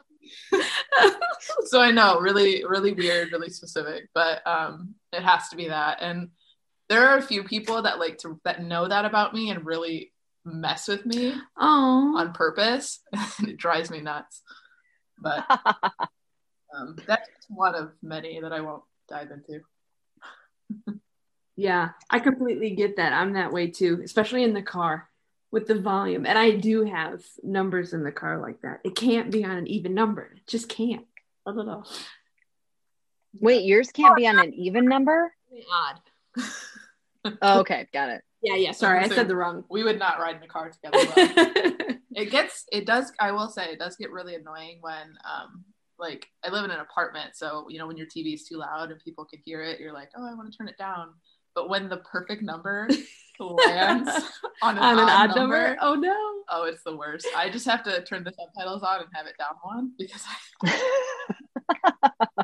so 1.66 1.82
I 1.82 1.92
know, 1.92 2.20
really, 2.20 2.64
really 2.66 2.94
weird, 2.94 3.32
really 3.32 3.50
specific, 3.50 4.10
but 4.14 4.46
um, 4.48 4.96
it 5.12 5.24
has 5.24 5.50
to 5.50 5.56
be 5.56 5.68
that. 5.68 6.00
And 6.02 6.30
there 6.90 7.08
are 7.08 7.18
a 7.18 7.22
few 7.22 7.44
people 7.44 7.82
that 7.84 8.00
like 8.00 8.18
to 8.20 8.40
that 8.44 8.64
know 8.64 8.88
that 8.88 9.06
about 9.06 9.34
me 9.34 9.50
and 9.50 9.66
really 9.66 10.12
mess 10.44 10.88
with 10.88 11.06
me 11.06 11.34
Oh, 11.58 12.16
on 12.18 12.34
purpose, 12.34 13.02
it 13.44 13.58
drives 13.58 13.92
me 13.92 14.02
nuts. 14.02 14.42
But 15.20 15.46
um, 16.76 16.98
that's 17.08 17.30
one 17.50 17.76
of 17.76 17.92
many 18.02 18.42
that 18.42 18.52
I 18.52 18.62
won't 18.62 18.84
dive 19.08 19.30
into. 19.32 19.62
yeah. 21.56 21.90
I 22.10 22.20
completely 22.20 22.72
get 22.72 22.98
that. 22.98 23.14
I'm 23.14 23.34
that 23.34 23.54
way 23.54 23.68
too, 23.68 24.02
especially 24.04 24.44
in 24.44 24.54
the 24.54 24.62
car 24.62 25.08
with 25.52 25.68
the 25.68 25.80
volume. 25.80 26.26
And 26.26 26.38
I 26.38 26.52
do 26.52 26.84
have 26.84 27.24
numbers 27.43 27.93
in 27.93 28.04
the 28.04 28.12
car 28.12 28.39
like 28.39 28.62
that. 28.62 28.80
It 28.84 28.95
can't 28.95 29.32
be 29.32 29.43
on 29.43 29.58
an 29.58 29.68
even 29.68 29.93
number. 29.93 30.32
It 30.36 30.47
just 30.47 30.70
can't. 30.70 31.06
I 31.45 31.54
don't 31.54 31.66
know. 31.66 31.84
Wait, 33.39 33.64
yours 33.64 33.91
can't 33.91 34.16
be 34.16 34.28
on 34.28 34.39
an 34.39 34.54
even 34.54 34.86
number? 34.86 35.34
Odd. 35.72 35.99
Oh, 37.43 37.60
okay, 37.60 37.88
got 37.93 38.10
it. 38.10 38.24
Yeah, 38.41 38.56
yeah. 38.56 38.72
Sorry, 38.72 38.97
I 38.99 39.08
said 39.08 39.28
the 39.28 39.36
wrong. 39.36 39.64
We 39.70 39.84
would 39.84 39.99
not 39.99 40.18
ride 40.18 40.38
in 40.38 40.41
a 40.41 40.47
car 40.47 40.72
together. 40.72 41.78
It 42.14 42.30
gets 42.30 42.66
it 42.72 42.86
does 42.86 43.12
i 43.20 43.32
will 43.32 43.47
say 43.47 43.72
it 43.72 43.80
does 43.80 43.95
get 43.95 44.12
really 44.12 44.36
annoying 44.36 44.80
when 44.82 45.18
um 45.26 45.64
like 45.97 46.28
i 46.43 46.49
live 46.49 46.66
in 46.66 46.72
an 46.72 46.80
apartment 46.80 47.36
so 47.36 47.66
you 47.70 47.80
know 47.80 47.88
when 47.88 47.97
your 47.97 48.08
tv 48.08 48.34
is 48.34 48.43
too 48.43 48.58
loud 48.58 48.91
and 48.91 48.99
people 48.99 49.24
can 49.26 49.39
hear 49.45 49.64
it 49.64 49.80
you're 49.80 49.93
like 49.93 50.10
oh 50.18 50.26
i 50.26 50.34
want 50.34 50.52
to 50.52 50.58
turn 50.58 50.68
it 50.68 50.78
down 50.78 51.14
but 51.56 51.70
when 51.70 51.89
the 51.89 51.97
perfect 51.97 52.41
number 52.41 52.88
lands 53.39 54.10
on 54.62 54.78
an, 54.78 54.84
on 54.84 54.99
an 54.99 55.10
odd, 55.10 55.30
odd 55.32 55.36
number. 55.36 55.78
Oh 55.82 55.95
no. 55.95 56.16
oh 56.49 56.66
it's 56.66 56.84
the 56.84 56.95
worst 56.95 57.28
i 57.36 57.49
just 57.49 57.66
have 57.66 57.84
to 57.84 58.04
turn 58.04 58.24
the 58.24 58.32
subtitles 58.32 58.84
on 58.84 58.99
and 59.02 59.10
have 59.14 59.26
it 59.26 59.36
down 59.39 59.56
one 59.64 59.91
because 59.97 60.24
I, 60.28 60.36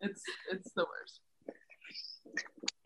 it's 0.00 0.22
it's 0.50 0.72
the 0.74 0.84
worst 0.84 1.20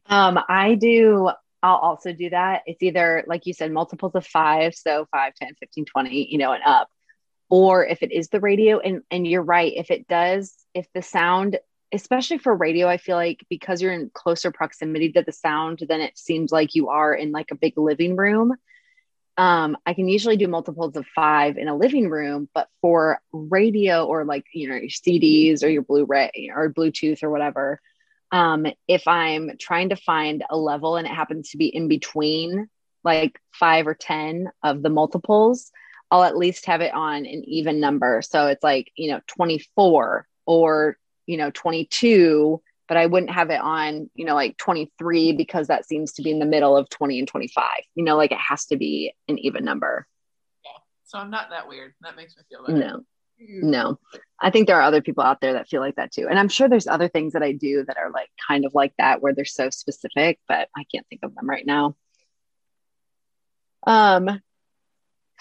Um, 0.06 0.38
I 0.48 0.74
do, 0.74 1.30
I'll 1.62 1.76
also 1.76 2.12
do 2.12 2.30
that. 2.30 2.62
It's 2.66 2.82
either, 2.82 3.24
like 3.26 3.46
you 3.46 3.54
said, 3.54 3.72
multiples 3.72 4.14
of 4.14 4.26
five, 4.26 4.74
so 4.74 5.06
5, 5.10 5.32
10, 5.40 5.54
15, 5.58 5.84
20, 5.86 6.28
you 6.30 6.38
know, 6.38 6.52
and 6.52 6.62
up. 6.64 6.88
Or 7.48 7.86
if 7.86 8.02
it 8.02 8.12
is 8.12 8.28
the 8.28 8.40
radio, 8.40 8.78
and 8.78 9.02
and 9.10 9.26
you're 9.26 9.42
right, 9.42 9.72
if 9.74 9.90
it 9.90 10.08
does, 10.08 10.54
if 10.74 10.86
the 10.94 11.02
sound, 11.02 11.58
especially 11.92 12.38
for 12.38 12.54
radio, 12.54 12.88
I 12.88 12.96
feel 12.96 13.16
like 13.16 13.44
because 13.48 13.82
you're 13.82 13.92
in 13.92 14.10
closer 14.12 14.50
proximity 14.50 15.12
to 15.12 15.22
the 15.22 15.32
sound, 15.32 15.82
then 15.86 16.00
it 16.00 16.16
seems 16.16 16.52
like 16.52 16.74
you 16.74 16.88
are 16.88 17.14
in 17.14 17.32
like 17.32 17.50
a 17.50 17.56
big 17.56 17.76
living 17.76 18.16
room. 18.16 18.54
Um, 19.38 19.76
I 19.86 19.94
can 19.94 20.08
usually 20.08 20.36
do 20.36 20.46
multiples 20.46 20.96
of 20.96 21.06
five 21.14 21.56
in 21.56 21.68
a 21.68 21.76
living 21.76 22.08
room, 22.10 22.48
but 22.54 22.68
for 22.80 23.20
radio 23.32 24.04
or 24.04 24.24
like 24.24 24.44
you 24.52 24.68
know 24.68 24.76
your 24.76 24.88
CDs 24.88 25.62
or 25.62 25.68
your 25.68 25.82
Blu-ray 25.82 26.50
or 26.54 26.72
Bluetooth 26.72 27.22
or 27.22 27.30
whatever, 27.30 27.80
um, 28.30 28.66
if 28.88 29.06
I'm 29.06 29.52
trying 29.58 29.90
to 29.90 29.96
find 29.96 30.44
a 30.48 30.56
level 30.56 30.96
and 30.96 31.06
it 31.06 31.12
happens 31.12 31.50
to 31.50 31.58
be 31.58 31.66
in 31.66 31.88
between 31.88 32.68
like 33.04 33.38
five 33.52 33.86
or 33.86 33.94
10 33.94 34.50
of 34.62 34.82
the 34.82 34.88
multiples, 34.90 35.70
I'll 36.10 36.24
at 36.24 36.36
least 36.36 36.66
have 36.66 36.80
it 36.80 36.94
on 36.94 37.26
an 37.26 37.44
even 37.46 37.80
number. 37.80 38.22
So 38.22 38.46
it's 38.46 38.62
like, 38.62 38.90
you 38.96 39.10
know, 39.10 39.20
24 39.28 40.26
or, 40.46 40.96
you 41.26 41.36
know, 41.36 41.50
22, 41.50 42.60
but 42.88 42.96
I 42.96 43.06
wouldn't 43.06 43.32
have 43.32 43.50
it 43.50 43.60
on, 43.60 44.10
you 44.14 44.24
know, 44.24 44.34
like 44.34 44.56
23 44.58 45.32
because 45.32 45.68
that 45.68 45.86
seems 45.86 46.12
to 46.14 46.22
be 46.22 46.30
in 46.30 46.38
the 46.38 46.46
middle 46.46 46.76
of 46.76 46.88
20 46.90 47.18
and 47.20 47.28
25. 47.28 47.64
You 47.94 48.04
know, 48.04 48.16
like 48.16 48.32
it 48.32 48.38
has 48.38 48.66
to 48.66 48.76
be 48.76 49.14
an 49.28 49.38
even 49.38 49.64
number. 49.64 50.06
so 51.04 51.18
i'm 51.18 51.30
not 51.30 51.50
that 51.50 51.68
weird 51.68 51.92
that 52.00 52.16
makes 52.16 52.36
me 52.36 52.42
feel 52.48 52.64
better 52.66 52.78
No, 52.78 53.04
no. 53.38 53.98
I 54.40 54.50
think 54.50 54.66
there 54.66 54.76
are 54.76 54.82
other 54.82 55.02
people 55.02 55.22
out 55.24 55.40
there 55.40 55.54
that 55.54 55.68
feel 55.68 55.80
like 55.80 55.96
that 55.96 56.12
too. 56.12 56.26
And 56.28 56.38
I'm 56.38 56.48
sure 56.48 56.68
there's 56.68 56.86
other 56.86 57.08
things 57.08 57.32
that 57.34 57.42
I 57.42 57.52
do 57.52 57.84
that 57.84 57.96
are 57.96 58.10
like 58.10 58.28
kind 58.48 58.64
of 58.64 58.74
like 58.74 58.92
that 58.98 59.20
where 59.22 59.34
they're 59.34 59.44
so 59.44 59.68
specific, 59.70 60.38
but 60.48 60.68
I 60.76 60.84
can't 60.92 61.06
think 61.08 61.22
of 61.24 61.34
them 61.34 61.48
right 61.48 61.66
now. 61.66 61.96
Um 63.86 64.40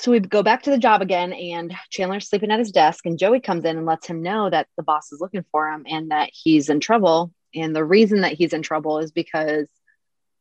so 0.02 0.12
we 0.12 0.20
go 0.20 0.44
back 0.44 0.64
to 0.64 0.70
the 0.72 0.78
job 0.78 1.02
again 1.02 1.32
and 1.32 1.74
Chandler's 1.90 2.28
sleeping 2.28 2.52
at 2.52 2.60
his 2.60 2.72
desk 2.72 3.06
and 3.06 3.20
Joey 3.20 3.40
comes 3.40 3.66
in 3.66 3.78
and 3.78 3.86
lets 3.86 4.08
him 4.08 4.22
know 4.24 4.50
that 4.50 4.68
the 4.76 4.84
boss 4.84 5.12
is 5.12 5.22
looking 5.22 5.46
for 5.52 5.70
him 5.70 5.86
and 5.88 6.12
that 6.12 6.30
he's 6.34 6.70
in 6.70 6.80
trouble. 6.80 7.32
And 7.54 7.76
the 7.76 7.86
reason 7.86 8.22
that 8.22 8.34
he's 8.34 8.54
in 8.54 8.62
trouble 8.62 9.00
is 9.00 9.12
because 9.12 9.68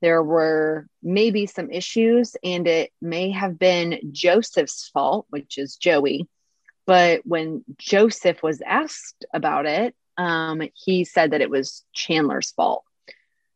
there 0.00 0.22
were 0.22 0.86
maybe 1.02 1.46
some 1.46 1.70
issues 1.70 2.36
and 2.42 2.66
it 2.66 2.90
may 3.02 3.30
have 3.30 3.58
been 3.58 4.00
Joseph's 4.12 4.88
fault, 4.92 5.26
which 5.30 5.58
is 5.58 5.76
Joey 5.76 6.26
but 6.90 7.24
when 7.24 7.64
Joseph 7.78 8.42
was 8.42 8.60
asked 8.66 9.24
about 9.32 9.64
it, 9.64 9.94
um, 10.16 10.60
he 10.74 11.04
said 11.04 11.30
that 11.30 11.40
it 11.40 11.48
was 11.48 11.84
Chandler's 11.92 12.50
fault. 12.50 12.82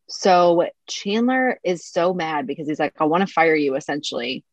So 0.09 0.69
Chandler 0.87 1.59
is 1.65 1.85
so 1.85 2.15
mad 2.15 2.47
because 2.47 2.69
he's 2.69 2.79
like, 2.79 2.95
I 3.01 3.07
want 3.07 3.27
to 3.27 3.33
fire 3.33 3.57
you 3.57 3.75
essentially. 3.75 4.45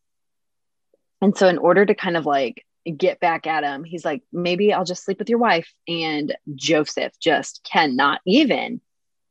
And 1.22 1.38
so, 1.38 1.48
in 1.48 1.58
order 1.58 1.86
to 1.86 1.96
kind 1.96 2.18
of 2.18 2.26
like 2.26 2.66
get 2.98 3.20
back 3.20 3.48
at 3.48 3.64
him, 3.64 3.84
he's 3.84 4.06
like, 4.06 4.24
maybe 4.32 4.74
I'll 4.74 4.86
just 4.86 5.06
sleep 5.06 5.20
with 5.20 5.30
your 5.30 5.40
wife. 5.40 5.72
And 5.88 6.36
Joseph 6.56 7.14
just 7.20 7.68
cannot 7.70 8.22
even. 8.26 8.82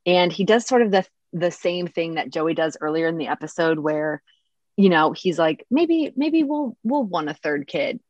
And 0.06 0.32
he 0.32 0.44
does 0.44 0.66
sort 0.66 0.82
of 0.82 0.90
the 0.90 1.06
the 1.32 1.50
same 1.50 1.86
thing 1.86 2.14
that 2.14 2.30
Joey 2.30 2.54
does 2.54 2.76
earlier 2.80 3.06
in 3.06 3.16
the 3.16 3.28
episode 3.28 3.78
where, 3.78 4.20
you 4.76 4.88
know, 4.88 5.12
he's 5.12 5.38
like, 5.38 5.64
maybe, 5.70 6.12
maybe 6.16 6.42
we'll 6.42 6.76
we'll 6.82 7.04
want 7.04 7.28
a 7.28 7.34
third 7.34 7.66
kid 7.66 8.00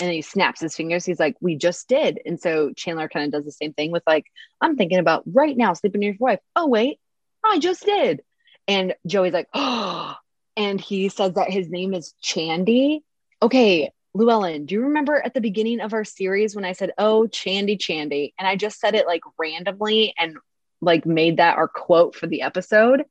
and 0.00 0.12
he 0.12 0.22
snaps 0.22 0.60
his 0.60 0.74
fingers. 0.74 1.04
He's 1.04 1.20
like, 1.20 1.36
"We 1.40 1.56
just 1.56 1.88
did." 1.88 2.20
And 2.24 2.40
so 2.40 2.72
Chandler 2.72 3.08
kind 3.08 3.26
of 3.26 3.32
does 3.32 3.44
the 3.44 3.52
same 3.52 3.72
thing 3.72 3.90
with 3.90 4.02
like, 4.06 4.26
"I'm 4.60 4.76
thinking 4.76 4.98
about 4.98 5.24
right 5.26 5.56
now 5.56 5.74
sleeping 5.74 6.00
with 6.00 6.06
your 6.06 6.16
wife." 6.18 6.40
Oh 6.56 6.66
wait, 6.66 6.98
I 7.44 7.58
just 7.58 7.84
did. 7.84 8.22
And 8.66 8.94
Joey's 9.06 9.32
like, 9.32 9.48
"Oh," 9.54 10.14
and 10.56 10.80
he 10.80 11.08
says 11.08 11.34
that 11.34 11.50
his 11.50 11.68
name 11.68 11.94
is 11.94 12.14
Chandy. 12.22 13.02
Okay, 13.42 13.90
Llewellyn, 14.14 14.66
do 14.66 14.74
you 14.74 14.82
remember 14.82 15.16
at 15.16 15.34
the 15.34 15.40
beginning 15.40 15.80
of 15.80 15.92
our 15.92 16.04
series 16.04 16.54
when 16.54 16.64
I 16.64 16.72
said, 16.72 16.92
"Oh, 16.98 17.26
Chandy, 17.26 17.78
Chandy," 17.78 18.34
and 18.38 18.46
I 18.46 18.56
just 18.56 18.80
said 18.80 18.94
it 18.94 19.06
like 19.06 19.22
randomly 19.38 20.14
and 20.18 20.36
like 20.80 21.06
made 21.06 21.38
that 21.38 21.56
our 21.56 21.68
quote 21.68 22.14
for 22.14 22.26
the 22.26 22.42
episode? 22.42 23.04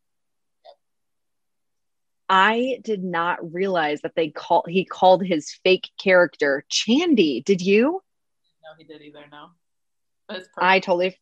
I 2.29 2.79
did 2.83 3.03
not 3.03 3.53
realize 3.53 4.01
that 4.01 4.13
they 4.15 4.29
call 4.29 4.65
he 4.67 4.85
called 4.85 5.25
his 5.25 5.51
fake 5.63 5.89
character 5.99 6.63
Chandy. 6.69 7.43
Did 7.43 7.61
you? 7.61 8.01
No, 8.63 8.69
he 8.77 8.83
did 8.83 9.01
either. 9.01 9.25
No, 9.31 9.49
I 10.57 10.79
totally. 10.79 11.17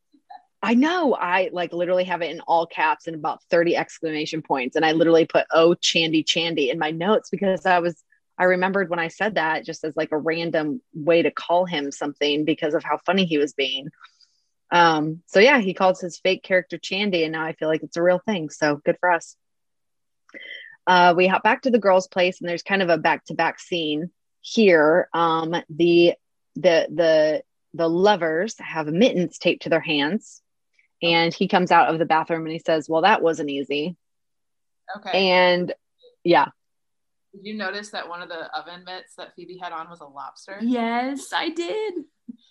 I 0.62 0.74
know. 0.74 1.14
I 1.14 1.49
like 1.53 1.72
literally 1.72 2.03
have 2.05 2.22
it 2.22 2.32
in 2.32 2.41
all 2.41 2.66
caps 2.66 3.08
and 3.08 3.16
about 3.16 3.43
30 3.51 3.78
exclamation 3.78 4.41
points. 4.41 4.76
And 4.76 4.84
I 4.84 4.91
literally 4.91 5.26
put, 5.26 5.45
oh, 5.53 5.76
Chandy, 5.76 6.26
Chandy 6.26 6.72
in 6.72 6.80
my 6.80 6.91
notes 6.91 7.30
because 7.30 7.66
I 7.66 7.80
was, 7.80 8.03
I 8.38 8.46
remembered 8.46 8.90
when 8.90 9.00
I 9.00 9.08
said 9.08 9.36
that 9.36 9.66
just 9.66 9.84
as 9.84 9.96
like 9.96 10.12
a 10.12 10.18
random 10.18 10.82
way 10.94 11.22
to 11.24 11.32
call 11.32 11.66
him 11.66 11.92
something 11.92 12.46
because 12.46 12.74
of 12.74 12.84
how 12.84 13.00
funny 13.06 13.26
he 13.26 13.38
was 13.38 13.54
being. 13.54 13.90
Um, 14.72 15.24
so 15.26 15.40
yeah, 15.40 15.60
he 15.60 15.74
calls 15.74 16.02
his 16.02 16.20
fake 16.20 16.44
character 16.44 16.78
Chandy. 16.78 17.24
And 17.24 17.32
now 17.32 17.44
I 17.44 17.54
feel 17.54 17.68
like 17.68 17.84
it's 17.84 17.98
a 17.98 18.04
real 18.04 18.22
thing. 18.26 18.50
So 18.50 18.76
good 18.84 18.98
for 19.00 19.12
us 19.12 19.36
uh, 20.88 21.14
we 21.16 21.28
hop 21.28 21.44
back 21.44 21.64
to 21.64 21.70
the 21.70 21.80
girls' 21.80 22.08
place, 22.08 22.40
and 22.40 22.50
there's 22.50 22.64
kind 22.64 22.82
of 22.82 22.90
a 22.90 22.98
back-to-back 22.98 23.60
scene 23.60 24.10
here. 24.42 25.10
Um, 25.14 25.52
the 25.70 26.14
the 26.56 26.88
the 26.90 27.44
the 27.74 27.90
lovers 27.90 28.56
have 28.60 28.88
mittens 28.88 29.38
taped 29.38 29.64
to 29.64 29.70
their 29.70 29.82
hands, 29.82 30.42
and 31.04 31.34
he 31.34 31.50
comes 31.50 31.72
out 31.72 31.90
of 31.90 32.00
the 32.00 32.06
bathroom 32.06 32.44
and 32.44 32.54
he 32.54 32.60
says, 32.60 32.88
"Well, 32.88 33.02
that 33.02 33.22
wasn't 33.22 33.50
easy." 33.50 33.98
Okay. 34.96 35.30
And 35.30 35.74
yeah. 36.24 36.48
Did 37.38 37.46
you 37.46 37.54
notice 37.54 37.90
that 37.90 38.10
one 38.10 38.24
of 38.24 38.30
the 38.30 38.50
oven 38.58 38.84
mitts 38.84 39.14
that 39.16 39.36
Phoebe 39.36 39.58
had 39.58 39.72
on 39.72 39.90
was 39.90 40.00
a 40.00 40.06
lobster? 40.06 40.58
Yes, 40.60 41.32
I 41.32 41.50
did. 41.50 41.94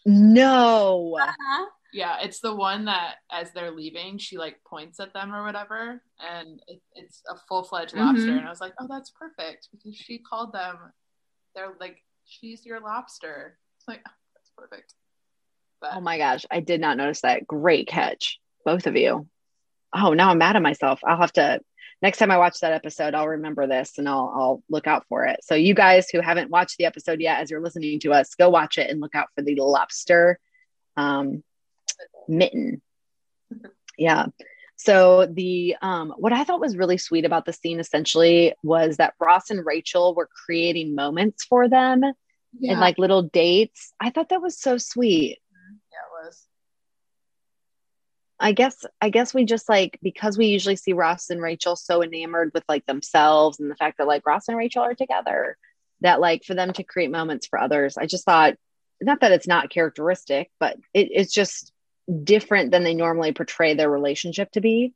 No. 0.04 1.18
Uh-huh. 1.20 1.66
Yeah, 1.92 2.18
it's 2.22 2.38
the 2.38 2.54
one 2.54 2.84
that 2.84 3.16
as 3.32 3.50
they're 3.50 3.72
leaving, 3.72 4.18
she 4.18 4.38
like 4.38 4.62
points 4.64 5.00
at 5.00 5.12
them 5.12 5.34
or 5.34 5.44
whatever, 5.44 6.02
and 6.20 6.62
it, 6.68 6.80
it's 6.94 7.22
a 7.28 7.34
full 7.48 7.64
fledged 7.64 7.94
mm-hmm. 7.94 8.06
lobster. 8.06 8.30
And 8.30 8.46
I 8.46 8.50
was 8.50 8.60
like, 8.60 8.74
oh, 8.78 8.86
that's 8.88 9.10
perfect 9.10 9.68
because 9.72 9.96
she 9.96 10.18
called 10.18 10.52
them. 10.52 10.76
They're 11.56 11.72
like, 11.80 12.04
she's 12.24 12.64
your 12.64 12.80
lobster. 12.80 13.58
It's 13.78 13.88
like, 13.88 14.02
oh, 14.06 14.12
that's 14.34 14.50
perfect. 14.56 14.94
But, 15.80 15.90
oh 15.94 16.00
my 16.00 16.18
gosh, 16.18 16.46
I 16.48 16.60
did 16.60 16.80
not 16.80 16.96
notice 16.96 17.22
that. 17.22 17.46
Great 17.46 17.88
catch, 17.88 18.38
both 18.64 18.86
of 18.86 18.94
you. 18.94 19.26
Oh, 19.92 20.12
now 20.12 20.30
I'm 20.30 20.38
mad 20.38 20.54
at 20.54 20.62
myself. 20.62 21.00
I'll 21.04 21.20
have 21.20 21.32
to 21.32 21.60
next 22.02 22.18
time 22.18 22.30
I 22.30 22.38
watch 22.38 22.60
that 22.60 22.72
episode, 22.72 23.14
I'll 23.14 23.28
remember 23.28 23.66
this 23.66 23.98
and 23.98 24.08
I'll 24.08 24.32
I'll 24.34 24.62
look 24.68 24.86
out 24.86 25.04
for 25.08 25.24
it. 25.24 25.40
So 25.42 25.54
you 25.54 25.74
guys 25.74 26.08
who 26.10 26.20
haven't 26.20 26.50
watched 26.50 26.78
the 26.78 26.84
episode 26.84 27.20
yet, 27.20 27.40
as 27.40 27.50
you're 27.50 27.62
listening 27.62 28.00
to 28.00 28.12
us, 28.12 28.34
go 28.34 28.48
watch 28.50 28.78
it 28.78 28.90
and 28.90 29.00
look 29.00 29.14
out 29.14 29.28
for 29.34 29.42
the 29.42 29.56
lobster. 29.56 30.38
Um, 30.96 31.42
mitten. 32.28 32.82
Yeah. 33.98 34.26
So 34.76 35.26
the 35.26 35.76
um, 35.80 36.12
what 36.18 36.32
I 36.32 36.44
thought 36.44 36.60
was 36.60 36.76
really 36.76 36.98
sweet 36.98 37.24
about 37.24 37.46
the 37.46 37.52
scene 37.52 37.80
essentially 37.80 38.54
was 38.62 38.98
that 38.98 39.14
Ross 39.18 39.50
and 39.50 39.64
Rachel 39.64 40.14
were 40.14 40.28
creating 40.44 40.94
moments 40.94 41.44
for 41.44 41.68
them 41.68 42.02
yeah. 42.58 42.72
and 42.72 42.80
like 42.80 42.98
little 42.98 43.22
dates. 43.22 43.92
I 43.98 44.10
thought 44.10 44.28
that 44.28 44.42
was 44.42 44.58
so 44.58 44.76
sweet. 44.76 45.38
Yeah, 45.92 45.98
it 45.98 46.26
was. 46.26 46.46
I 48.38 48.52
guess 48.52 48.84
I 49.00 49.10
guess 49.10 49.32
we 49.32 49.44
just 49.44 49.68
like 49.68 49.98
because 50.02 50.36
we 50.36 50.46
usually 50.46 50.76
see 50.76 50.92
Ross 50.92 51.30
and 51.30 51.40
Rachel 51.40 51.74
so 51.74 52.02
enamored 52.02 52.50
with 52.52 52.64
like 52.68 52.84
themselves 52.86 53.60
and 53.60 53.70
the 53.70 53.76
fact 53.76 53.98
that 53.98 54.06
like 54.06 54.26
Ross 54.26 54.48
and 54.48 54.56
Rachel 54.56 54.82
are 54.82 54.94
together 54.94 55.56
that 56.02 56.20
like 56.20 56.44
for 56.44 56.54
them 56.54 56.72
to 56.74 56.82
create 56.82 57.10
moments 57.10 57.46
for 57.46 57.58
others. 57.58 57.96
I 57.96 58.06
just 58.06 58.24
thought 58.24 58.54
not 59.00 59.20
that 59.20 59.32
it's 59.32 59.46
not 59.46 59.70
characteristic, 59.70 60.50
but 60.60 60.76
it, 60.92 61.08
it's 61.10 61.32
just 61.32 61.72
different 62.22 62.70
than 62.70 62.84
they 62.84 62.94
normally 62.94 63.32
portray 63.32 63.74
their 63.74 63.90
relationship 63.90 64.50
to 64.52 64.60
be. 64.60 64.94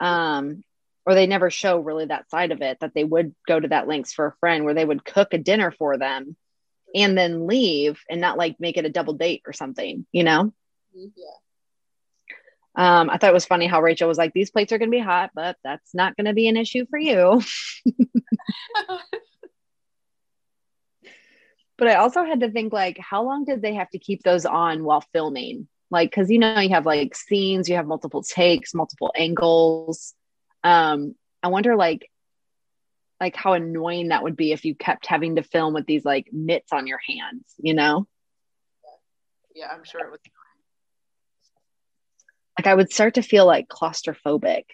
Um, 0.00 0.62
or 1.06 1.14
they 1.14 1.26
never 1.26 1.50
show 1.50 1.78
really 1.78 2.06
that 2.06 2.28
side 2.30 2.50
of 2.50 2.62
it 2.62 2.78
that 2.80 2.92
they 2.94 3.04
would 3.04 3.34
go 3.46 3.58
to 3.58 3.68
that 3.68 3.86
lengths 3.86 4.12
for 4.12 4.26
a 4.26 4.34
friend 4.40 4.64
where 4.64 4.74
they 4.74 4.84
would 4.84 5.04
cook 5.04 5.32
a 5.32 5.38
dinner 5.38 5.70
for 5.70 5.96
them 5.96 6.36
and 6.94 7.16
then 7.16 7.46
leave 7.46 8.00
and 8.10 8.20
not 8.20 8.36
like 8.36 8.56
make 8.58 8.76
it 8.76 8.84
a 8.84 8.90
double 8.90 9.14
date 9.14 9.42
or 9.46 9.52
something, 9.52 10.04
you 10.10 10.24
know? 10.24 10.52
Yeah. 10.94 11.10
Um, 12.76 13.08
I 13.10 13.16
thought 13.16 13.30
it 13.30 13.34
was 13.34 13.46
funny 13.46 13.66
how 13.66 13.80
Rachel 13.80 14.08
was 14.08 14.18
like, 14.18 14.32
These 14.32 14.50
plates 14.50 14.72
are 14.72 14.78
going 14.78 14.90
to 14.90 14.96
be 14.96 15.02
hot, 15.02 15.30
but 15.34 15.56
that's 15.64 15.94
not 15.94 16.16
going 16.16 16.26
to 16.26 16.34
be 16.34 16.48
an 16.48 16.56
issue 16.56 16.86
for 16.90 16.98
you. 16.98 17.42
but 21.78 21.88
I 21.88 21.94
also 21.94 22.24
had 22.24 22.40
to 22.40 22.50
think, 22.50 22.72
like, 22.72 22.98
how 22.98 23.22
long 23.24 23.44
did 23.44 23.62
they 23.62 23.74
have 23.74 23.90
to 23.90 23.98
keep 23.98 24.22
those 24.22 24.44
on 24.44 24.84
while 24.84 25.04
filming? 25.12 25.68
like 25.90 26.10
because 26.10 26.30
you 26.30 26.38
know 26.38 26.58
you 26.58 26.70
have 26.70 26.86
like 26.86 27.14
scenes 27.14 27.68
you 27.68 27.76
have 27.76 27.86
multiple 27.86 28.22
takes 28.22 28.74
multiple 28.74 29.12
angles 29.16 30.14
um 30.64 31.14
i 31.42 31.48
wonder 31.48 31.76
like 31.76 32.10
like 33.20 33.36
how 33.36 33.54
annoying 33.54 34.08
that 34.08 34.22
would 34.22 34.36
be 34.36 34.52
if 34.52 34.64
you 34.64 34.74
kept 34.74 35.06
having 35.06 35.36
to 35.36 35.42
film 35.42 35.74
with 35.74 35.86
these 35.86 36.04
like 36.04 36.28
mitts 36.32 36.72
on 36.72 36.86
your 36.86 37.00
hands 37.06 37.44
you 37.58 37.74
know 37.74 38.06
yeah 39.54 39.68
i'm 39.72 39.84
sure 39.84 40.00
it 40.00 40.10
would 40.10 40.20
like 42.58 42.66
i 42.66 42.74
would 42.74 42.92
start 42.92 43.14
to 43.14 43.22
feel 43.22 43.46
like 43.46 43.68
claustrophobic 43.68 44.64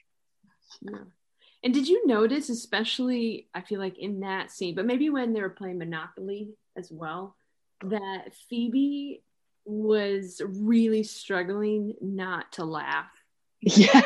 yeah. 0.82 0.98
and 1.62 1.74
did 1.74 1.88
you 1.88 2.06
notice 2.06 2.48
especially 2.48 3.48
i 3.54 3.60
feel 3.60 3.78
like 3.78 3.98
in 3.98 4.20
that 4.20 4.50
scene 4.50 4.74
but 4.74 4.86
maybe 4.86 5.10
when 5.10 5.32
they 5.32 5.40
were 5.40 5.50
playing 5.50 5.78
monopoly 5.78 6.50
as 6.76 6.90
well 6.90 7.36
that 7.82 8.32
phoebe 8.48 9.22
was 9.64 10.40
really 10.44 11.02
struggling 11.02 11.94
not 12.00 12.52
to 12.52 12.64
laugh. 12.64 13.10
Yeah. 13.64 14.00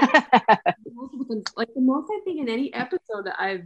like 1.56 1.68
the 1.74 1.80
most 1.80 2.10
I 2.12 2.20
think 2.24 2.40
in 2.40 2.48
any 2.50 2.72
episode 2.74 3.24
that 3.24 3.40
I've 3.40 3.64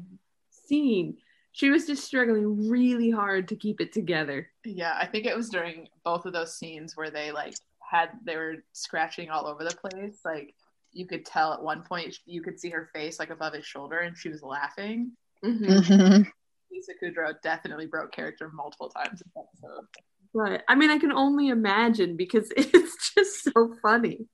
seen, 0.51 1.17
she 1.51 1.69
was 1.69 1.87
just 1.87 2.05
struggling 2.05 2.69
really 2.69 3.11
hard 3.11 3.49
to 3.49 3.57
keep 3.57 3.81
it 3.81 3.93
together. 3.93 4.49
Yeah, 4.65 4.97
I 4.97 5.07
think 5.07 5.27
it 5.27 5.37
was 5.37 5.49
during 5.49 5.89
both 6.05 6.27
of 6.27 6.33
those 6.33 6.57
scenes 6.57 6.97
where 6.97 7.11
they 7.11 7.33
like 7.33 7.55
had 7.91 8.11
they 8.25 8.37
were 8.37 8.57
scratching 8.73 9.31
all 9.31 9.47
over 9.47 9.65
the 9.65 9.75
place. 9.75 10.21
Like 10.25 10.55
you 10.93 11.07
could 11.07 11.27
tell 11.27 11.53
at 11.53 11.63
one 11.63 11.83
point 11.83 12.17
you 12.25 12.43
could 12.43 12.59
see 12.59 12.71
her 12.71 12.89
face 12.95 13.19
like 13.19 13.31
above 13.31 13.55
his 13.55 13.67
shoulder 13.67 13.99
and 13.99 14.17
she 14.17 14.29
was 14.29 14.43
laughing. 14.43 15.13
Mm-hmm. 15.45 15.65
mm-hmm. 15.65 16.23
Lisa 16.71 16.93
Kudrow 17.03 17.35
definitely 17.43 17.87
broke 17.87 18.13
character 18.13 18.49
multiple 18.55 18.91
times 18.91 19.21
in 19.21 19.43
episode. 19.43 19.87
But 20.33 20.63
I 20.69 20.77
mean, 20.77 20.91
I 20.91 20.99
can 20.99 21.11
only 21.11 21.49
imagine 21.49 22.17
because 22.17 22.53
it's 22.57 23.13
just 23.13 23.43
so 23.43 23.75
funny. 23.83 24.29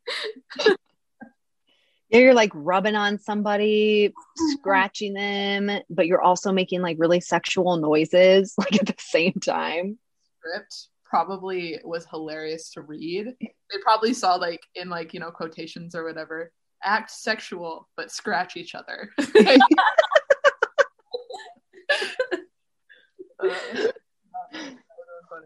yeah, 2.11 2.19
you're 2.19 2.35
like 2.35 2.53
rubbing 2.55 2.95
on 2.95 3.19
somebody, 3.19 4.13
scratching 4.59 5.15
them, 5.15 5.71
but 5.89 6.07
you're 6.07 6.21
also 6.21 6.53
making 6.53 6.83
like 6.83 6.99
really 7.01 7.21
sexual 7.21 7.79
noises 7.79 8.55
like 8.59 8.75
at 8.75 8.87
the 8.87 8.95
same 8.99 9.35
time. 9.43 9.99
Script 10.41 10.89
probably 11.09 11.79
was 11.85 12.07
hilarious 12.07 12.71
to 12.73 12.83
read. 12.83 13.27
They 13.41 13.79
probably 13.83 14.15
saw 14.15 14.35
like 14.35 14.61
in 14.75 14.89
like, 14.89 15.15
you 15.15 15.21
know, 15.21 15.31
quotations 15.31 15.95
or 15.95 16.05
whatever, 16.05 16.53
act 16.83 17.11
sexual 17.11 17.89
but 17.97 18.11
scratch 18.11 18.57
each 18.57 18.75
other. 18.75 19.11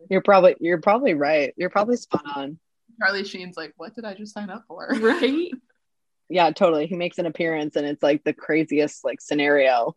You're 0.08 0.22
probably 0.22 0.56
you're 0.60 0.80
probably 0.80 1.14
right. 1.14 1.54
You're 1.56 1.70
probably 1.70 1.96
spot 1.96 2.24
on. 2.34 2.58
Charlie 3.00 3.24
Sheen's 3.24 3.56
like, 3.56 3.72
what 3.76 3.94
did 3.94 4.04
I 4.04 4.14
just 4.14 4.34
sign 4.34 4.50
up 4.50 4.64
for? 4.66 4.88
Right? 5.00 5.50
Yeah, 6.32 6.52
totally. 6.52 6.86
He 6.86 6.94
makes 6.94 7.18
an 7.18 7.26
appearance 7.26 7.74
and 7.74 7.84
it's 7.84 8.04
like 8.04 8.22
the 8.22 8.32
craziest 8.32 9.04
like 9.04 9.20
scenario. 9.20 9.96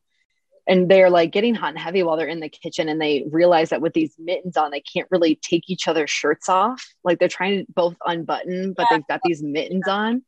And 0.68 0.90
they're 0.90 1.10
like 1.10 1.32
getting 1.32 1.56
hot 1.56 1.70
and 1.70 1.80
heavy 1.80 2.04
while 2.04 2.16
they're 2.16 2.28
in 2.28 2.40
the 2.40 2.50
kitchen 2.50 2.88
and 2.88 3.02
they 3.02 3.26
realize 3.30 3.70
that 3.70 3.82
with 3.82 3.94
these 3.94 4.16
mittens 4.18 4.56
on, 4.56 4.72
they 4.72 4.82
can't 4.82 5.10
really 5.12 5.36
take 5.36 5.70
each 5.70 5.88
other's 5.88 6.10
shirts 6.10 6.48
off. 6.48 6.86
Like 7.04 7.20
they're 7.20 7.28
trying 7.28 7.66
to 7.66 7.72
both 7.74 7.96
unbutton, 8.06 8.74
but 8.74 8.88
they've 8.90 9.08
got 9.08 9.20
these 9.24 9.44
mittens 9.44 9.88
on. 9.88 10.24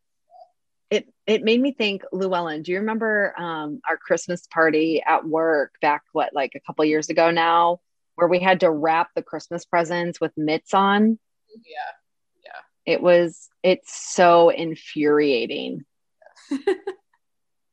It 0.89 1.07
it 1.25 1.43
made 1.43 1.61
me 1.61 1.71
think, 1.71 2.03
Llewellyn, 2.11 2.61
do 2.61 2.71
you 2.71 2.79
remember 2.79 3.33
um, 3.39 3.79
our 3.89 3.97
Christmas 3.97 4.45
party 4.47 5.01
at 5.05 5.25
work 5.25 5.73
back 5.81 6.03
what 6.11 6.33
like 6.33 6.51
a 6.55 6.59
couple 6.59 6.85
years 6.85 7.09
ago 7.09 7.31
now, 7.31 7.79
where 8.15 8.27
we 8.27 8.39
had 8.39 8.59
to 8.59 8.69
wrap 8.69 9.09
the 9.15 9.23
Christmas 9.23 9.65
presents 9.65 10.19
with 10.21 10.31
mitts 10.37 10.73
on? 10.73 11.17
Yeah. 11.49 12.43
Yeah. 12.43 12.93
It 12.93 13.01
was 13.01 13.49
it's 13.63 14.13
so 14.13 14.49
infuriating. 14.49 15.85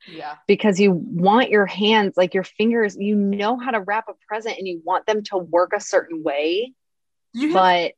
Yeah. 0.08 0.36
because 0.48 0.80
you 0.80 0.92
want 0.92 1.50
your 1.50 1.66
hands 1.66 2.14
like 2.16 2.34
your 2.34 2.44
fingers 2.44 2.96
you 2.98 3.14
know 3.14 3.56
how 3.58 3.70
to 3.70 3.80
wrap 3.80 4.08
a 4.08 4.14
present 4.26 4.58
and 4.58 4.66
you 4.66 4.80
want 4.84 5.06
them 5.06 5.22
to 5.24 5.38
work 5.38 5.72
a 5.74 5.80
certain 5.80 6.22
way 6.22 6.72
You 7.32 7.52
but 7.52 7.92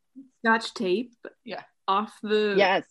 scotch 0.45 0.75
tape 0.75 1.13
Yeah. 1.45 1.63
off 1.89 2.13
the 2.23 2.55
yes 2.57 2.85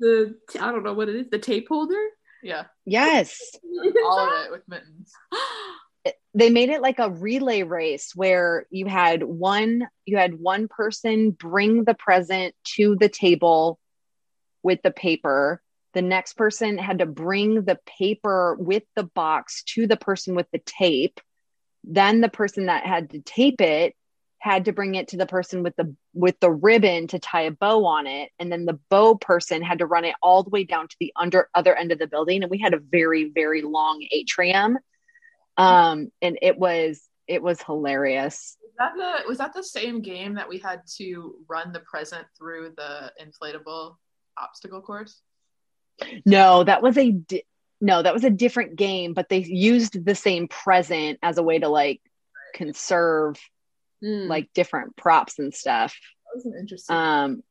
the 0.00 0.36
I 0.60 0.70
don't 0.72 0.82
know 0.82 0.94
what 0.94 1.08
it 1.08 1.14
is, 1.16 1.30
the 1.30 1.38
tape 1.38 1.68
holder. 1.68 2.02
Yeah. 2.42 2.64
yes 2.84 3.40
All 4.04 4.18
of 4.20 4.44
it 4.46 4.50
with 4.50 4.62
mittens. 4.68 5.12
they 6.34 6.50
made 6.50 6.68
it 6.68 6.82
like 6.82 6.98
a 6.98 7.08
relay 7.10 7.62
race 7.62 8.12
where 8.14 8.66
you 8.70 8.86
had 8.86 9.22
one 9.22 9.88
you 10.04 10.16
had 10.16 10.34
one 10.38 10.68
person 10.68 11.30
bring 11.30 11.84
the 11.84 11.94
present 11.94 12.54
to 12.76 12.96
the 13.00 13.08
table 13.08 13.78
with 14.62 14.80
the 14.82 14.90
paper 14.90 15.62
the 15.94 16.02
next 16.02 16.34
person 16.34 16.76
had 16.76 16.98
to 16.98 17.06
bring 17.06 17.62
the 17.62 17.78
paper 17.86 18.56
with 18.58 18.82
the 18.94 19.04
box 19.04 19.62
to 19.64 19.86
the 19.86 19.96
person 19.96 20.34
with 20.34 20.46
the 20.52 20.58
tape. 20.58 21.20
Then 21.84 22.20
the 22.20 22.28
person 22.28 22.66
that 22.66 22.84
had 22.84 23.10
to 23.10 23.20
tape 23.20 23.60
it 23.60 23.94
had 24.38 24.66
to 24.66 24.72
bring 24.72 24.94
it 24.94 25.08
to 25.08 25.16
the 25.16 25.26
person 25.26 25.62
with 25.62 25.74
the 25.76 25.96
with 26.12 26.38
the 26.40 26.50
ribbon 26.50 27.06
to 27.08 27.18
tie 27.18 27.42
a 27.42 27.50
bow 27.50 27.86
on 27.86 28.06
it. 28.06 28.30
And 28.38 28.52
then 28.52 28.66
the 28.66 28.78
bow 28.90 29.14
person 29.14 29.62
had 29.62 29.78
to 29.78 29.86
run 29.86 30.04
it 30.04 30.14
all 30.22 30.42
the 30.42 30.50
way 30.50 30.64
down 30.64 30.88
to 30.88 30.96
the 31.00 31.12
under 31.16 31.48
other 31.54 31.74
end 31.74 31.92
of 31.92 31.98
the 31.98 32.06
building. 32.06 32.42
And 32.42 32.50
we 32.50 32.58
had 32.58 32.74
a 32.74 32.78
very 32.78 33.30
very 33.30 33.62
long 33.62 34.04
atrium. 34.10 34.78
Um 35.56 36.10
and 36.20 36.38
it 36.42 36.58
was 36.58 37.08
it 37.26 37.42
was 37.42 37.62
hilarious. 37.62 38.58
Was 38.62 38.74
that 38.78 38.92
the 38.96 39.28
was 39.28 39.38
that 39.38 39.54
the 39.54 39.62
same 39.62 40.02
game 40.02 40.34
that 40.34 40.48
we 40.48 40.58
had 40.58 40.82
to 40.96 41.36
run 41.48 41.72
the 41.72 41.80
present 41.80 42.26
through 42.36 42.74
the 42.76 43.12
inflatable 43.22 43.96
obstacle 44.36 44.82
course? 44.82 45.22
No 46.26 46.64
that 46.64 46.82
was 46.82 46.96
a 46.98 47.10
di- 47.12 47.44
no 47.80 48.02
that 48.02 48.14
was 48.14 48.24
a 48.24 48.30
different 48.30 48.76
game 48.76 49.12
but 49.14 49.28
they 49.28 49.38
used 49.38 50.04
the 50.04 50.14
same 50.14 50.48
present 50.48 51.18
as 51.22 51.38
a 51.38 51.42
way 51.42 51.58
to 51.58 51.68
like 51.68 52.00
conserve 52.54 53.38
Mm. 54.02 54.28
like 54.28 54.52
different 54.52 54.96
props 54.96 55.38
and 55.38 55.54
stuff 55.54 55.96
That 56.26 56.36
was 56.36 56.44
an 56.44 56.54
interesting. 56.60 56.94
um 56.94 57.42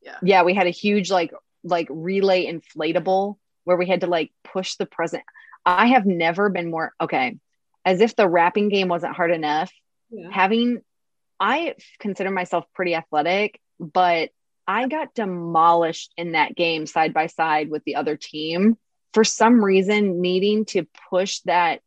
Yeah. 0.00 0.16
yeah 0.22 0.42
we 0.44 0.54
had 0.54 0.66
a 0.66 0.70
huge 0.70 1.10
like 1.10 1.32
like 1.62 1.88
relay 1.90 2.46
inflatable 2.50 3.36
where 3.64 3.76
we 3.76 3.86
had 3.86 4.00
to 4.02 4.06
like 4.06 4.32
push 4.44 4.76
the 4.76 4.86
present 4.86 5.22
i 5.66 5.86
have 5.86 6.06
never 6.06 6.48
been 6.48 6.70
more 6.70 6.94
okay 7.00 7.36
as 7.84 8.00
if 8.00 8.16
the 8.16 8.28
wrapping 8.28 8.68
game 8.70 8.88
wasn't 8.88 9.14
hard 9.16 9.30
enough 9.30 9.70
Yeah. 10.10 10.28
having 10.30 10.80
i 11.40 11.74
consider 11.98 12.30
myself 12.30 12.64
pretty 12.74 12.94
athletic 12.94 13.60
but 13.78 14.30
i 14.66 14.86
got 14.88 15.14
demolished 15.14 16.12
in 16.16 16.32
that 16.32 16.54
game 16.54 16.86
side 16.86 17.12
by 17.12 17.26
side 17.26 17.70
with 17.70 17.82
the 17.84 17.96
other 17.96 18.16
team 18.16 18.76
for 19.12 19.24
some 19.24 19.64
reason 19.64 20.20
needing 20.20 20.64
to 20.64 20.86
push 21.10 21.40
that 21.40 21.80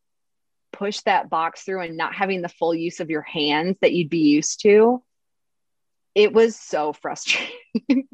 push 0.71 1.01
that 1.01 1.29
box 1.29 1.63
through 1.63 1.81
and 1.81 1.97
not 1.97 2.13
having 2.13 2.41
the 2.41 2.49
full 2.49 2.73
use 2.73 2.99
of 2.99 3.09
your 3.09 3.21
hands 3.21 3.77
that 3.81 3.93
you'd 3.93 4.09
be 4.09 4.29
used 4.29 4.61
to. 4.61 5.03
It 6.13 6.33
was 6.33 6.55
so 6.55 6.93
frustrating. 6.93 7.53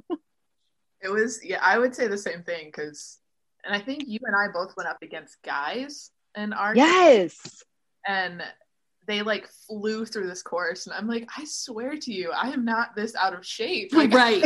It 1.05 1.11
was 1.11 1.43
yeah, 1.43 1.59
I 1.61 1.77
would 1.77 1.93
say 1.93 2.07
the 2.07 2.17
same 2.17 2.43
thing 2.43 2.67
because, 2.67 3.19
and 3.65 3.75
I 3.75 3.79
think 3.79 4.07
you 4.07 4.19
and 4.23 4.33
I 4.33 4.53
both 4.53 4.73
went 4.77 4.87
up 4.87 4.99
against 5.01 5.35
guys 5.43 6.11
in 6.33 6.53
our 6.53 6.73
yes. 6.73 7.61
and 8.07 8.41
they 9.07 9.21
like 9.21 9.47
flew 9.67 10.05
through 10.05 10.27
this 10.27 10.41
course, 10.41 10.87
and 10.87 10.95
I'm 10.95 11.07
like, 11.07 11.29
I 11.37 11.45
swear 11.45 11.97
to 11.97 12.13
you, 12.13 12.31
I 12.31 12.49
am 12.49 12.65
not 12.65 12.95
this 12.95 13.15
out 13.15 13.33
of 13.33 13.45
shape. 13.45 13.93
Like, 13.93 14.13
right. 14.13 14.43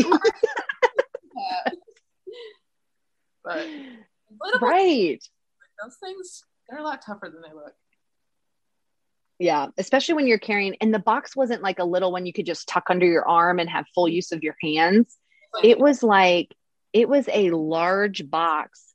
but 3.43 3.67
right 4.61 5.19
those 5.81 5.95
things 6.03 6.43
they're 6.69 6.79
a 6.79 6.83
lot 6.83 7.01
tougher 7.01 7.29
than 7.31 7.41
they 7.41 7.53
look. 7.53 7.73
yeah 9.39 9.67
especially 9.77 10.15
when 10.15 10.27
you're 10.27 10.37
carrying 10.37 10.75
and 10.81 10.93
the 10.93 10.99
box 10.99 11.35
wasn't 11.35 11.61
like 11.61 11.79
a 11.79 11.85
little 11.85 12.11
one 12.11 12.25
you 12.25 12.33
could 12.33 12.45
just 12.45 12.67
tuck 12.67 12.85
under 12.89 13.05
your 13.05 13.27
arm 13.27 13.59
and 13.59 13.69
have 13.69 13.85
full 13.93 14.07
use 14.07 14.31
of 14.31 14.43
your 14.43 14.55
hands 14.61 15.17
it 15.63 15.79
was 15.79 16.03
like 16.03 16.53
it 16.93 17.07
was 17.07 17.27
a 17.31 17.51
large 17.51 18.29
box 18.29 18.86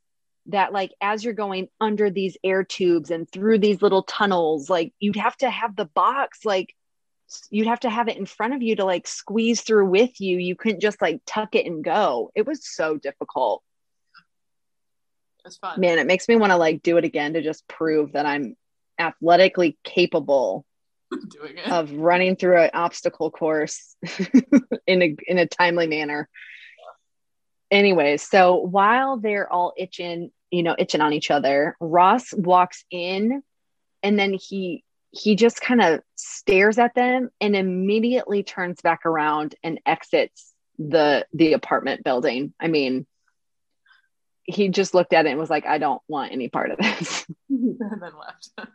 that 0.46 0.72
like 0.72 0.92
as 1.00 1.24
you're 1.24 1.34
going 1.34 1.68
under 1.80 2.10
these 2.10 2.36
air 2.42 2.64
tubes 2.64 3.10
and 3.10 3.30
through 3.30 3.58
these 3.58 3.80
little 3.80 4.02
tunnels 4.02 4.68
like 4.68 4.92
you'd 4.98 5.16
have 5.16 5.36
to 5.36 5.48
have 5.48 5.76
the 5.76 5.84
box 5.84 6.44
like 6.44 6.74
you'd 7.50 7.68
have 7.68 7.80
to 7.80 7.88
have 7.88 8.08
it 8.08 8.16
in 8.16 8.26
front 8.26 8.52
of 8.52 8.62
you 8.62 8.76
to 8.76 8.84
like 8.84 9.06
squeeze 9.06 9.62
through 9.62 9.88
with 9.88 10.20
you 10.20 10.38
you 10.38 10.56
couldn't 10.56 10.80
just 10.80 11.00
like 11.00 11.20
tuck 11.26 11.54
it 11.54 11.66
and 11.66 11.84
go 11.84 12.30
it 12.34 12.46
was 12.46 12.66
so 12.66 12.96
difficult 12.96 13.62
was 15.44 15.56
fun. 15.56 15.80
man 15.80 15.98
it 15.98 16.06
makes 16.06 16.28
me 16.28 16.36
want 16.36 16.50
to 16.50 16.56
like 16.56 16.82
do 16.82 16.96
it 16.96 17.04
again 17.04 17.34
to 17.34 17.42
just 17.42 17.66
prove 17.68 18.12
that 18.12 18.26
i'm 18.26 18.56
athletically 18.98 19.78
capable 19.84 20.64
doing 21.28 21.58
it. 21.58 21.70
of 21.70 21.92
running 21.92 22.36
through 22.36 22.58
an 22.58 22.70
obstacle 22.74 23.30
course 23.30 23.96
in 24.86 25.02
a 25.02 25.16
in 25.26 25.38
a 25.38 25.46
timely 25.46 25.86
manner. 25.86 26.28
Anyways, 27.72 28.22
so 28.22 28.56
while 28.56 29.16
they're 29.16 29.50
all 29.50 29.72
itching, 29.78 30.30
you 30.50 30.62
know, 30.62 30.76
itching 30.78 31.00
on 31.00 31.14
each 31.14 31.30
other, 31.30 31.74
Ross 31.80 32.32
walks 32.34 32.84
in 32.90 33.42
and 34.02 34.18
then 34.18 34.34
he 34.34 34.84
he 35.10 35.36
just 35.36 35.60
kind 35.60 35.80
of 35.82 36.00
stares 36.14 36.78
at 36.78 36.94
them 36.94 37.30
and 37.40 37.56
immediately 37.56 38.42
turns 38.42 38.80
back 38.80 39.04
around 39.06 39.54
and 39.62 39.80
exits 39.86 40.52
the 40.78 41.26
the 41.32 41.54
apartment 41.54 42.04
building. 42.04 42.52
I 42.60 42.68
mean, 42.68 43.06
he 44.44 44.68
just 44.68 44.92
looked 44.92 45.14
at 45.14 45.24
it 45.24 45.30
and 45.30 45.38
was 45.38 45.50
like, 45.50 45.66
I 45.66 45.78
don't 45.78 46.02
want 46.08 46.32
any 46.32 46.48
part 46.50 46.72
of 46.72 46.78
this. 46.78 47.26
and 47.48 47.78
then 47.80 48.12
left. 48.18 48.50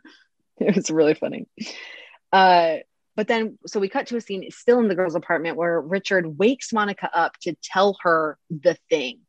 it 0.58 0.74
was 0.74 0.90
really 0.90 1.14
funny. 1.14 1.46
Uh, 2.32 2.78
but 3.18 3.26
then, 3.26 3.58
so 3.66 3.80
we 3.80 3.88
cut 3.88 4.06
to 4.06 4.16
a 4.16 4.20
scene 4.20 4.48
still 4.52 4.78
in 4.78 4.86
the 4.86 4.94
girl's 4.94 5.16
apartment 5.16 5.56
where 5.56 5.80
Richard 5.80 6.38
wakes 6.38 6.72
Monica 6.72 7.10
up 7.12 7.36
to 7.40 7.56
tell 7.64 7.96
her 8.02 8.38
the 8.48 8.76
thing. 8.88 9.22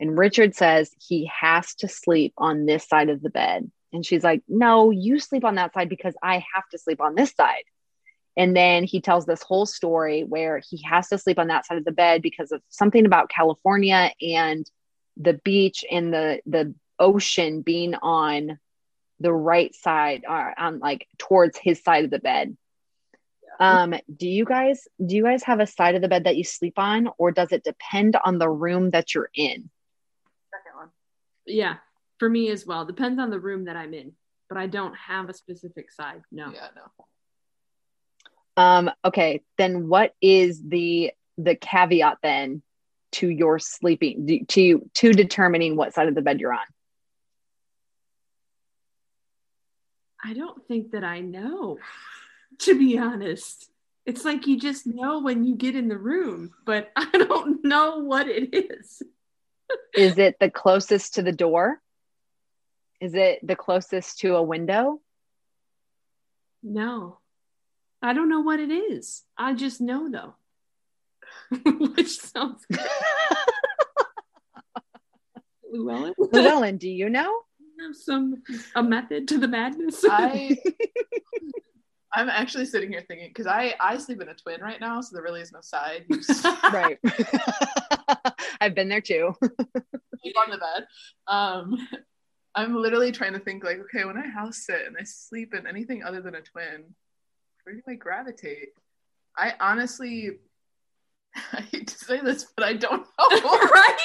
And 0.00 0.18
Richard 0.18 0.56
says 0.56 0.90
he 0.98 1.30
has 1.40 1.76
to 1.76 1.86
sleep 1.86 2.34
on 2.36 2.66
this 2.66 2.88
side 2.88 3.08
of 3.08 3.22
the 3.22 3.30
bed. 3.30 3.70
And 3.92 4.04
she's 4.04 4.24
like, 4.24 4.42
No, 4.48 4.90
you 4.90 5.20
sleep 5.20 5.44
on 5.44 5.54
that 5.54 5.74
side 5.74 5.88
because 5.88 6.16
I 6.20 6.44
have 6.54 6.68
to 6.72 6.78
sleep 6.78 7.00
on 7.00 7.14
this 7.14 7.30
side. 7.30 7.62
And 8.36 8.56
then 8.56 8.82
he 8.82 9.00
tells 9.00 9.26
this 9.26 9.44
whole 9.44 9.64
story 9.64 10.24
where 10.24 10.60
he 10.68 10.82
has 10.82 11.08
to 11.10 11.18
sleep 11.18 11.38
on 11.38 11.46
that 11.46 11.66
side 11.66 11.78
of 11.78 11.84
the 11.84 11.92
bed 11.92 12.22
because 12.22 12.50
of 12.50 12.60
something 12.68 13.06
about 13.06 13.30
California 13.30 14.10
and 14.20 14.68
the 15.16 15.34
beach 15.34 15.84
and 15.88 16.12
the 16.12 16.40
the 16.46 16.74
ocean 16.98 17.62
being 17.62 17.94
on 17.94 18.58
the 19.20 19.32
right 19.32 19.72
side 19.72 20.24
or 20.28 20.52
on 20.58 20.80
like 20.80 21.06
towards 21.16 21.56
his 21.56 21.80
side 21.80 22.04
of 22.04 22.10
the 22.10 22.18
bed. 22.18 22.56
Um, 23.60 23.94
do 24.16 24.26
you 24.26 24.46
guys 24.46 24.88
do 25.04 25.14
you 25.14 25.22
guys 25.22 25.42
have 25.44 25.60
a 25.60 25.66
side 25.66 25.94
of 25.94 26.00
the 26.00 26.08
bed 26.08 26.24
that 26.24 26.36
you 26.36 26.44
sleep 26.44 26.78
on, 26.78 27.10
or 27.18 27.30
does 27.30 27.52
it 27.52 27.62
depend 27.62 28.16
on 28.24 28.38
the 28.38 28.48
room 28.48 28.90
that 28.90 29.14
you're 29.14 29.30
in? 29.34 29.68
Second 30.50 30.76
one. 30.76 30.88
Yeah, 31.46 31.76
for 32.18 32.28
me 32.28 32.48
as 32.48 32.66
well. 32.66 32.86
Depends 32.86 33.20
on 33.20 33.28
the 33.30 33.38
room 33.38 33.66
that 33.66 33.76
I'm 33.76 33.92
in, 33.92 34.12
but 34.48 34.56
I 34.56 34.66
don't 34.66 34.94
have 34.96 35.28
a 35.28 35.34
specific 35.34 35.92
side. 35.92 36.22
No. 36.32 36.50
Yeah, 36.52 36.68
no. 36.74 37.04
Um, 38.56 38.90
okay, 39.04 39.42
then 39.58 39.88
what 39.88 40.14
is 40.22 40.62
the 40.66 41.12
the 41.36 41.54
caveat 41.54 42.18
then 42.22 42.62
to 43.12 43.28
your 43.28 43.58
sleeping 43.58 44.46
to 44.48 44.90
to 44.94 45.12
determining 45.12 45.76
what 45.76 45.92
side 45.92 46.08
of 46.08 46.14
the 46.14 46.22
bed 46.22 46.40
you're 46.40 46.52
on? 46.52 46.58
I 50.22 50.34
don't 50.34 50.66
think 50.66 50.92
that 50.92 51.04
I 51.04 51.20
know, 51.20 51.78
to 52.60 52.78
be 52.78 52.98
honest. 52.98 53.70
It's 54.06 54.24
like 54.24 54.46
you 54.46 54.58
just 54.58 54.86
know 54.86 55.20
when 55.20 55.44
you 55.44 55.56
get 55.56 55.76
in 55.76 55.88
the 55.88 55.98
room, 55.98 56.52
but 56.64 56.90
I 56.96 57.10
don't 57.12 57.64
know 57.64 57.98
what 57.98 58.28
it 58.28 58.54
is. 58.54 59.02
Is 59.94 60.18
it 60.18 60.36
the 60.40 60.50
closest 60.50 61.14
to 61.14 61.22
the 61.22 61.32
door? 61.32 61.80
Is 63.00 63.14
it 63.14 63.46
the 63.46 63.56
closest 63.56 64.18
to 64.20 64.36
a 64.36 64.42
window? 64.42 65.00
No. 66.62 67.18
I 68.02 68.12
don't 68.12 68.28
know 68.28 68.40
what 68.40 68.60
it 68.60 68.70
is. 68.70 69.22
I 69.36 69.54
just 69.54 69.80
know 69.80 70.10
though. 70.10 70.34
Which 71.94 72.18
sounds 72.18 72.64
good. 72.70 72.80
Llewellyn? 75.72 76.14
Llewellyn, 76.18 76.78
do 76.78 76.88
you 76.88 77.08
know? 77.08 77.42
have 77.80 77.96
some 77.96 78.42
a 78.74 78.82
method 78.82 79.28
to 79.28 79.38
the 79.38 79.48
madness. 79.48 80.04
I 80.08 80.58
I'm 82.12 82.28
actually 82.28 82.66
sitting 82.66 82.90
here 82.90 83.04
thinking 83.06 83.28
because 83.28 83.46
I 83.46 83.74
I 83.80 83.96
sleep 83.98 84.20
in 84.20 84.28
a 84.28 84.34
twin 84.34 84.60
right 84.60 84.80
now, 84.80 85.00
so 85.00 85.14
there 85.14 85.22
really 85.22 85.40
is 85.40 85.52
no 85.52 85.60
side. 85.60 86.06
Just 86.12 86.44
right. 86.44 86.98
I've 88.60 88.74
been 88.74 88.88
there 88.88 89.00
too. 89.00 89.34
on 89.42 90.50
the 90.50 90.58
bed. 90.58 90.86
Um, 91.26 91.88
I'm 92.54 92.74
literally 92.74 93.12
trying 93.12 93.32
to 93.34 93.38
think 93.38 93.62
like, 93.64 93.78
okay, 93.78 94.04
when 94.04 94.18
I 94.18 94.28
house 94.28 94.66
sit 94.66 94.86
and 94.86 94.96
I 94.98 95.04
sleep 95.04 95.54
in 95.54 95.66
anything 95.66 96.02
other 96.02 96.20
than 96.20 96.34
a 96.34 96.40
twin, 96.40 96.94
where 97.64 97.76
do 97.76 97.82
I 97.88 97.94
gravitate? 97.94 98.70
I 99.36 99.54
honestly, 99.60 100.38
I 101.52 101.60
hate 101.60 101.88
to 101.88 101.98
say 101.98 102.20
this, 102.20 102.46
but 102.56 102.64
I 102.64 102.74
don't 102.74 103.06
know. 103.18 103.40
right? 103.42 103.96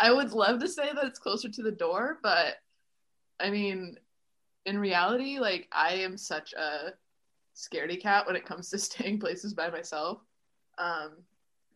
I 0.00 0.12
would 0.12 0.32
love 0.32 0.60
to 0.60 0.68
say 0.68 0.92
that 0.92 1.04
it's 1.04 1.18
closer 1.18 1.48
to 1.48 1.62
the 1.62 1.72
door, 1.72 2.18
but 2.22 2.56
I 3.40 3.50
mean, 3.50 3.96
in 4.68 4.78
reality, 4.78 5.38
like 5.38 5.66
I 5.72 5.94
am 5.94 6.16
such 6.16 6.52
a 6.52 6.92
scaredy 7.56 8.00
cat 8.00 8.26
when 8.26 8.36
it 8.36 8.44
comes 8.44 8.68
to 8.70 8.78
staying 8.88 9.18
places 9.18 9.54
by 9.54 9.70
myself. 9.70 10.18
Um, 10.78 11.12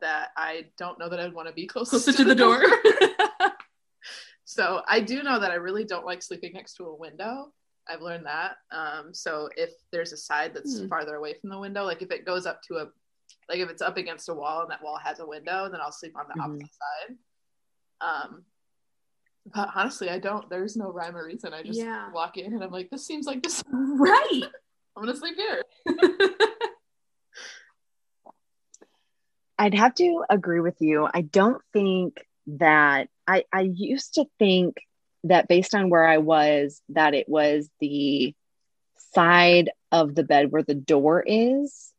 that 0.01 0.29
I 0.37 0.67
don't 0.79 0.99
know 0.99 1.09
that 1.09 1.19
I'd 1.21 1.33
want 1.33 1.49
to 1.49 1.55
be 1.55 1.67
closer, 1.67 1.91
Closer 1.91 2.13
to 2.13 2.25
the 2.25 2.35
door. 2.35 2.63
so 4.45 4.83
I 4.89 5.01
do 5.01 5.23
know 5.23 5.39
that 5.41 5.51
I 5.51 5.55
really 5.55 5.85
don't 5.85 6.05
like 6.05 6.23
sleeping 6.23 6.53
next 6.53 6.75
to 6.75 6.85
a 6.87 6.95
window. 6.95 7.53
I've 7.89 8.03
learned 8.03 8.27
that. 8.27 8.57
Um, 8.71 9.13
so 9.15 9.49
if 9.57 9.71
there's 9.91 10.13
a 10.13 10.17
side 10.17 10.55
that's 10.55 10.81
Hmm. 10.81 10.89
farther 10.89 11.17
away 11.17 11.35
from 11.35 11.51
the 11.51 11.59
window, 11.59 11.85
like 11.85 12.03
if 12.03 12.11
it 12.11 12.27
goes 12.27 12.47
up 12.47 12.63
to 12.69 12.77
a, 12.79 12.87
like 13.49 13.59
if 13.59 13.71
it's 13.71 13.83
up 13.83 13.97
against 13.97 14.29
a 14.29 14.35
wall 14.35 14.63
and 14.63 14.71
that 14.71 14.83
wall 14.83 14.99
has 15.03 15.21
a 15.21 15.27
window, 15.27 15.69
then 15.71 15.81
I'll 15.81 15.93
sleep 15.93 16.17
on 16.17 16.27
the 16.29 16.35
Mhm. 16.41 16.45
opposite 16.45 16.75
side. 16.75 17.17
Um, 18.01 18.45
but 19.47 19.71
honestly, 19.75 20.09
I 20.11 20.19
don't. 20.19 20.49
There's 20.49 20.77
no 20.77 20.91
rhyme 20.93 21.17
or 21.17 21.25
reason. 21.25 21.53
I 21.55 21.63
just 21.63 21.79
Yeah. 21.79 22.11
walk 22.13 22.37
in 22.37 22.53
and 22.53 22.63
I'm 22.63 22.71
like, 22.71 22.91
this 22.91 23.07
seems 23.07 23.27
like 23.27 23.43
this. 23.43 23.63
right. 23.73 24.43
I'm 24.97 25.05
gonna 25.05 25.17
sleep 25.17 25.37
here. 25.37 25.63
I'd 29.59 29.75
have 29.75 29.95
to 29.97 30.25
agree 30.29 30.61
with 30.61 30.77
you. 30.81 31.09
I 31.13 31.23
don't 31.23 31.63
think 31.73 32.25
that 32.47 33.09
I 33.27 33.45
I 33.53 33.63
used 33.63 34.15
to 34.15 34.25
think 34.39 34.77
that 35.25 35.49
based 35.49 35.75
on 35.75 35.89
where 35.89 36.05
I 36.05 36.19
was 36.19 36.83
that 36.91 37.15
it 37.15 37.29
was 37.29 37.71
the 37.81 38.35
side 39.15 39.71
of 39.93 40.15
the 40.15 40.25
bed 40.25 40.51
where 40.51 40.63
the 40.63 40.75
door 40.75 41.23
is. 41.27 41.93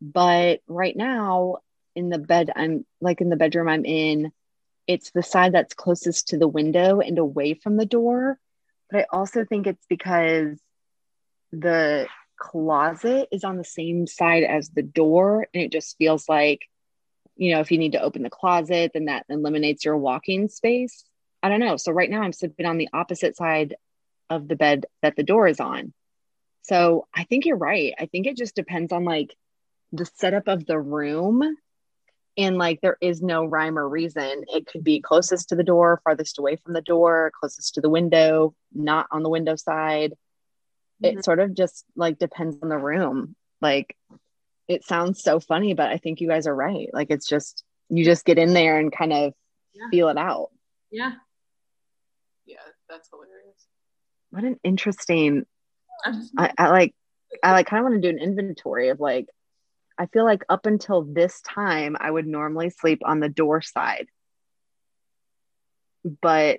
But 0.00 0.60
right 0.68 0.96
now 0.96 1.56
in 1.96 2.08
the 2.10 2.18
bed 2.18 2.50
I'm 2.54 2.86
like 3.00 3.20
in 3.20 3.28
the 3.28 3.36
bedroom 3.36 3.68
I'm 3.68 3.84
in, 3.84 4.30
it's 4.90 5.12
the 5.12 5.22
side 5.22 5.52
that's 5.52 5.72
closest 5.72 6.28
to 6.28 6.36
the 6.36 6.48
window 6.48 6.98
and 6.98 7.16
away 7.16 7.54
from 7.54 7.76
the 7.76 7.86
door. 7.86 8.40
But 8.90 9.02
I 9.02 9.06
also 9.12 9.44
think 9.44 9.68
it's 9.68 9.86
because 9.88 10.58
the 11.52 12.08
closet 12.40 13.28
is 13.30 13.44
on 13.44 13.56
the 13.56 13.62
same 13.62 14.08
side 14.08 14.42
as 14.42 14.68
the 14.70 14.82
door 14.82 15.46
and 15.54 15.62
it 15.62 15.70
just 15.70 15.96
feels 15.96 16.28
like 16.28 16.62
you 17.36 17.52
know 17.52 17.60
if 17.60 17.70
you 17.70 17.78
need 17.78 17.92
to 17.92 18.00
open 18.00 18.22
the 18.22 18.30
closet 18.30 18.90
then 18.94 19.04
that 19.04 19.26
eliminates 19.28 19.84
your 19.84 19.96
walking 19.96 20.48
space. 20.48 21.04
I 21.40 21.48
don't 21.48 21.60
know. 21.60 21.76
So 21.76 21.92
right 21.92 22.10
now 22.10 22.22
i'm 22.22 22.32
sleeping 22.32 22.66
on 22.66 22.78
the 22.78 22.88
opposite 22.92 23.36
side 23.36 23.76
of 24.28 24.48
the 24.48 24.56
bed 24.56 24.86
that 25.02 25.14
the 25.14 25.22
door 25.22 25.46
is 25.46 25.60
on. 25.60 25.92
So 26.62 27.06
i 27.14 27.22
think 27.24 27.46
you're 27.46 27.56
right. 27.56 27.94
I 27.96 28.06
think 28.06 28.26
it 28.26 28.36
just 28.36 28.56
depends 28.56 28.92
on 28.92 29.04
like 29.04 29.36
the 29.92 30.06
setup 30.16 30.48
of 30.48 30.66
the 30.66 30.80
room 30.80 31.56
and 32.36 32.56
like 32.56 32.80
there 32.80 32.96
is 33.00 33.22
no 33.22 33.44
rhyme 33.44 33.78
or 33.78 33.88
reason 33.88 34.44
it 34.48 34.66
could 34.66 34.84
be 34.84 35.00
closest 35.00 35.48
to 35.48 35.56
the 35.56 35.64
door 35.64 36.00
farthest 36.04 36.38
away 36.38 36.56
from 36.56 36.72
the 36.72 36.80
door 36.80 37.32
closest 37.38 37.74
to 37.74 37.80
the 37.80 37.88
window 37.88 38.54
not 38.72 39.06
on 39.10 39.22
the 39.22 39.28
window 39.28 39.56
side 39.56 40.12
it 41.02 41.12
mm-hmm. 41.12 41.20
sort 41.20 41.40
of 41.40 41.54
just 41.54 41.84
like 41.96 42.18
depends 42.18 42.56
on 42.62 42.68
the 42.68 42.78
room 42.78 43.34
like 43.60 43.96
it 44.68 44.84
sounds 44.84 45.22
so 45.22 45.40
funny 45.40 45.74
but 45.74 45.90
i 45.90 45.96
think 45.98 46.20
you 46.20 46.28
guys 46.28 46.46
are 46.46 46.54
right 46.54 46.88
like 46.92 47.08
it's 47.10 47.26
just 47.26 47.64
you 47.88 48.04
just 48.04 48.24
get 48.24 48.38
in 48.38 48.54
there 48.54 48.78
and 48.78 48.92
kind 48.96 49.12
of 49.12 49.34
Yeah. 49.74 49.88
feel 49.90 50.08
it 50.08 50.18
out 50.18 50.50
Yeah. 50.90 51.12
Yeah, 52.46 52.56
that's 52.88 53.08
hilarious. 53.10 53.66
what 54.30 54.44
an 54.44 54.58
interesting 54.62 55.44
I, 56.38 56.52
I 56.56 56.68
like 56.70 56.94
i 57.42 57.52
like 57.52 57.66
kind 57.66 57.80
of 57.80 57.90
want 57.90 58.02
to 58.02 58.12
do 58.12 58.16
an 58.16 58.22
inventory 58.22 58.88
of 58.88 59.00
like 59.00 59.26
i 60.00 60.06
feel 60.06 60.24
like 60.24 60.42
up 60.48 60.66
until 60.66 61.02
this 61.02 61.40
time 61.42 61.96
i 62.00 62.10
would 62.10 62.26
normally 62.26 62.70
sleep 62.70 63.02
on 63.04 63.20
the 63.20 63.28
door 63.28 63.60
side 63.62 64.06
but 66.20 66.58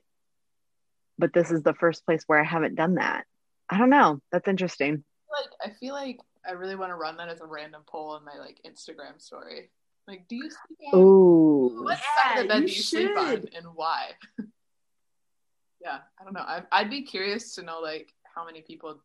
but 1.18 1.34
this 1.34 1.52
is 1.52 1.64
the 1.64 1.74
first 1.74 2.06
place 2.06 2.24
where 2.28 2.40
i 2.40 2.46
haven't 2.46 2.76
done 2.76 2.96
that 2.96 3.26
i 3.70 3.78
don't 3.78 3.90
know 3.90 4.22
that's 4.32 4.48
interesting 4.48 5.04
Like 5.32 5.52
I 5.64 5.74
feel 5.80 5.94
like 5.94 6.20
I 6.48 6.52
really 6.54 6.76
want 6.76 6.92
to 6.92 6.96
run 6.96 7.18
that 7.18 7.30
as 7.30 7.42
a 7.42 7.46
random 7.46 7.84
poll 7.88 8.18
in 8.18 8.26
my 8.26 8.38
like 8.38 8.60
Instagram 8.66 9.22
story. 9.22 9.70
Like, 10.08 10.28
do 10.28 10.36
you 10.36 10.50
sleep 10.50 10.94
on 10.94 11.00
Ooh. 11.00 11.84
what 11.84 11.98
side 11.98 12.38
of 12.38 12.44
the 12.44 12.48
bed 12.48 12.62
you 12.64 12.68
do 12.68 12.74
you 12.74 12.82
sleep 12.82 13.18
on 13.18 13.46
and 13.56 13.68
why? 13.76 14.12
yeah, 15.82 16.00
I 16.20 16.24
don't 16.24 16.34
know. 16.34 16.42
I, 16.42 16.64
I'd 16.72 16.90
be 16.90 17.04
curious 17.04 17.56
to 17.56 17.64
know 17.64 17.80
like 17.80 18.14
how 18.36 18.46
many 18.46 18.62
people 18.62 19.00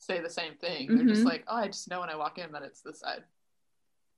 say 0.00 0.20
the 0.20 0.30
same 0.30 0.54
thing. 0.54 0.88
They're 0.88 1.04
just 1.04 1.22
Mhm. 1.22 1.26
like, 1.26 1.44
oh, 1.46 1.56
I 1.56 1.66
just 1.68 1.88
know 1.88 2.00
when 2.00 2.10
I 2.10 2.16
walk 2.16 2.38
in 2.38 2.50
that 2.52 2.62
it's 2.62 2.80
this 2.80 2.98
side. 3.00 3.22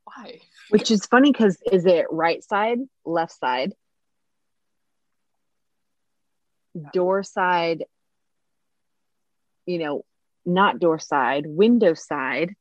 Why? 0.05 0.41
Which 0.71 0.91
is 0.91 1.07
funny 1.07 1.31
because 1.31 1.61
is 1.71 1.85
it 1.85 2.07
right 2.11 2.43
side, 2.43 2.79
left 3.05 3.33
side, 3.33 3.75
door 6.93 7.23
side, 7.23 7.85
you 9.67 9.79
know, 9.79 10.05
not 10.47 10.79
door 10.81 10.99
side, 10.99 11.45
window 11.47 11.95
side? 11.95 12.55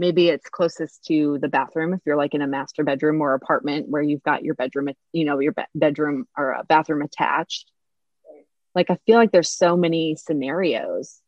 Maybe 0.00 0.28
it's 0.28 0.48
closest 0.48 1.04
to 1.06 1.38
the 1.40 1.48
bathroom 1.48 1.92
if 1.92 2.00
you're 2.06 2.16
like 2.16 2.34
in 2.34 2.42
a 2.42 2.46
master 2.46 2.84
bedroom 2.84 3.20
or 3.20 3.34
apartment 3.34 3.88
where 3.88 4.02
you've 4.02 4.22
got 4.22 4.44
your 4.44 4.54
bedroom, 4.54 4.90
you 5.12 5.24
know, 5.24 5.40
your 5.40 5.54
bedroom 5.74 6.28
or 6.36 6.52
a 6.52 6.64
bathroom 6.64 7.02
attached. 7.02 7.70
Like, 8.74 8.90
I 8.90 8.98
feel 9.06 9.16
like 9.16 9.32
there's 9.32 9.50
so 9.50 9.76
many 9.76 10.14
scenarios. 10.14 11.20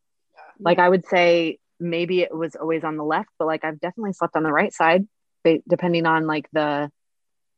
Like, 0.63 0.79
I 0.79 0.87
would 0.87 1.05
say 1.05 1.59
maybe 1.79 2.21
it 2.21 2.35
was 2.35 2.55
always 2.55 2.83
on 2.83 2.95
the 2.97 3.03
left, 3.03 3.29
but 3.39 3.47
like 3.47 3.65
I've 3.65 3.79
definitely 3.79 4.13
slept 4.13 4.35
on 4.35 4.43
the 4.43 4.51
right 4.51 4.73
side 4.73 5.07
depending 5.67 6.05
on 6.05 6.27
like 6.27 6.47
the 6.53 6.91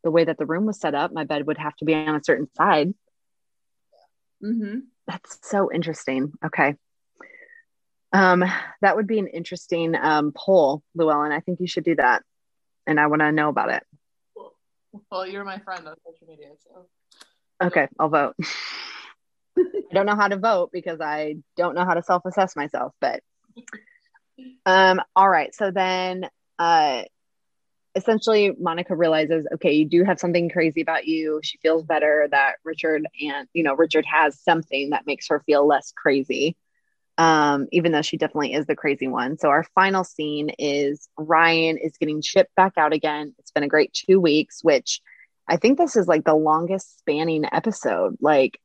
the 0.03 0.11
way 0.11 0.25
that 0.25 0.37
the 0.37 0.45
room 0.45 0.65
was 0.65 0.79
set 0.79 0.95
up 0.95 1.13
my 1.13 1.23
bed 1.23 1.47
would 1.47 1.57
have 1.57 1.75
to 1.77 1.85
be 1.85 1.93
on 1.93 2.15
a 2.15 2.23
certain 2.23 2.47
side. 2.55 2.93
Mm-hmm. 4.43 4.79
that's 5.07 5.39
so 5.41 5.71
interesting. 5.71 6.33
Okay. 6.45 6.75
Um 8.11 8.43
that 8.81 8.95
would 8.95 9.07
be 9.07 9.19
an 9.19 9.27
interesting 9.27 9.95
um 9.95 10.33
poll 10.35 10.83
llewellyn. 10.95 11.31
I 11.31 11.39
think 11.39 11.59
you 11.59 11.67
should 11.67 11.85
do 11.85 11.95
that 11.95 12.23
and 12.85 12.99
i 12.99 13.07
want 13.07 13.21
to 13.21 13.31
know 13.31 13.49
about 13.49 13.69
it. 13.69 13.83
Well, 15.09 15.25
you're 15.25 15.45
my 15.45 15.59
friend 15.59 15.87
on 15.87 15.95
social 16.05 16.27
media, 16.27 16.49
so. 16.59 17.67
Okay 17.67 17.87
i'll 17.99 18.09
vote 18.09 18.35
i 19.57 19.93
don't 19.93 20.05
know 20.05 20.15
how 20.15 20.27
to 20.27 20.37
vote 20.37 20.69
because 20.71 20.99
i 21.01 21.35
don't 21.55 21.75
know 21.75 21.85
how 21.85 21.93
to 21.93 22.03
self-assess 22.03 22.55
myself 22.55 22.93
but 22.99 23.21
um 24.65 25.01
all 25.15 25.29
right. 25.29 25.53
So 25.53 25.71
then 25.71 26.29
uh 26.59 27.03
essentially 27.95 28.51
monica 28.59 28.95
realizes 28.95 29.45
okay 29.53 29.73
you 29.73 29.85
do 29.85 30.03
have 30.03 30.19
something 30.19 30.49
crazy 30.49 30.81
about 30.81 31.05
you. 31.05 31.39
She 31.43 31.57
feels 31.59 31.83
better 31.83 32.27
that 32.31 32.53
richard 32.63 33.05
and 33.21 33.47
you 33.53 33.63
know 33.63 33.75
richard 33.75 34.05
has 34.05 34.39
something 34.39 34.91
that 34.91 35.05
makes 35.05 35.27
her 35.27 35.41
feel 35.45 35.67
less 35.67 35.93
crazy 35.95 36.55
um 37.19 37.67
even 37.71 37.91
though 37.91 38.01
she 38.01 38.17
definitely 38.17 38.53
is 38.53 38.65
the 38.65 38.75
crazy 38.75 39.07
one. 39.07 39.37
So 39.37 39.49
our 39.49 39.63
final 39.75 40.03
scene 40.03 40.49
is 40.57 41.07
ryan 41.17 41.77
is 41.77 41.97
getting 41.97 42.21
shipped 42.21 42.55
back 42.55 42.73
out 42.77 42.93
again. 42.93 43.35
It's 43.37 43.51
been 43.51 43.63
a 43.63 43.67
great 43.67 43.93
two 43.93 44.19
weeks 44.19 44.59
which 44.63 45.01
i 45.47 45.57
think 45.57 45.77
this 45.77 45.95
is 45.95 46.07
like 46.07 46.23
the 46.23 46.35
longest 46.35 46.97
spanning 46.97 47.45
episode. 47.51 48.17
Like 48.19 48.59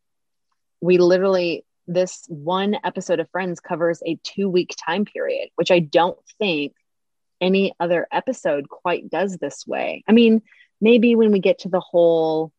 we 0.81 0.99
literally 0.99 1.65
this 1.87 2.25
one 2.29 2.77
episode 2.85 3.19
of 3.19 3.31
friends 3.31 3.61
covers 3.61 4.03
a 4.07 4.19
two 4.23 4.49
week 4.49 4.75
time 4.85 5.05
period 5.05 5.49
which 5.57 5.71
i 5.71 5.79
don't 5.79 6.19
think 6.39 6.73
any 7.41 7.75
other 7.81 8.07
episode 8.13 8.69
quite 8.69 9.09
does 9.09 9.37
this 9.39 9.67
way 9.67 10.05
i 10.09 10.13
mean 10.13 10.43
maybe 10.81 11.15
when 11.17 11.33
we 11.33 11.39
get 11.39 11.61
to 11.61 11.69
the 11.69 11.81
whole 11.81 12.53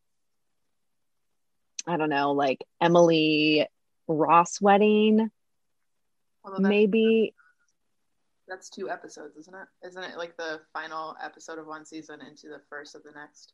i 1.86 1.96
don't 1.96 2.10
know 2.10 2.32
like 2.32 2.64
emily 2.80 3.66
ross 4.08 4.60
wedding 4.60 5.30
although 6.44 6.62
that, 6.62 6.68
maybe 6.68 7.34
That's 8.48 8.68
two 8.68 8.90
episodes, 8.90 9.36
isn't 9.36 9.54
it? 9.54 9.86
Isn't 9.86 10.02
it 10.02 10.16
like 10.18 10.36
the 10.36 10.60
final 10.72 11.16
episode 11.22 11.60
of 11.60 11.68
one 11.68 11.86
season 11.86 12.20
into 12.20 12.48
the 12.48 12.60
first 12.68 12.96
of 12.96 13.04
the 13.04 13.12
next? 13.12 13.52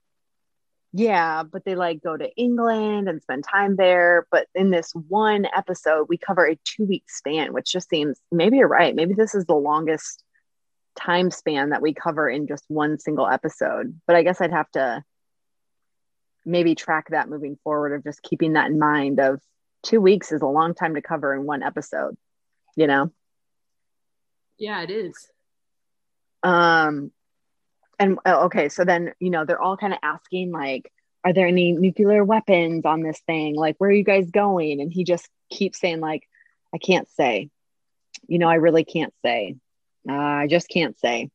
Yeah, 0.98 1.42
but 1.42 1.66
they 1.66 1.74
like 1.74 2.02
go 2.02 2.16
to 2.16 2.34
England 2.36 3.06
and 3.06 3.20
spend 3.20 3.44
time 3.44 3.76
there. 3.76 4.26
But 4.30 4.46
in 4.54 4.70
this 4.70 4.92
one 4.94 5.46
episode, 5.54 6.06
we 6.08 6.16
cover 6.16 6.48
a 6.48 6.58
two 6.64 6.86
week 6.86 7.04
span, 7.10 7.52
which 7.52 7.70
just 7.70 7.90
seems 7.90 8.18
maybe 8.32 8.56
you're 8.56 8.66
right. 8.66 8.94
Maybe 8.94 9.12
this 9.12 9.34
is 9.34 9.44
the 9.44 9.54
longest 9.54 10.24
time 10.98 11.30
span 11.30 11.68
that 11.68 11.82
we 11.82 11.92
cover 11.92 12.30
in 12.30 12.46
just 12.46 12.64
one 12.68 12.98
single 12.98 13.28
episode. 13.28 14.00
But 14.06 14.16
I 14.16 14.22
guess 14.22 14.40
I'd 14.40 14.52
have 14.52 14.70
to 14.70 15.04
maybe 16.46 16.74
track 16.74 17.10
that 17.10 17.28
moving 17.28 17.58
forward 17.62 17.92
of 17.92 18.02
just 18.02 18.22
keeping 18.22 18.54
that 18.54 18.70
in 18.70 18.78
mind 18.78 19.20
of 19.20 19.42
two 19.82 20.00
weeks 20.00 20.32
is 20.32 20.40
a 20.40 20.46
long 20.46 20.72
time 20.72 20.94
to 20.94 21.02
cover 21.02 21.34
in 21.34 21.44
one 21.44 21.62
episode, 21.62 22.16
you 22.74 22.86
know? 22.86 23.12
Yeah, 24.56 24.80
it 24.80 24.90
is. 24.90 25.30
Um, 26.42 27.12
and 27.98 28.18
uh, 28.26 28.44
okay, 28.44 28.68
so 28.68 28.84
then, 28.84 29.12
you 29.20 29.30
know, 29.30 29.44
they're 29.44 29.60
all 29.60 29.76
kind 29.76 29.92
of 29.92 29.98
asking, 30.02 30.52
like, 30.52 30.92
are 31.24 31.32
there 31.32 31.46
any 31.46 31.72
nuclear 31.72 32.24
weapons 32.24 32.84
on 32.84 33.02
this 33.02 33.20
thing? 33.26 33.56
Like, 33.56 33.76
where 33.78 33.90
are 33.90 33.92
you 33.94 34.04
guys 34.04 34.30
going? 34.30 34.80
And 34.80 34.92
he 34.92 35.04
just 35.04 35.28
keeps 35.50 35.80
saying, 35.80 36.00
like, 36.00 36.22
I 36.74 36.78
can't 36.78 37.08
say. 37.10 37.50
You 38.28 38.38
know, 38.38 38.48
I 38.48 38.54
really 38.54 38.84
can't 38.84 39.14
say. 39.24 39.56
Uh, 40.08 40.12
I 40.12 40.46
just 40.48 40.68
can't 40.68 40.98
say. 40.98 41.30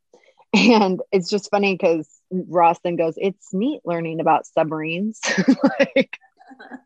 And 0.53 1.01
it's 1.11 1.29
just 1.29 1.49
funny 1.49 1.73
because 1.73 2.09
Ross 2.29 2.79
then 2.83 2.95
goes, 2.95 3.15
It's 3.17 3.53
neat 3.53 3.81
learning 3.85 4.19
about 4.19 4.45
submarines. 4.45 5.19
like, 5.79 6.17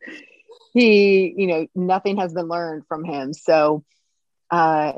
he, 0.74 1.34
you 1.36 1.48
know, 1.48 1.68
nothing 1.76 2.18
has 2.18 2.34
been 2.34 2.48
learned 2.48 2.86
from 2.88 3.04
him. 3.04 3.34
So, 3.34 3.84
uh, 4.52 4.94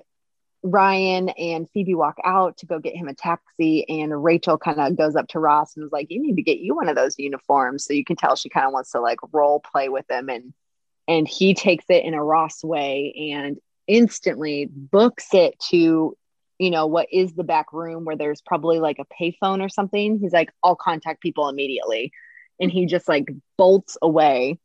Ryan 0.72 1.30
and 1.30 1.70
Phoebe 1.70 1.96
walk 1.96 2.18
out 2.24 2.58
to 2.58 2.66
go 2.66 2.80
get 2.80 2.96
him 2.96 3.08
a 3.08 3.14
taxi, 3.14 3.88
and 3.88 4.24
Rachel 4.24 4.58
kind 4.58 4.80
of 4.80 4.98
goes 4.98 5.16
up 5.16 5.28
to 5.30 5.40
Ross 5.40 5.76
and 5.76 5.86
is 5.86 5.92
like, 5.92 6.12
"You 6.12 6.22
need 6.22 6.36
to 6.36 6.42
get 6.42 6.60
you 6.60 6.76
one 6.76 6.90
of 6.90 6.96
those 6.96 7.18
uniforms." 7.18 7.86
So 7.86 7.94
you 7.94 8.04
can 8.04 8.16
tell 8.16 8.36
she 8.36 8.50
kind 8.50 8.66
of 8.66 8.74
wants 8.74 8.92
to 8.92 9.00
like 9.00 9.20
role 9.32 9.60
play 9.60 9.90
with 9.90 10.10
him, 10.10 10.30
and 10.30 10.54
and 11.08 11.28
he 11.28 11.54
takes 11.54 11.86
it 11.90 12.04
in 12.04 12.14
a 12.14 12.24
Ross 12.24 12.64
way 12.64 13.32
and 13.34 13.58
instantly 13.88 14.68
books 14.70 15.34
it 15.34 15.58
to, 15.70 16.18
you 16.60 16.72
know, 16.72 16.88
what 16.88 17.08
is 17.12 17.34
the 17.34 17.46
back 17.46 17.72
room 17.72 18.04
where 18.04 18.18
there's 18.18 18.42
probably 18.42 18.80
like 18.80 19.00
a 19.00 19.06
payphone 19.06 19.64
or 19.64 19.70
something. 19.70 20.20
He's 20.20 20.34
like, 20.34 20.52
"I'll 20.64 20.76
contact 20.76 21.22
people 21.22 21.50
immediately," 21.50 22.12
and 22.60 22.72
he 22.72 22.86
just 22.86 23.08
like 23.08 23.30
bolts 23.58 23.98
away. 24.02 24.60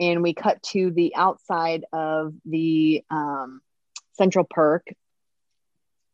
And 0.00 0.22
we 0.22 0.34
cut 0.34 0.62
to 0.74 0.90
the 0.90 1.14
outside 1.14 1.84
of 1.92 2.34
the 2.44 3.04
um, 3.10 3.60
Central 4.14 4.44
Perk 4.44 4.86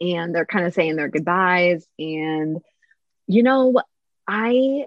and 0.01 0.34
they're 0.34 0.46
kind 0.46 0.66
of 0.66 0.74
saying 0.74 0.96
their 0.96 1.09
goodbyes. 1.09 1.86
And, 1.98 2.59
you 3.26 3.42
know, 3.42 3.80
I 4.26 4.86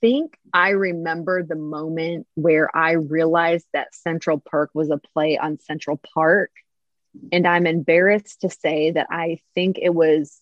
think 0.00 0.36
I 0.52 0.70
remember 0.70 1.42
the 1.42 1.56
moment 1.56 2.26
where 2.34 2.74
I 2.74 2.92
realized 2.92 3.66
that 3.72 3.94
Central 3.94 4.38
Perk 4.38 4.70
was 4.74 4.90
a 4.90 5.00
play 5.14 5.38
on 5.38 5.58
Central 5.60 6.00
Park. 6.14 6.50
And 7.32 7.46
I'm 7.46 7.66
embarrassed 7.66 8.42
to 8.42 8.50
say 8.50 8.92
that 8.92 9.08
I 9.10 9.40
think 9.54 9.78
it 9.80 9.92
was 9.94 10.38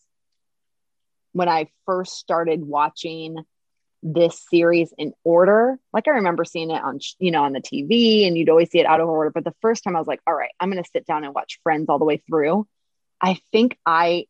when 1.33 1.49
I 1.49 1.69
first 1.87 2.15
started 2.15 2.65
watching 2.65 3.37
this 4.03 4.45
series 4.51 4.93
in 4.97 5.13
order. 5.25 5.79
Like 5.93 6.07
I 6.09 6.13
remember 6.13 6.45
seeing 6.45 6.71
it 6.71 6.83
on, 6.83 7.01
you 7.19 7.31
know, 7.31 7.45
on 7.45 7.53
the 7.53 7.61
TV 7.61 8.27
and 8.27 8.37
you'd 8.37 8.49
always 8.49 8.71
see 8.71 8.81
it 8.81 8.87
out 8.87 9.01
of 9.01 9.09
order. 9.09 9.31
But 9.31 9.45
the 9.45 9.55
first 9.61 9.83
time 9.83 9.97
I 9.97 9.99
was 9.99 10.09
like, 10.09 10.21
all 10.27 10.35
right, 10.35 10.51
I'm 10.61 10.71
going 10.71 10.83
to 10.83 10.91
sit 10.93 11.07
down 11.07 11.25
and 11.25 11.35
watch 11.35 11.59
Friends 11.63 11.87
all 11.89 11.99
the 11.99 12.05
way 12.05 12.23
through. 12.29 12.67
I 13.21 13.41
think 13.53 13.79
I 13.85 14.27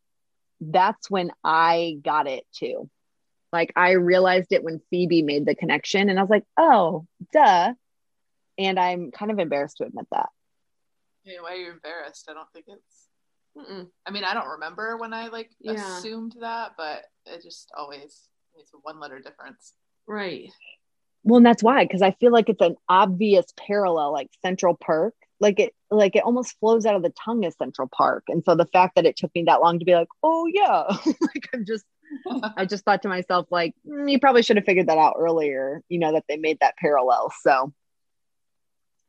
that's 0.60 1.10
when 1.10 1.30
I 1.44 1.98
got 2.02 2.26
it 2.26 2.44
too. 2.52 2.90
Like 3.52 3.72
I 3.76 3.92
realized 3.92 4.52
it 4.52 4.64
when 4.64 4.80
Phoebe 4.90 5.22
made 5.22 5.46
the 5.46 5.54
connection 5.54 6.08
and 6.08 6.18
I 6.18 6.22
was 6.22 6.30
like, 6.30 6.44
oh, 6.56 7.06
duh. 7.32 7.74
And 8.58 8.78
I'm 8.78 9.10
kind 9.12 9.30
of 9.30 9.38
embarrassed 9.38 9.78
to 9.78 9.84
admit 9.84 10.06
that. 10.10 10.28
Yeah, 11.24 11.40
why 11.42 11.52
are 11.52 11.56
you 11.56 11.70
embarrassed? 11.70 12.28
I 12.28 12.34
don't 12.34 12.50
think 12.52 12.66
it's 12.68 13.08
Mm-mm. 13.56 13.88
I 14.06 14.10
mean, 14.10 14.24
I 14.24 14.34
don't 14.34 14.48
remember 14.48 14.96
when 14.96 15.12
I 15.12 15.28
like 15.28 15.50
yeah. 15.60 15.98
assumed 15.98 16.36
that, 16.40 16.72
but 16.76 17.04
it 17.26 17.42
just 17.42 17.70
always 17.76 18.28
it's 18.56 18.72
a 18.74 18.78
one 18.82 19.00
letter 19.00 19.18
difference. 19.18 19.74
Right. 20.06 20.50
Well, 21.24 21.38
and 21.38 21.46
that's 21.46 21.62
why, 21.62 21.84
because 21.84 22.02
I 22.02 22.12
feel 22.12 22.32
like 22.32 22.48
it's 22.48 22.62
an 22.62 22.76
obvious 22.88 23.46
parallel, 23.56 24.12
like 24.12 24.30
Central 24.42 24.76
Perk 24.80 25.14
like 25.40 25.60
it 25.60 25.74
like 25.90 26.16
it 26.16 26.24
almost 26.24 26.58
flows 26.58 26.86
out 26.86 26.96
of 26.96 27.02
the 27.02 27.12
tongue 27.24 27.44
as 27.44 27.56
central 27.56 27.88
park. 27.88 28.24
And 28.28 28.42
so 28.44 28.54
the 28.54 28.66
fact 28.66 28.96
that 28.96 29.06
it 29.06 29.16
took 29.16 29.34
me 29.34 29.44
that 29.44 29.60
long 29.60 29.78
to 29.78 29.84
be 29.84 29.94
like 29.94 30.08
oh 30.22 30.46
yeah. 30.52 30.84
Like 31.20 31.48
i'm 31.54 31.64
just 31.64 31.84
i 32.56 32.64
just 32.64 32.86
thought 32.86 33.02
to 33.02 33.08
myself 33.08 33.46
like 33.50 33.74
mm, 33.86 34.10
you 34.10 34.18
probably 34.18 34.42
should 34.42 34.56
have 34.56 34.64
figured 34.64 34.86
that 34.86 34.96
out 34.96 35.16
earlier 35.18 35.82
you 35.90 35.98
know 35.98 36.12
that 36.12 36.24
they 36.28 36.36
made 36.36 36.58
that 36.60 36.76
parallel. 36.76 37.32
So 37.42 37.72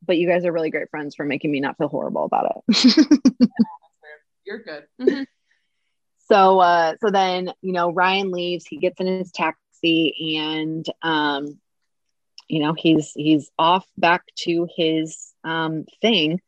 but 0.05 0.17
you 0.17 0.27
guys 0.27 0.45
are 0.45 0.51
really 0.51 0.69
great 0.69 0.89
friends 0.89 1.15
for 1.15 1.25
making 1.25 1.51
me 1.51 1.59
not 1.59 1.77
feel 1.77 1.89
horrible 1.89 2.25
about 2.25 2.63
it. 2.67 3.09
You're 4.45 4.59
good. 4.59 4.83
Mm-hmm. 5.01 5.23
so 6.31 6.59
uh 6.59 6.95
so 7.01 7.11
then 7.11 7.51
you 7.61 7.71
know 7.71 7.91
ryan 7.91 8.31
leaves 8.31 8.65
he 8.65 8.77
gets 8.77 8.99
in 8.99 9.07
his 9.07 9.31
taxi 9.31 10.37
and 10.37 10.85
um 11.01 11.59
you 12.47 12.59
know 12.59 12.73
he's 12.73 13.11
he's 13.15 13.49
off 13.57 13.85
back 13.97 14.23
to 14.35 14.67
his 14.75 15.28
um, 15.43 15.85
thing. 16.01 16.41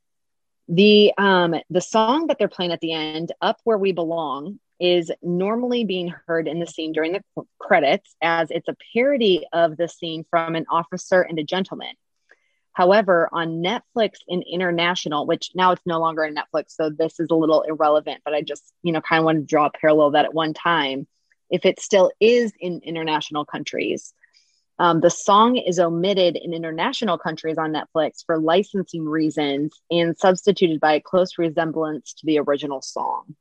The 0.67 1.11
um 1.17 1.55
the 1.69 1.81
song 1.81 2.27
that 2.27 2.37
they're 2.39 2.47
playing 2.47 2.71
at 2.71 2.79
the 2.79 2.93
end 2.93 3.33
up 3.41 3.57
where 3.63 3.77
we 3.77 3.91
belong 3.91 4.59
is 4.79 5.11
normally 5.21 5.83
being 5.83 6.13
heard 6.27 6.47
in 6.47 6.59
the 6.59 6.65
scene 6.65 6.91
during 6.91 7.13
the 7.13 7.43
credits 7.59 8.15
as 8.21 8.49
it's 8.51 8.67
a 8.67 8.75
parody 8.93 9.45
of 9.53 9.77
the 9.77 9.87
scene 9.87 10.25
from 10.29 10.55
an 10.55 10.65
officer 10.69 11.21
and 11.21 11.37
a 11.39 11.43
gentleman. 11.43 11.93
However 12.73 13.27
on 13.33 13.61
netflix 13.61 14.19
in 14.29 14.43
international 14.43 15.25
which 15.25 15.51
now 15.55 15.71
it's 15.73 15.85
no 15.85 15.99
longer 15.99 16.25
on 16.25 16.35
netflix 16.35 16.67
so 16.69 16.89
this 16.89 17.19
is 17.19 17.27
a 17.29 17.35
little 17.35 17.63
irrelevant 17.63 18.21
but 18.23 18.33
i 18.33 18.41
just 18.41 18.73
you 18.81 18.93
know 18.93 19.01
kind 19.01 19.19
of 19.19 19.25
want 19.25 19.39
to 19.39 19.45
draw 19.45 19.65
a 19.65 19.71
parallel 19.71 20.11
that 20.11 20.25
at 20.25 20.33
one 20.33 20.53
time 20.53 21.05
if 21.49 21.65
it 21.65 21.81
still 21.81 22.11
is 22.21 22.53
in 22.61 22.79
international 22.85 23.43
countries 23.43 24.13
um, 24.82 24.99
the 24.99 25.11
song 25.11 25.57
is 25.57 25.77
omitted 25.77 26.36
in 26.36 26.55
international 26.55 27.19
countries 27.19 27.59
on 27.59 27.71
Netflix 27.71 28.25
for 28.25 28.39
licensing 28.39 29.05
reasons 29.05 29.79
and 29.91 30.17
substituted 30.17 30.79
by 30.79 30.93
a 30.93 30.99
close 30.99 31.38
resemblance 31.38 32.15
to 32.15 32.25
the 32.25 32.39
original 32.39 32.82
song. 32.82 33.36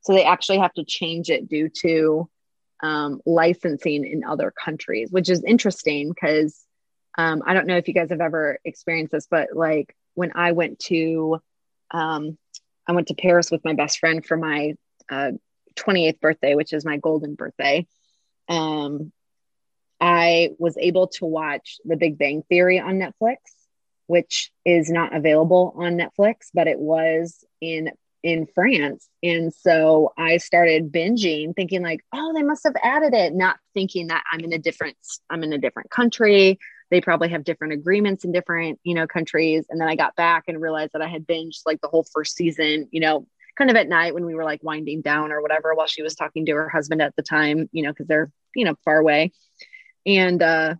So 0.00 0.14
they 0.14 0.24
actually 0.24 0.60
have 0.60 0.72
to 0.72 0.84
change 0.84 1.28
it 1.28 1.50
due 1.50 1.68
to 1.82 2.30
um, 2.82 3.20
licensing 3.26 4.06
in 4.06 4.24
other 4.24 4.50
countries, 4.50 5.10
which 5.10 5.28
is 5.28 5.44
interesting 5.44 6.08
because 6.08 6.64
um, 7.18 7.42
I 7.44 7.52
don't 7.52 7.66
know 7.66 7.76
if 7.76 7.86
you 7.86 7.92
guys 7.92 8.08
have 8.08 8.22
ever 8.22 8.58
experienced 8.64 9.12
this, 9.12 9.26
but 9.30 9.48
like 9.52 9.94
when 10.14 10.32
I 10.34 10.52
went 10.52 10.78
to, 10.84 11.42
um, 11.90 12.38
I 12.86 12.92
went 12.92 13.08
to 13.08 13.14
Paris 13.14 13.50
with 13.50 13.66
my 13.66 13.74
best 13.74 13.98
friend 13.98 14.24
for 14.24 14.38
my 14.38 14.76
uh, 15.10 15.32
28th 15.74 16.20
birthday, 16.20 16.54
which 16.54 16.72
is 16.72 16.86
my 16.86 16.96
golden 16.96 17.34
birthday. 17.34 17.86
Um, 18.48 19.12
I 20.00 20.50
was 20.58 20.76
able 20.76 21.08
to 21.08 21.26
watch 21.26 21.78
The 21.84 21.96
Big 21.96 22.18
Bang 22.18 22.42
Theory 22.48 22.78
on 22.78 22.98
Netflix, 22.98 23.36
which 24.06 24.50
is 24.64 24.90
not 24.90 25.14
available 25.14 25.74
on 25.76 25.98
Netflix, 25.98 26.48
but 26.52 26.68
it 26.68 26.78
was 26.78 27.44
in 27.60 27.90
in 28.22 28.46
France. 28.46 29.08
And 29.22 29.54
so 29.54 30.12
I 30.18 30.38
started 30.38 30.90
binging 30.90 31.54
thinking 31.54 31.82
like, 31.82 32.04
oh, 32.12 32.32
they 32.34 32.42
must 32.42 32.64
have 32.64 32.74
added 32.82 33.14
it, 33.14 33.32
not 33.32 33.56
thinking 33.72 34.08
that 34.08 34.24
I'm 34.32 34.40
in 34.40 34.52
a 34.52 34.58
different 34.58 34.96
I'm 35.30 35.44
in 35.44 35.52
a 35.52 35.58
different 35.58 35.90
country. 35.90 36.58
They 36.90 37.00
probably 37.00 37.28
have 37.30 37.44
different 37.44 37.74
agreements 37.74 38.24
in 38.24 38.32
different, 38.32 38.80
you 38.84 38.94
know, 38.94 39.06
countries. 39.06 39.66
And 39.70 39.80
then 39.80 39.88
I 39.88 39.96
got 39.96 40.16
back 40.16 40.44
and 40.48 40.60
realized 40.60 40.92
that 40.92 41.02
I 41.02 41.08
had 41.08 41.26
binged 41.26 41.60
like 41.66 41.80
the 41.80 41.88
whole 41.88 42.06
first 42.12 42.36
season, 42.36 42.88
you 42.90 43.00
know, 43.00 43.26
kind 43.56 43.70
of 43.70 43.76
at 43.76 43.88
night 43.88 44.14
when 44.14 44.26
we 44.26 44.34
were 44.34 44.44
like 44.44 44.62
winding 44.62 45.00
down 45.02 45.32
or 45.32 45.40
whatever 45.40 45.74
while 45.74 45.86
she 45.86 46.02
was 46.02 46.14
talking 46.14 46.46
to 46.46 46.52
her 46.52 46.68
husband 46.68 47.00
at 47.02 47.16
the 47.16 47.22
time, 47.22 47.68
you 47.72 47.82
know, 47.82 47.90
because 47.90 48.06
they're, 48.06 48.30
you 48.54 48.64
know, 48.64 48.74
far 48.84 48.98
away 48.98 49.32
and 50.06 50.42
uh 50.42 50.74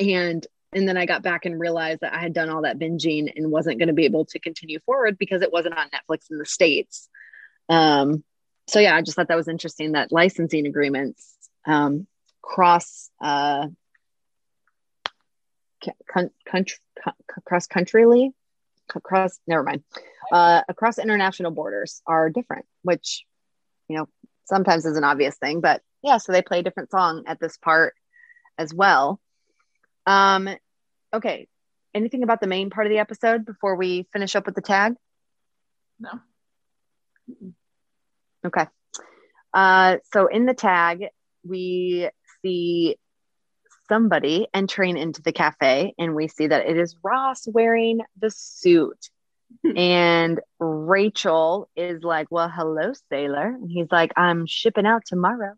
and 0.00 0.46
and 0.72 0.88
then 0.88 0.96
I 0.96 1.06
got 1.06 1.22
back 1.22 1.46
and 1.46 1.58
realized 1.58 2.00
that 2.00 2.12
I 2.12 2.18
had 2.18 2.34
done 2.34 2.50
all 2.50 2.62
that 2.62 2.78
binging 2.78 3.32
and 3.34 3.50
wasn't 3.50 3.78
going 3.78 3.88
to 3.88 3.94
be 3.94 4.04
able 4.04 4.24
to 4.26 4.38
continue 4.38 4.78
forward 4.80 5.16
because 5.16 5.42
it 5.42 5.52
wasn't 5.52 5.78
on 5.78 5.88
Netflix 5.88 6.30
in 6.30 6.38
the 6.38 6.44
states. 6.44 7.08
Um, 7.68 8.24
so 8.66 8.80
yeah, 8.80 8.94
I 8.94 9.02
just 9.02 9.16
thought 9.16 9.28
that 9.28 9.36
was 9.36 9.48
interesting 9.48 9.92
that 9.92 10.12
licensing 10.12 10.66
agreements 10.66 11.34
um, 11.66 12.06
cross 12.42 13.10
uh, 13.22 13.68
country, 16.46 16.76
cross 17.44 17.66
countryly, 17.66 18.32
across 18.94 19.38
never 19.46 19.62
mind, 19.62 19.82
uh, 20.32 20.62
across 20.68 20.98
international 20.98 21.52
borders 21.52 22.02
are 22.06 22.28
different, 22.28 22.66
which 22.82 23.24
you 23.88 23.96
know 23.96 24.08
sometimes 24.44 24.84
is 24.84 24.96
an 24.96 25.04
obvious 25.04 25.36
thing, 25.36 25.60
but 25.60 25.80
yeah, 26.02 26.18
so 26.18 26.32
they 26.32 26.42
play 26.42 26.60
a 26.60 26.62
different 26.62 26.90
song 26.90 27.24
at 27.26 27.40
this 27.40 27.56
part 27.56 27.94
as 28.58 28.72
well. 28.74 29.20
Um, 30.06 30.48
okay. 31.12 31.48
Anything 31.94 32.22
about 32.22 32.40
the 32.40 32.46
main 32.46 32.70
part 32.70 32.86
of 32.86 32.90
the 32.90 32.98
episode 32.98 33.46
before 33.46 33.76
we 33.76 34.06
finish 34.12 34.36
up 34.36 34.46
with 34.46 34.54
the 34.54 34.60
tag? 34.60 34.94
No. 35.98 36.10
Okay. 38.44 38.66
Uh, 39.52 39.96
so 40.12 40.26
in 40.26 40.44
the 40.46 40.54
tag, 40.54 41.06
we 41.42 42.10
see 42.42 42.96
somebody 43.88 44.46
entering 44.52 44.96
into 44.96 45.22
the 45.22 45.32
cafe, 45.32 45.94
and 45.98 46.14
we 46.14 46.28
see 46.28 46.48
that 46.48 46.68
it 46.68 46.76
is 46.76 46.96
Ross 47.02 47.46
wearing 47.46 48.00
the 48.20 48.30
suit. 48.30 49.10
and 49.76 50.40
Rachel 50.58 51.68
is 51.76 52.02
like, 52.02 52.26
Well, 52.30 52.50
hello, 52.54 52.92
sailor. 53.08 53.46
And 53.46 53.70
he's 53.70 53.90
like, 53.90 54.12
I'm 54.16 54.46
shipping 54.46 54.86
out 54.86 55.02
tomorrow. 55.06 55.54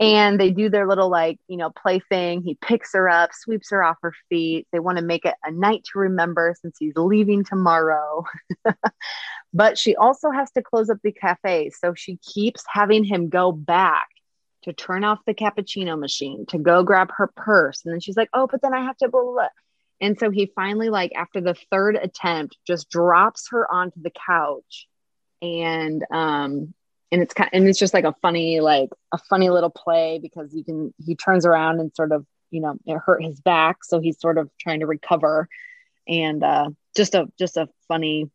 And 0.00 0.40
they 0.40 0.50
do 0.50 0.70
their 0.70 0.88
little, 0.88 1.10
like, 1.10 1.38
you 1.46 1.58
know, 1.58 1.68
play 1.68 2.00
thing. 2.00 2.42
He 2.42 2.54
picks 2.54 2.94
her 2.94 3.08
up, 3.08 3.30
sweeps 3.34 3.70
her 3.70 3.84
off 3.84 3.98
her 4.02 4.14
feet. 4.30 4.66
They 4.72 4.80
want 4.80 4.96
to 4.96 5.04
make 5.04 5.26
it 5.26 5.34
a 5.44 5.50
night 5.50 5.84
to 5.92 5.98
remember 5.98 6.56
since 6.58 6.76
he's 6.80 6.94
leaving 6.96 7.44
tomorrow. 7.44 8.24
but 9.52 9.76
she 9.76 9.94
also 9.96 10.30
has 10.30 10.50
to 10.52 10.62
close 10.62 10.88
up 10.88 10.96
the 11.04 11.12
cafe. 11.12 11.68
So 11.68 11.92
she 11.94 12.16
keeps 12.16 12.64
having 12.66 13.04
him 13.04 13.28
go 13.28 13.52
back 13.52 14.08
to 14.62 14.72
turn 14.72 15.04
off 15.04 15.18
the 15.26 15.34
cappuccino 15.34 15.98
machine, 15.98 16.46
to 16.46 16.58
go 16.58 16.82
grab 16.82 17.10
her 17.18 17.30
purse. 17.36 17.82
And 17.84 17.92
then 17.92 18.00
she's 18.00 18.16
like, 18.16 18.30
Oh, 18.32 18.46
but 18.50 18.62
then 18.62 18.72
I 18.72 18.84
have 18.84 18.96
to 18.98 19.08
blah, 19.08 19.22
blah. 19.22 19.48
And 20.00 20.18
so 20.18 20.30
he 20.30 20.50
finally, 20.54 20.88
like, 20.88 21.12
after 21.14 21.42
the 21.42 21.56
third 21.70 21.96
attempt, 21.96 22.56
just 22.66 22.88
drops 22.88 23.48
her 23.50 23.70
onto 23.70 24.00
the 24.00 24.12
couch. 24.26 24.88
And 25.42 26.02
um, 26.10 26.72
and 27.12 27.22
it's 27.22 27.34
kind 27.34 27.50
and 27.52 27.66
it's 27.66 27.78
just 27.78 27.94
like 27.94 28.04
a 28.04 28.14
funny 28.22 28.60
like 28.60 28.90
a 29.12 29.18
funny 29.18 29.50
little 29.50 29.70
play 29.70 30.18
because 30.20 30.54
you 30.54 30.64
can 30.64 30.94
he 31.04 31.16
turns 31.16 31.44
around 31.44 31.80
and 31.80 31.94
sort 31.94 32.12
of 32.12 32.24
you 32.50 32.60
know 32.60 32.76
it 32.86 32.98
hurt 32.98 33.22
his 33.22 33.40
back. 33.40 33.84
So 33.84 34.00
he's 34.00 34.20
sort 34.20 34.38
of 34.38 34.50
trying 34.58 34.80
to 34.80 34.86
recover. 34.86 35.48
And 36.08 36.42
uh 36.42 36.70
just 36.96 37.14
a 37.14 37.30
just 37.38 37.56
a 37.56 37.68
funny 37.88 38.30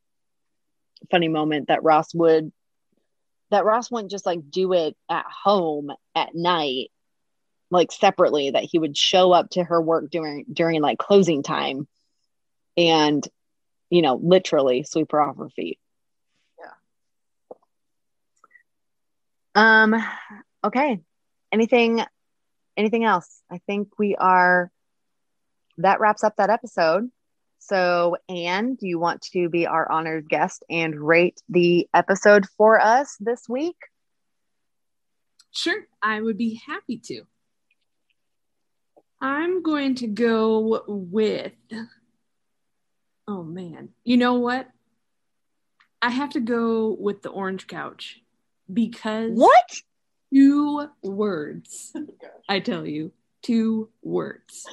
funny 1.12 1.28
moment 1.28 1.68
that 1.68 1.84
ross 1.84 2.14
would 2.14 2.52
that 3.52 3.66
ross 3.66 3.92
wouldn't 3.92 4.12
just 4.12 4.26
like 4.26 4.50
do 4.50 4.74
it 4.74 4.96
at 5.10 5.26
home 5.44 5.92
at 6.16 6.34
night 6.34 6.92
like 7.72 7.92
separately 7.92 8.52
that 8.52 8.64
he 8.64 8.80
would 8.80 8.98
show 8.98 9.32
up 9.32 9.50
to 9.52 9.64
her 9.64 9.82
work 9.82 10.10
during 10.10 10.46
during 10.52 10.82
like 10.82 10.98
closing 10.98 11.44
time 11.44 11.88
and 12.78 13.28
you 13.90 14.02
know 14.02 14.16
literally 14.16 14.84
sweep 14.84 15.12
her 15.12 15.22
off 15.22 15.38
her 15.38 15.50
feet 15.50 15.80
Um, 19.56 19.96
okay. 20.64 21.00
Anything 21.52 22.04
anything 22.78 23.06
else? 23.06 23.42
I 23.50 23.60
think 23.66 23.98
we 23.98 24.16
are 24.16 24.70
that 25.78 26.00
wraps 26.00 26.24
up 26.24 26.36
that 26.38 26.50
episode. 26.50 27.10
So, 27.60 28.18
Ann, 28.30 28.76
do 28.76 28.86
you 28.88 29.00
want 29.00 29.22
to 29.34 29.50
be 29.50 29.66
our 29.66 29.90
honored 29.92 30.30
guest 30.30 30.64
and 30.70 31.00
rate 31.00 31.42
the 31.50 31.88
episode 31.94 32.46
for 32.58 32.80
us 32.80 33.16
this 33.20 33.50
week? 33.50 33.78
Sure, 35.52 35.88
I 36.02 36.22
would 36.22 36.38
be 36.38 36.62
happy 36.68 36.98
to. 37.06 37.24
I'm 39.22 39.64
going 39.64 39.96
to 39.96 40.08
go 40.08 40.84
with, 40.86 41.54
oh 43.28 43.42
man, 43.42 43.90
you 44.04 44.18
know 44.18 44.36
what? 44.36 44.68
I 46.02 46.12
have 46.12 46.32
to 46.32 46.40
go 46.42 46.96
with 47.00 47.24
the 47.24 47.30
orange 47.30 47.66
couch 47.66 48.20
because 48.72 49.38
what? 49.38 49.82
two 50.34 50.90
words. 51.04 51.94
I 52.50 52.60
tell 52.60 52.86
you 52.86 53.12
two 53.42 53.90
words. 54.02 54.66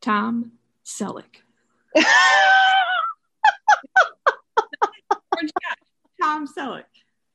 Tom 0.00 0.52
selleck. 0.84 1.42
Tom 6.22 6.46
selleck. 6.46 6.84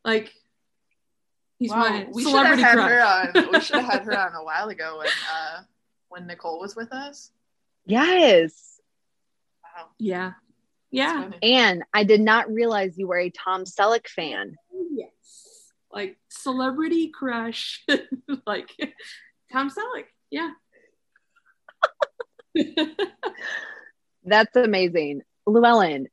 Like 0.04 0.32
he's 1.60 1.72
wow, 1.72 1.80
my 1.80 2.08
we 2.12 2.24
celebrity 2.24 2.62
should 2.62 2.68
have 2.68 2.80
had 2.80 2.92
her 2.92 3.02
on. 3.44 3.52
We 3.52 3.60
should 3.60 3.78
have 3.78 3.86
had 3.86 4.04
her 4.04 4.18
on 4.28 4.36
a 4.36 4.44
while 4.44 4.70
ago 4.70 5.00
when 5.00 5.08
uh 5.08 5.62
when 6.10 6.28
nicole 6.28 6.60
was 6.60 6.76
with 6.76 6.92
us. 6.92 7.32
Yes. 7.86 8.80
Wow. 9.64 9.88
Yeah 10.00 10.34
yeah. 10.96 11.30
And 11.42 11.84
I 11.94 12.06
did 12.06 12.22
not 12.22 12.50
realize 12.50 12.98
you 12.98 13.08
were 13.08 13.20
a 13.20 13.30
Tom 13.30 13.66
Selleck 13.66 14.08
fan. 14.08 14.56
Yes. 14.92 15.72
Like 15.92 16.18
celebrity 16.30 17.10
crush. 17.10 17.84
like 18.48 18.70
Tom 19.52 19.70
Selleck. 19.70 20.06
Yeah. 20.32 20.52
That's 24.24 24.56
amazing. 24.56 25.22
Llewellyn, 25.46 26.08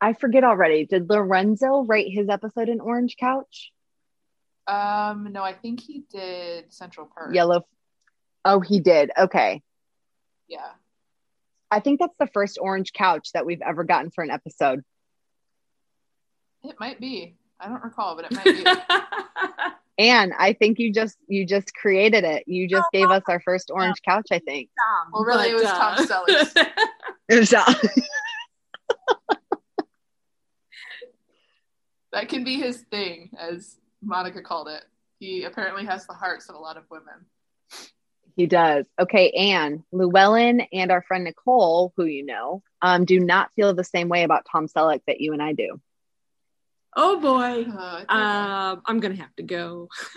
I 0.00 0.14
forget 0.14 0.44
already. 0.44 0.86
Did 0.86 1.10
Lorenzo 1.10 1.84
write 1.84 2.08
his 2.08 2.28
episode 2.28 2.68
in 2.68 2.80
Orange 2.80 3.16
Couch? 3.20 3.70
Um, 4.66 5.28
no, 5.32 5.42
I 5.42 5.52
think 5.52 5.80
he 5.80 6.04
did 6.10 6.72
Central 6.72 7.06
Perk. 7.06 7.34
Yellow. 7.34 7.66
Oh, 8.44 8.60
he 8.60 8.80
did. 8.80 9.10
Okay. 9.16 9.62
Yeah. 10.48 10.70
I 11.72 11.80
think 11.80 12.00
that's 12.00 12.16
the 12.18 12.26
first 12.26 12.58
orange 12.60 12.92
couch 12.92 13.30
that 13.32 13.46
we've 13.46 13.62
ever 13.62 13.82
gotten 13.82 14.10
for 14.10 14.22
an 14.22 14.30
episode. 14.30 14.82
It 16.62 16.76
might 16.78 17.00
be. 17.00 17.38
I 17.58 17.68
don't 17.68 17.82
recall, 17.82 18.14
but 18.14 18.26
it 18.26 18.32
might 18.32 18.44
be. 18.44 18.62
and 19.98 20.34
I 20.38 20.52
think 20.52 20.78
you 20.78 20.92
just 20.92 21.16
you 21.28 21.46
just 21.46 21.74
created 21.74 22.24
it. 22.24 22.44
You 22.46 22.68
just 22.68 22.88
gave 22.92 23.08
us 23.08 23.22
our 23.26 23.40
first 23.40 23.70
orange 23.72 24.02
couch. 24.06 24.26
I 24.30 24.38
think. 24.40 24.68
Tom, 24.78 25.12
well, 25.14 25.24
really, 25.24 25.50
but, 25.50 25.50
it 25.50 25.54
was 25.54 25.64
uh... 25.64 25.78
Tom 25.78 26.06
Sellers. 26.06 26.52
it 27.30 27.38
was 27.38 27.48
Tom. 27.48 27.74
that 32.12 32.28
can 32.28 32.44
be 32.44 32.56
his 32.56 32.82
thing, 32.90 33.30
as 33.40 33.78
Monica 34.02 34.42
called 34.42 34.68
it. 34.68 34.82
He 35.20 35.44
apparently 35.44 35.86
has 35.86 36.06
the 36.06 36.12
hearts 36.12 36.50
of 36.50 36.54
a 36.54 36.58
lot 36.58 36.76
of 36.76 36.84
women. 36.90 37.24
He 38.34 38.46
does. 38.46 38.86
Okay, 38.98 39.30
Ann, 39.30 39.84
Llewellyn, 39.92 40.62
and 40.72 40.90
our 40.90 41.02
friend 41.02 41.24
Nicole, 41.24 41.92
who 41.96 42.04
you 42.04 42.24
know, 42.24 42.62
um, 42.80 43.04
do 43.04 43.20
not 43.20 43.52
feel 43.54 43.74
the 43.74 43.84
same 43.84 44.08
way 44.08 44.22
about 44.22 44.46
Tom 44.50 44.66
Selleck 44.68 45.00
that 45.06 45.20
you 45.20 45.32
and 45.32 45.42
I 45.42 45.52
do. 45.52 45.80
Oh 46.96 47.20
boy, 47.20 47.64
uh, 47.70 48.04
um, 48.08 48.82
I'm 48.86 49.00
gonna 49.00 49.16
have 49.16 49.34
to 49.36 49.42
go. 49.42 49.88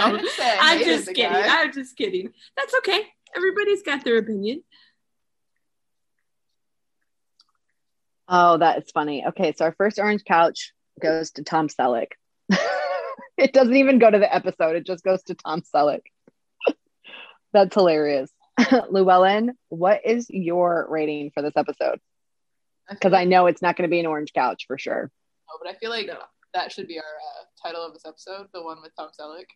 I'm, 0.00 0.18
I'm 0.40 0.84
just 0.84 1.06
kidding. 1.08 1.30
Guy. 1.30 1.62
I'm 1.62 1.72
just 1.72 1.96
kidding. 1.96 2.32
That's 2.56 2.74
okay. 2.78 3.00
Everybody's 3.36 3.82
got 3.82 4.04
their 4.04 4.18
opinion. 4.18 4.62
Oh, 8.28 8.56
that 8.58 8.78
is 8.78 8.90
funny. 8.90 9.24
Okay, 9.26 9.52
so 9.52 9.66
our 9.66 9.74
first 9.76 9.98
orange 9.98 10.24
couch 10.24 10.72
goes 11.00 11.32
to 11.32 11.42
Tom 11.42 11.68
Selleck. 11.68 12.08
it 13.38 13.52
doesn't 13.52 13.76
even 13.76 13.98
go 13.98 14.10
to 14.10 14.18
the 14.18 14.32
episode. 14.32 14.76
It 14.76 14.86
just 14.86 15.04
goes 15.04 15.22
to 15.24 15.34
Tom 15.34 15.62
Selleck. 15.62 16.02
That's 17.52 17.74
hilarious. 17.74 18.30
Llewellyn, 18.90 19.56
what 19.68 20.02
is 20.04 20.26
your 20.30 20.86
rating 20.88 21.30
for 21.32 21.42
this 21.42 21.56
episode? 21.56 22.00
Because 22.88 23.12
I, 23.12 23.22
I, 23.22 23.24
know 23.24 23.46
it's 23.46 23.62
not 23.62 23.76
going 23.76 23.88
to 23.88 23.90
be 23.90 23.98
an 23.98 24.06
orange 24.06 24.32
couch 24.32 24.64
for 24.66 24.78
sure. 24.78 25.10
Oh, 25.50 25.58
but 25.62 25.70
I 25.70 25.74
feel 25.74 25.90
like 25.90 26.08
that 26.52 26.70
should 26.70 26.86
be 26.86 26.98
our 26.98 27.02
uh, 27.02 27.66
title 27.66 27.84
of 27.84 27.94
this 27.94 28.04
episode, 28.06 28.46
the 28.52 28.62
one 28.62 28.80
with 28.82 28.92
Tom 28.96 29.08
Selleck. 29.18 29.46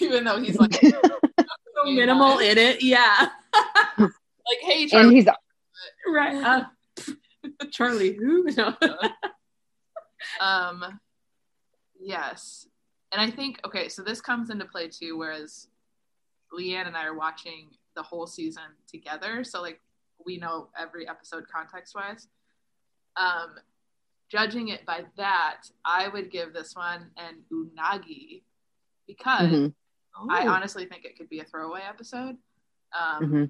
Even 0.00 0.24
though 0.24 0.40
he's 0.40 0.58
like 0.58 0.74
so 0.74 1.84
minimal 1.84 2.38
in 2.38 2.58
it, 2.58 2.82
yeah. 2.82 3.30
like, 3.98 4.10
hey, 4.60 4.86
Charlie. 4.86 5.06
and 5.06 5.12
he's 5.16 5.26
right. 6.06 6.34
Uh, 6.34 6.64
Charlie, 7.70 8.14
who? 8.14 8.44
No. 8.56 8.74
um, 10.40 11.00
Yes. 12.02 12.66
And 13.12 13.20
I 13.20 13.30
think, 13.30 13.60
okay, 13.64 13.88
so 13.88 14.02
this 14.02 14.20
comes 14.20 14.50
into 14.50 14.64
play 14.64 14.88
too, 14.88 15.16
whereas 15.16 15.68
Leanne 16.52 16.86
and 16.86 16.96
I 16.96 17.04
are 17.04 17.16
watching 17.16 17.68
the 17.94 18.02
whole 18.02 18.26
season 18.26 18.62
together. 18.90 19.44
So, 19.44 19.60
like, 19.60 19.80
we 20.24 20.38
know 20.38 20.68
every 20.78 21.08
episode 21.08 21.44
context 21.48 21.94
wise. 21.94 22.28
Um, 23.16 23.56
judging 24.30 24.68
it 24.68 24.86
by 24.86 25.04
that, 25.16 25.62
I 25.84 26.08
would 26.08 26.30
give 26.30 26.52
this 26.52 26.74
one 26.74 27.10
an 27.16 27.42
unagi 27.52 28.42
because 29.06 29.52
mm-hmm. 29.52 30.30
I 30.30 30.46
honestly 30.46 30.86
think 30.86 31.04
it 31.04 31.16
could 31.16 31.28
be 31.28 31.40
a 31.40 31.44
throwaway 31.44 31.82
episode. 31.86 32.36
Um, 32.98 33.22
mm-hmm. 33.22 33.44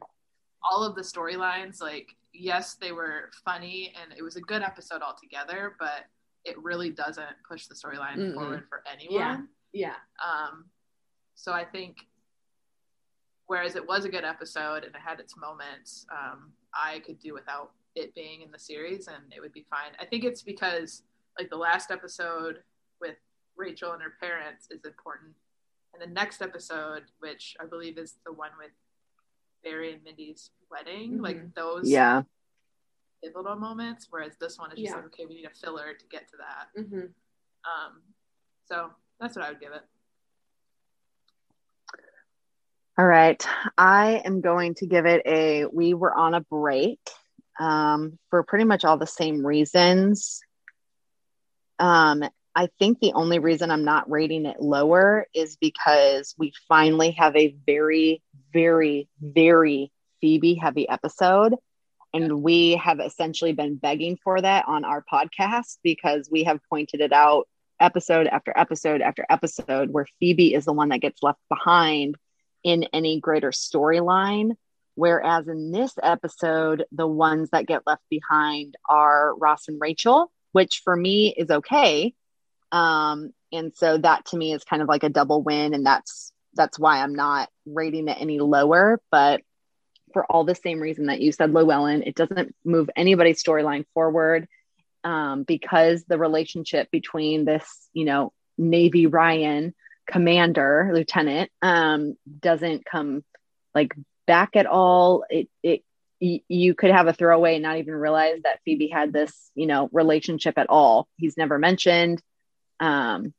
All 0.68 0.84
of 0.84 0.94
the 0.94 1.02
storylines, 1.02 1.80
like, 1.80 2.16
yes, 2.32 2.74
they 2.74 2.92
were 2.92 3.30
funny 3.44 3.92
and 4.00 4.16
it 4.16 4.22
was 4.22 4.36
a 4.36 4.40
good 4.40 4.62
episode 4.62 5.02
altogether, 5.02 5.76
but 5.78 6.06
it 6.44 6.56
really 6.62 6.90
doesn't 6.90 7.36
push 7.48 7.66
the 7.66 7.74
storyline 7.74 8.34
forward 8.34 8.64
for 8.68 8.82
anyone. 8.90 9.18
Yeah. 9.18 9.38
Yeah. 9.72 9.94
Um, 10.24 10.66
so 11.34 11.52
I 11.52 11.64
think 11.64 11.96
whereas 13.46 13.76
it 13.76 13.86
was 13.86 14.04
a 14.04 14.08
good 14.08 14.24
episode 14.24 14.84
and 14.84 14.94
it 14.94 15.00
had 15.04 15.20
its 15.20 15.36
moments, 15.36 16.06
um, 16.10 16.52
I 16.74 17.00
could 17.00 17.18
do 17.18 17.34
without 17.34 17.72
it 17.94 18.14
being 18.14 18.40
in 18.42 18.50
the 18.50 18.58
series 18.58 19.08
and 19.08 19.32
it 19.34 19.40
would 19.40 19.52
be 19.52 19.66
fine. 19.68 19.92
I 20.00 20.06
think 20.06 20.24
it's 20.24 20.42
because 20.42 21.02
like 21.38 21.50
the 21.50 21.56
last 21.56 21.90
episode 21.90 22.58
with 23.00 23.16
Rachel 23.56 23.92
and 23.92 24.02
her 24.02 24.14
parents 24.20 24.68
is 24.70 24.84
important. 24.84 25.32
And 25.94 26.02
the 26.02 26.14
next 26.14 26.40
episode, 26.40 27.02
which 27.20 27.54
I 27.60 27.66
believe 27.66 27.98
is 27.98 28.14
the 28.24 28.32
one 28.32 28.50
with 28.58 28.70
Barry 29.62 29.92
and 29.92 30.02
Mindy's 30.02 30.50
wedding, 30.70 31.12
mm-hmm. 31.12 31.22
like 31.22 31.54
those 31.54 31.88
yeah 31.88 32.22
pivotal 33.22 33.56
moments, 33.56 34.06
whereas 34.10 34.36
this 34.40 34.58
one 34.58 34.70
is 34.72 34.78
just 34.78 34.90
Yeah. 34.90 34.96
like, 34.96 35.06
okay, 35.06 35.26
we 35.26 35.34
need 35.36 35.44
a 35.46 35.50
filler 35.50 35.94
to 35.94 36.06
get 36.06 36.28
to 36.30 36.36
that. 36.38 36.80
Mm-hmm. 36.80 37.06
Um, 37.64 38.02
so 38.66 38.90
that's 39.20 39.36
what 39.36 39.44
I 39.44 39.50
would 39.50 39.60
give 39.60 39.72
it. 39.72 39.82
All 42.98 43.06
right. 43.06 43.42
I 43.78 44.22
am 44.24 44.40
going 44.40 44.74
to 44.76 44.86
give 44.86 45.06
it 45.06 45.22
a 45.24 45.64
we 45.66 45.94
were 45.94 46.14
on 46.14 46.34
a 46.34 46.40
break 46.42 47.00
um, 47.58 48.18
for 48.28 48.42
pretty 48.42 48.64
much 48.64 48.84
all 48.84 48.98
the 48.98 49.06
same 49.06 49.46
reasons. 49.46 50.40
Um, 51.78 52.22
I 52.54 52.68
think 52.78 53.00
the 53.00 53.14
only 53.14 53.38
reason 53.38 53.70
I'm 53.70 53.84
not 53.84 54.10
rating 54.10 54.44
it 54.44 54.60
lower 54.60 55.26
is 55.34 55.56
because 55.56 56.34
we 56.36 56.52
finally 56.68 57.12
have 57.12 57.34
a 57.34 57.56
very, 57.66 58.22
very, 58.52 59.08
very 59.20 59.90
Phoebe 60.20 60.54
heavy 60.54 60.88
episode. 60.88 61.54
And 62.14 62.42
we 62.42 62.76
have 62.76 63.00
essentially 63.00 63.52
been 63.52 63.76
begging 63.76 64.18
for 64.22 64.40
that 64.40 64.66
on 64.68 64.84
our 64.84 65.02
podcast 65.10 65.78
because 65.82 66.28
we 66.30 66.44
have 66.44 66.60
pointed 66.68 67.00
it 67.00 67.12
out 67.12 67.48
episode 67.80 68.26
after 68.26 68.52
episode 68.56 69.00
after 69.00 69.26
episode 69.28 69.90
where 69.90 70.06
Phoebe 70.20 70.54
is 70.54 70.64
the 70.64 70.72
one 70.72 70.90
that 70.90 71.00
gets 71.00 71.22
left 71.22 71.40
behind 71.48 72.16
in 72.62 72.84
any 72.92 73.20
greater 73.20 73.50
storyline. 73.50 74.52
Whereas 74.94 75.48
in 75.48 75.72
this 75.72 75.94
episode, 76.02 76.84
the 76.92 77.06
ones 77.06 77.50
that 77.50 77.66
get 77.66 77.86
left 77.86 78.02
behind 78.10 78.74
are 78.88 79.34
Ross 79.36 79.68
and 79.68 79.80
Rachel, 79.80 80.30
which 80.52 80.82
for 80.84 80.94
me 80.94 81.34
is 81.36 81.50
okay. 81.50 82.14
Um, 82.70 83.32
and 83.52 83.72
so 83.74 83.98
that 83.98 84.26
to 84.26 84.36
me 84.36 84.52
is 84.52 84.64
kind 84.64 84.82
of 84.82 84.88
like 84.88 85.02
a 85.02 85.08
double 85.08 85.42
win, 85.42 85.74
and 85.74 85.84
that's 85.84 86.32
that's 86.54 86.78
why 86.78 87.02
I'm 87.02 87.14
not 87.14 87.48
rating 87.64 88.08
it 88.08 88.18
any 88.20 88.38
lower. 88.38 89.00
But 89.10 89.42
for 90.12 90.24
all 90.24 90.44
the 90.44 90.54
same 90.54 90.80
reason 90.80 91.06
that 91.06 91.20
you 91.20 91.32
said, 91.32 91.52
Llewellyn, 91.52 92.02
it 92.02 92.14
doesn't 92.14 92.54
move 92.64 92.90
anybody's 92.96 93.42
storyline 93.42 93.84
forward 93.94 94.48
um, 95.04 95.42
because 95.42 96.04
the 96.04 96.18
relationship 96.18 96.90
between 96.90 97.44
this, 97.44 97.88
you 97.92 98.04
know, 98.04 98.32
Navy 98.58 99.06
Ryan 99.06 99.74
commander 100.06 100.90
lieutenant 100.92 101.50
um, 101.62 102.16
doesn't 102.40 102.84
come 102.84 103.24
like 103.74 103.94
back 104.26 104.56
at 104.56 104.66
all. 104.66 105.24
It 105.30 105.48
it 105.62 105.82
y- 106.20 106.42
you 106.48 106.74
could 106.74 106.90
have 106.90 107.06
a 107.06 107.12
throwaway 107.12 107.54
and 107.54 107.62
not 107.62 107.78
even 107.78 107.94
realize 107.94 108.40
that 108.44 108.60
Phoebe 108.64 108.88
had 108.88 109.12
this, 109.12 109.50
you 109.54 109.66
know, 109.66 109.88
relationship 109.92 110.58
at 110.58 110.68
all. 110.68 111.08
He's 111.16 111.36
never 111.36 111.58
mentioned. 111.58 112.22
Um, 112.80 113.32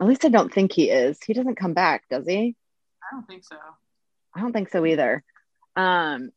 at 0.00 0.06
least 0.06 0.24
I 0.24 0.28
don't 0.28 0.52
think 0.52 0.72
he 0.72 0.90
is. 0.90 1.18
He 1.22 1.32
doesn't 1.32 1.56
come 1.56 1.74
back, 1.74 2.04
does 2.10 2.26
he? 2.26 2.56
I 3.02 3.14
don't 3.14 3.26
think 3.26 3.44
so. 3.44 3.56
I 4.34 4.40
don't 4.40 4.52
think 4.52 4.70
so 4.70 4.86
either. 4.86 5.22
Um, 5.76 6.30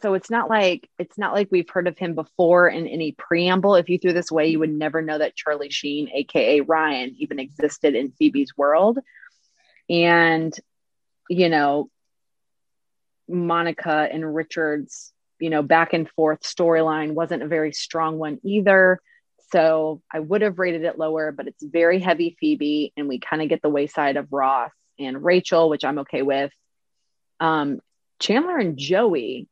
so 0.00 0.14
it's 0.14 0.30
not 0.30 0.48
like 0.48 0.88
it's 0.98 1.18
not 1.18 1.32
like 1.32 1.48
we've 1.50 1.68
heard 1.68 1.88
of 1.88 1.98
him 1.98 2.14
before 2.14 2.68
in 2.68 2.86
any 2.86 3.12
preamble. 3.12 3.74
If 3.74 3.88
you 3.88 3.98
threw 3.98 4.12
this 4.12 4.30
away, 4.30 4.48
you 4.48 4.60
would 4.60 4.72
never 4.72 5.02
know 5.02 5.18
that 5.18 5.36
Charlie 5.36 5.70
Sheen, 5.70 6.08
aka 6.12 6.60
Ryan, 6.60 7.16
even 7.18 7.38
existed 7.38 7.94
in 7.94 8.12
Phoebe's 8.12 8.56
world. 8.56 8.98
And 9.90 10.54
you 11.28 11.48
know, 11.48 11.90
Monica 13.28 14.08
and 14.10 14.34
Richard's, 14.34 15.12
you 15.40 15.50
know, 15.50 15.62
back 15.62 15.92
and 15.92 16.08
forth 16.10 16.40
storyline 16.40 17.12
wasn't 17.12 17.42
a 17.42 17.48
very 17.48 17.72
strong 17.72 18.18
one 18.18 18.38
either. 18.42 19.00
So 19.52 20.02
I 20.12 20.20
would 20.20 20.42
have 20.42 20.58
rated 20.58 20.84
it 20.84 20.98
lower, 20.98 21.32
but 21.32 21.46
it's 21.46 21.62
very 21.62 22.00
heavy 22.00 22.36
Phoebe, 22.38 22.92
and 22.96 23.08
we 23.08 23.18
kind 23.18 23.42
of 23.42 23.48
get 23.48 23.62
the 23.62 23.68
wayside 23.68 24.16
of 24.16 24.32
Ross 24.32 24.72
and 24.98 25.24
Rachel, 25.24 25.70
which 25.70 25.84
I'm 25.84 26.00
okay 26.00 26.22
with. 26.22 26.50
Um, 27.40 27.80
Chandler 28.18 28.58
and 28.58 28.76
Joey, 28.76 29.48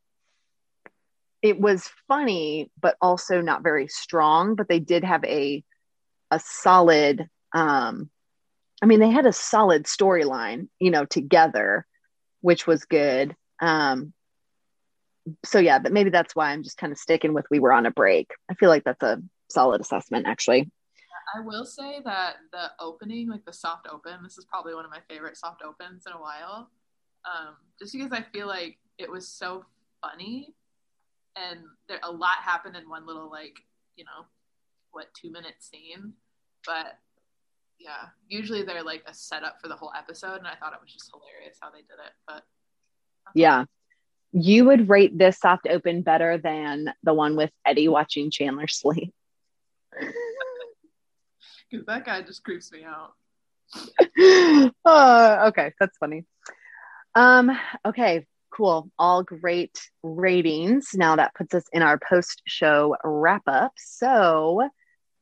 it 1.43 1.61
was 1.61 1.89
funny, 2.09 2.71
but 2.81 2.97
also 3.01 3.41
not 3.41 3.63
very 3.63 3.89
strong. 3.89 4.55
But 4.55 4.69
they 4.69 4.81
did 4.81 5.05
have 5.05 5.25
a 5.25 5.63
a 6.31 6.41
solid. 6.41 7.29
Um, 7.53 8.11
I 8.83 8.87
mean, 8.87 9.01
they 9.01 9.11
had 9.11 9.27
a 9.27 9.33
solid 9.33 9.85
storyline, 9.85 10.69
you 10.79 10.91
know, 10.91 11.05
together, 11.05 11.87
which 12.41 12.67
was 12.67 12.85
good. 12.85 13.35
Um, 13.61 14.13
so 15.45 15.59
yeah, 15.59 15.79
but 15.79 15.93
maybe 15.93 16.11
that's 16.11 16.37
why 16.37 16.51
I'm 16.51 16.63
just 16.63 16.79
kind 16.79 16.93
of 16.93 16.99
sticking 16.99 17.33
with 17.33 17.47
we 17.51 17.59
were 17.59 17.73
on 17.73 17.87
a 17.87 17.91
break. 17.91 18.31
I 18.51 18.55
feel 18.55 18.69
like 18.69 18.85
that's 18.85 19.03
a 19.03 19.23
solid 19.49 19.81
assessment, 19.81 20.27
actually. 20.27 20.71
I 21.35 21.41
will 21.41 21.65
say 21.65 22.01
that 22.05 22.37
the 22.53 22.71
opening, 22.79 23.29
like 23.29 23.45
the 23.45 23.53
soft 23.53 23.89
open, 23.91 24.23
this 24.23 24.39
is 24.39 24.45
probably 24.45 24.75
one 24.75 24.85
of 24.85 24.91
my 24.91 25.01
favorite 25.09 25.37
soft 25.37 25.63
opens 25.63 26.05
in 26.07 26.13
a 26.13 26.21
while. 26.21 26.71
Um, 27.27 27.57
just 27.79 27.93
because 27.93 28.13
I 28.13 28.23
feel 28.33 28.47
like 28.47 28.79
it 28.99 29.11
was 29.11 29.29
so 29.29 29.65
funny 30.01 30.55
and 31.37 31.61
there 31.89 31.99
a 32.03 32.11
lot 32.11 32.37
happened 32.43 32.77
in 32.77 32.89
one 32.89 33.07
little 33.07 33.31
like, 33.31 33.57
you 33.97 34.05
know, 34.05 34.27
what 34.93 35.07
two 35.21 35.31
minute 35.31 35.57
scene. 35.59 36.13
But 36.65 36.99
yeah, 37.79 38.09
usually 38.29 38.63
they're 38.63 38.83
like 38.83 39.03
a 39.07 39.15
setup 39.15 39.61
for 39.61 39.69
the 39.69 39.77
whole 39.77 39.93
episode 39.97 40.37
and 40.37 40.47
I 40.47 40.55
thought 40.55 40.73
it 40.73 40.81
was 40.81 40.93
just 40.93 41.11
hilarious 41.13 41.59
how 41.61 41.71
they 41.71 41.81
did 41.81 41.99
it. 42.05 42.13
But 42.27 42.45
Yeah. 43.35 43.65
You 44.33 44.67
would 44.67 44.89
rate 44.89 45.17
this 45.17 45.39
soft 45.39 45.67
open 45.69 46.03
better 46.03 46.39
than 46.39 46.93
the 47.03 47.15
one 47.15 47.37
with 47.37 47.51
Eddie 47.65 47.89
watching 47.89 48.31
Chandler 48.31 48.69
sleep. 48.69 49.15
because 51.71 51.87
that 51.87 52.05
guy 52.05 52.23
just 52.23 52.45
creeps 52.45 52.71
me 52.73 52.85
out. 52.85 53.13
oh, 54.85 55.47
okay, 55.49 55.73
that's 55.79 55.97
funny. 55.99 56.25
Um, 57.17 57.51
okay, 57.85 58.27
cool. 58.51 58.91
All 58.99 59.23
great 59.23 59.81
ratings. 60.03 60.91
Now 60.95 61.17
that 61.17 61.35
puts 61.35 61.55
us 61.55 61.65
in 61.73 61.81
our 61.81 61.99
post-show 61.99 62.95
wrap 63.03 63.43
up. 63.47 63.73
So, 63.79 64.69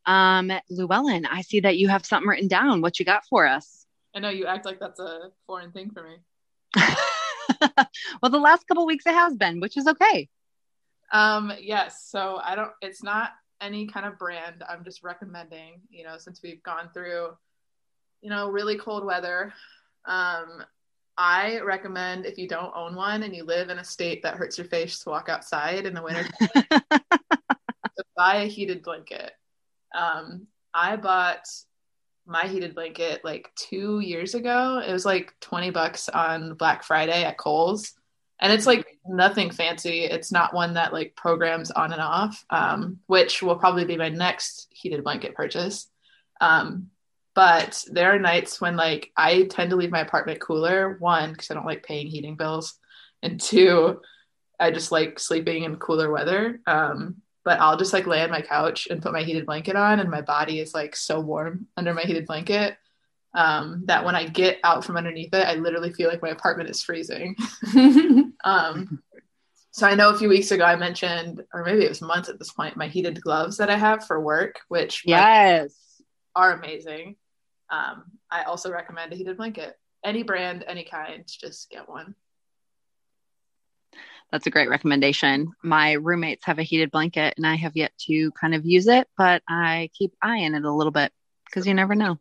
um, 0.04 0.50
Llewellyn, 0.68 1.24
I 1.24 1.42
see 1.42 1.60
that 1.60 1.78
you 1.78 1.88
have 1.88 2.04
something 2.04 2.28
written 2.28 2.48
down. 2.48 2.80
What 2.80 2.98
you 2.98 3.04
got 3.04 3.24
for 3.30 3.46
us? 3.46 3.86
I 4.12 4.18
know 4.18 4.28
you 4.28 4.46
act 4.46 4.66
like 4.66 4.80
that's 4.80 4.98
a 4.98 5.30
foreign 5.46 5.70
thing 5.70 5.90
for 5.90 6.02
me. 6.02 6.16
well, 8.20 8.30
the 8.30 8.38
last 8.38 8.66
couple 8.66 8.86
weeks 8.86 9.06
it 9.06 9.14
has 9.14 9.36
been, 9.36 9.60
which 9.60 9.76
is 9.76 9.86
okay. 9.86 10.28
Um, 11.12 11.52
yes. 11.60 12.08
So 12.10 12.40
I 12.42 12.56
don't, 12.56 12.72
it's 12.82 13.04
not 13.04 13.30
any 13.60 13.86
kind 13.86 14.04
of 14.04 14.18
brand. 14.18 14.64
I'm 14.68 14.82
just 14.82 15.04
recommending, 15.04 15.80
you 15.90 16.02
know, 16.02 16.18
since 16.18 16.40
we've 16.42 16.62
gone 16.64 16.90
through, 16.92 17.28
you 18.20 18.30
know, 18.30 18.48
really 18.48 18.78
cold 18.78 19.04
weather. 19.04 19.52
Um, 20.06 20.64
I 21.16 21.60
recommend 21.60 22.26
if 22.26 22.38
you 22.38 22.48
don't 22.48 22.72
own 22.74 22.94
one 22.94 23.22
and 23.22 23.34
you 23.34 23.44
live 23.44 23.70
in 23.70 23.78
a 23.78 23.84
state 23.84 24.22
that 24.22 24.36
hurts 24.36 24.58
your 24.58 24.66
face 24.66 24.98
to 25.00 25.10
walk 25.10 25.28
outside 25.28 25.86
in 25.86 25.94
the 25.94 26.02
winter, 26.02 26.28
to 26.40 28.04
buy 28.16 28.36
a 28.36 28.46
heated 28.46 28.82
blanket. 28.82 29.32
Um, 29.94 30.48
I 30.72 30.96
bought 30.96 31.46
my 32.26 32.46
heated 32.46 32.74
blanket 32.74 33.24
like 33.24 33.50
two 33.54 34.00
years 34.00 34.34
ago. 34.34 34.82
It 34.84 34.92
was 34.92 35.04
like 35.04 35.32
20 35.40 35.70
bucks 35.70 36.08
on 36.08 36.54
Black 36.54 36.82
Friday 36.82 37.24
at 37.24 37.38
Kohl's. 37.38 37.92
And 38.40 38.52
it's 38.52 38.66
like 38.66 38.98
nothing 39.06 39.50
fancy. 39.50 40.00
It's 40.00 40.32
not 40.32 40.54
one 40.54 40.74
that 40.74 40.92
like 40.92 41.14
programs 41.14 41.70
on 41.70 41.92
and 41.92 42.00
off, 42.00 42.44
um, 42.50 42.98
which 43.06 43.42
will 43.42 43.56
probably 43.56 43.84
be 43.84 43.96
my 43.96 44.08
next 44.08 44.66
heated 44.70 45.04
blanket 45.04 45.34
purchase. 45.34 45.88
Um, 46.40 46.90
but 47.34 47.82
there 47.90 48.14
are 48.14 48.18
nights 48.18 48.60
when 48.60 48.76
like 48.76 49.10
I 49.16 49.44
tend 49.44 49.70
to 49.70 49.76
leave 49.76 49.90
my 49.90 50.00
apartment 50.00 50.40
cooler, 50.40 50.96
one, 51.00 51.32
because 51.32 51.50
I 51.50 51.54
don't 51.54 51.66
like 51.66 51.82
paying 51.84 52.06
heating 52.06 52.36
bills, 52.36 52.74
and 53.22 53.40
two, 53.40 54.00
I 54.60 54.70
just 54.70 54.92
like 54.92 55.18
sleeping 55.18 55.64
in 55.64 55.76
cooler 55.76 56.10
weather. 56.10 56.60
Um, 56.66 57.16
but 57.44 57.60
I'll 57.60 57.76
just 57.76 57.92
like 57.92 58.06
lay 58.06 58.22
on 58.22 58.30
my 58.30 58.40
couch 58.40 58.88
and 58.90 59.02
put 59.02 59.12
my 59.12 59.22
heated 59.22 59.46
blanket 59.46 59.76
on, 59.76 60.00
and 60.00 60.10
my 60.10 60.22
body 60.22 60.60
is 60.60 60.74
like 60.74 60.96
so 60.96 61.20
warm 61.20 61.66
under 61.76 61.92
my 61.92 62.02
heated 62.02 62.26
blanket 62.26 62.76
um, 63.34 63.82
that 63.86 64.04
when 64.04 64.14
I 64.14 64.26
get 64.28 64.58
out 64.64 64.84
from 64.84 64.96
underneath 64.96 65.34
it, 65.34 65.46
I 65.46 65.54
literally 65.54 65.92
feel 65.92 66.08
like 66.08 66.22
my 66.22 66.30
apartment 66.30 66.70
is 66.70 66.82
freezing. 66.82 67.36
um, 68.44 69.02
so 69.72 69.86
I 69.88 69.96
know 69.96 70.10
a 70.10 70.16
few 70.16 70.28
weeks 70.28 70.52
ago 70.52 70.64
I 70.64 70.76
mentioned, 70.76 71.42
or 71.52 71.64
maybe 71.64 71.84
it 71.84 71.88
was 71.88 72.00
months 72.00 72.28
at 72.28 72.38
this 72.38 72.52
point, 72.52 72.76
my 72.76 72.86
heated 72.86 73.20
gloves 73.20 73.56
that 73.56 73.70
I 73.70 73.76
have 73.76 74.06
for 74.06 74.20
work, 74.20 74.60
which 74.68 75.02
Yes. 75.04 75.74
are 76.36 76.52
amazing. 76.52 77.16
Um, 77.74 78.04
I 78.30 78.44
also 78.44 78.70
recommend 78.70 79.12
a 79.12 79.16
heated 79.16 79.36
blanket. 79.36 79.76
Any 80.04 80.22
brand, 80.22 80.64
any 80.66 80.84
kind, 80.84 81.24
just 81.26 81.70
get 81.70 81.88
one. 81.88 82.14
That's 84.30 84.46
a 84.46 84.50
great 84.50 84.68
recommendation. 84.68 85.52
My 85.62 85.92
roommates 85.92 86.44
have 86.46 86.58
a 86.58 86.62
heated 86.62 86.90
blanket 86.90 87.34
and 87.36 87.46
I 87.46 87.54
have 87.56 87.76
yet 87.76 87.92
to 88.06 88.30
kind 88.32 88.54
of 88.54 88.64
use 88.64 88.86
it, 88.86 89.08
but 89.16 89.42
I 89.48 89.90
keep 89.96 90.12
eyeing 90.22 90.54
it 90.54 90.64
a 90.64 90.72
little 90.72 90.92
bit 90.92 91.12
because 91.46 91.66
you 91.66 91.74
never 91.74 91.94
know. 91.94 92.18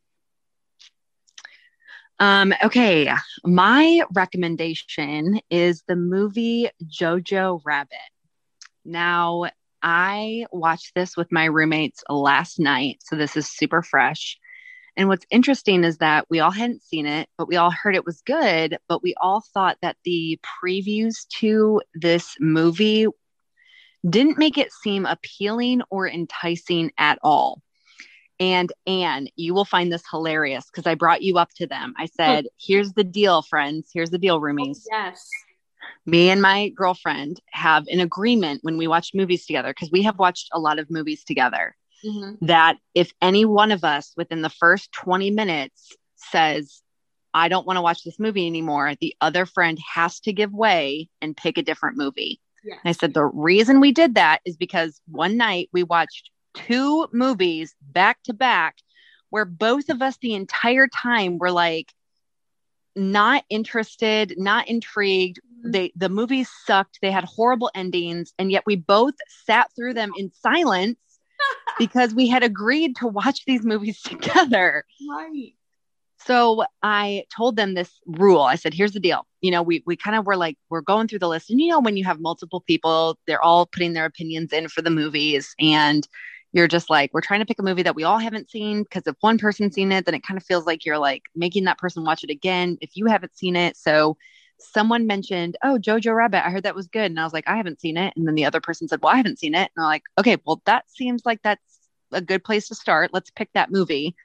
Um, 2.20 2.54
okay, 2.64 3.12
my 3.44 4.04
recommendation 4.14 5.40
is 5.50 5.84
the 5.88 5.96
movie 5.96 6.70
Jojo 6.86 7.60
Rabbit. 7.66 7.98
Now, 8.86 9.46
I 9.82 10.46
watched 10.52 10.94
this 10.96 11.18
with 11.18 11.32
my 11.32 11.46
roommates 11.46 12.04
last 12.08 12.60
night, 12.60 13.02
so 13.04 13.16
this 13.16 13.36
is 13.36 13.50
super 13.50 13.82
fresh. 13.82 14.38
And 14.95 15.07
what's 15.07 15.26
interesting 15.32 15.84
is 15.84 15.98
that 15.98 16.26
we 16.30 16.40
all 16.40 16.52
hadn't 16.52 16.84
seen 16.84 17.07
it, 17.07 17.28
but 17.38 17.48
we 17.48 17.56
all 17.56 17.72
heard 17.72 17.95
it 17.95 18.06
was 18.06 18.22
good, 18.22 18.78
but 18.88 19.02
we 19.02 19.15
all 19.20 19.44
thought 19.53 19.78
that 19.82 19.98
the 20.03 20.40
previews 20.64 21.28
to 21.40 21.82
this 21.95 22.36
movie 22.40 23.07
didn't 24.07 24.38
make 24.38 24.57
it 24.57 24.72
seem 24.72 25.06
appealing 25.06 25.82
or 25.90 26.07
enticing 26.07 26.91
at 26.98 27.18
all. 27.24 27.61
And 28.40 28.72
Ann, 28.86 29.28
you 29.36 29.53
will 29.53 29.65
find 29.65 29.91
this 29.91 30.03
hilarious 30.10 30.65
because 30.65 30.86
I 30.86 30.95
brought 30.95 31.22
you 31.22 31.38
up 31.38 31.49
to 31.57 31.68
them. 31.68 31.94
I 31.98 32.03
oh. 32.03 32.15
said, 32.15 32.48
Here's 32.60 32.94
the 32.94 33.03
deal, 33.03 33.41
friends. 33.41 33.90
Here's 33.94 34.10
the 34.10 34.18
deal, 34.18 34.41
roomies. 34.41 34.82
Oh, 34.91 34.98
yes. 34.98 35.30
Me 36.06 36.30
and 36.30 36.41
my 36.41 36.70
girlfriend 36.70 37.40
have 37.52 37.88
an 37.88 37.99
agreement 37.99 38.60
when 38.64 38.78
we 38.78 38.88
watch 38.88 39.11
movies 39.14 39.45
together 39.45 39.70
because 39.70 39.91
we 39.91 40.03
have 40.03 40.20
watched 40.20 40.49
a 40.52 40.60
lot 40.60 40.80
of 40.80 40.90
movies 40.90 41.24
together 41.24 41.76
Mm-hmm. 42.06 42.46
that 42.48 42.78
if 42.94 43.14
any 43.22 43.46
one 43.46 43.72
of 43.72 43.84
us 43.84 44.14
within 44.18 44.42
the 44.42 44.50
first 44.50 44.92
20 44.92 45.32
minutes 45.32 45.96
says, 46.16 46.82
I 47.34 47.48
don't 47.48 47.66
want 47.66 47.78
to 47.78 47.82
watch 47.82 48.04
this 48.04 48.20
movie 48.20 48.46
anymore, 48.46 48.94
the 49.00 49.16
other 49.22 49.46
friend 49.46 49.80
has 49.94 50.20
to 50.22 50.34
give 50.34 50.54
way 50.54 51.10
and 51.22 51.36
pick 51.36 51.58
a 51.58 51.64
different 51.64 51.98
movie. 51.98 52.40
Yes. 52.64 52.80
And 52.84 52.90
I 52.90 52.92
said, 52.92 53.14
the 53.14 53.26
reason 53.26 53.80
we 53.80 53.92
did 53.92 54.16
that 54.16 54.40
is 54.46 54.58
because 54.58 55.02
one 55.08 55.38
night 55.38 55.70
we 55.74 55.84
watched 55.84 56.30
two 56.54 57.08
movies 57.12 57.76
back 57.82 58.22
to 58.24 58.34
back 58.34 58.76
where 59.30 59.46
both 59.46 59.90
of 59.90 60.02
us 60.02 60.18
the 60.22 60.36
entire 60.36 60.88
time 60.88 61.38
were 61.38 61.52
like, 61.52 61.92
not 62.96 63.44
interested, 63.50 64.36
not 64.38 64.68
intrigued. 64.68 65.40
Mhm. 65.66 65.72
They 65.72 65.92
the 65.96 66.10
movies 66.10 66.50
sucked. 66.66 67.00
They 67.02 67.12
had 67.12 67.24
horrible 67.24 67.72
endings, 67.74 68.34
and 68.38 68.52
yet 68.52 68.64
we 68.68 68.76
both 68.76 69.16
sat 69.46 69.72
through 69.76 69.96
them 69.96 70.12
in 70.16 70.32
silence 70.34 70.98
because 71.78 72.14
we 72.14 72.28
had 72.28 72.44
agreed 72.44 72.95
to 72.98 73.07
watch 73.07 73.45
these 73.45 73.64
movies 73.64 74.02
together. 74.03 74.86
Right. 75.10 75.53
So 76.26 76.64
I 76.82 77.26
told 77.36 77.57
them 77.57 77.74
this 77.74 77.91
rule. 78.06 78.41
I 78.41 78.56
said, 78.56 78.74
here's 78.74 78.94
the 78.94 78.99
deal. 78.99 79.28
You 79.41 79.52
know, 79.52 79.61
we 79.61 79.84
we 79.86 79.98
kind 79.98 80.15
of 80.15 80.26
were 80.26 80.38
like, 80.38 80.57
we're 80.70 80.82
going 80.82 81.07
through 81.07 81.20
the 81.20 81.28
list. 81.28 81.49
And 81.49 81.60
you 81.60 81.70
know, 81.70 81.82
when 81.82 81.98
you 81.98 82.06
have 82.06 82.20
multiple 82.20 82.61
people, 82.61 83.20
they're 83.28 83.41
all 83.41 83.65
putting 83.65 83.94
their 83.94 84.06
opinions 84.06 84.53
in 84.53 84.70
for 84.70 84.82
the 84.82 84.90
movies. 84.90 85.53
And 85.60 86.07
you're 86.53 86.68
just 86.68 86.90
like, 86.90 87.14
we're 87.14 87.22
trying 87.22 87.41
to 87.41 87.45
pick 87.45 87.60
a 87.60 87.64
movie 87.64 87.84
that 87.84 87.95
we 87.95 88.03
all 88.03 88.20
haven't 88.20 88.49
seen. 88.49 88.84
Because 88.84 89.06
if 89.06 89.15
one 89.20 89.38
person's 89.38 89.76
seen 89.76 89.91
it, 89.91 90.06
then 90.06 90.15
it 90.15 90.24
kind 90.24 90.38
of 90.38 90.45
feels 90.45 90.65
like 90.65 90.86
you're 90.86 90.99
like 90.99 91.24
making 91.36 91.65
that 91.65 91.80
person 91.80 92.06
watch 92.06 92.24
it 92.24 92.30
again 92.30 92.78
if 92.80 92.91
you 92.95 93.07
haven't 93.07 93.36
seen 93.36 93.56
it. 93.57 93.76
So 93.76 94.15
someone 94.64 95.07
mentioned, 95.07 95.57
oh, 95.64 95.77
Jojo 95.77 96.15
Rabbit. 96.15 96.45
I 96.45 96.49
heard 96.49 96.64
that 96.64 96.76
was 96.76 96.88
good. 96.88 97.06
And 97.06 97.19
I 97.19 97.23
was 97.23 97.34
like, 97.34 97.48
I 97.48 97.57
haven't 97.57 97.81
seen 97.81 97.98
it. 97.98 98.14
And 98.15 98.27
then 98.27 98.35
the 98.35 98.45
other 98.45 98.61
person 98.61 98.88
said, 98.88 99.02
well, 99.02 99.14
I 99.14 99.18
haven't 99.18 99.40
seen 99.40 99.56
it. 99.56 99.72
And 99.76 99.84
I'm 99.84 99.90
like, 99.90 100.03
okay, 100.19 100.38
well, 100.45 100.61
that 100.65 100.85
seems 100.90 101.26
like 101.26 101.41
that's 101.44 101.61
a 102.11 102.22
good 102.22 102.44
place 102.44 102.68
to 102.68 102.76
start. 102.76 103.11
Let's 103.14 103.31
pick 103.31 103.49
that 103.53 103.72
movie. 103.72 104.15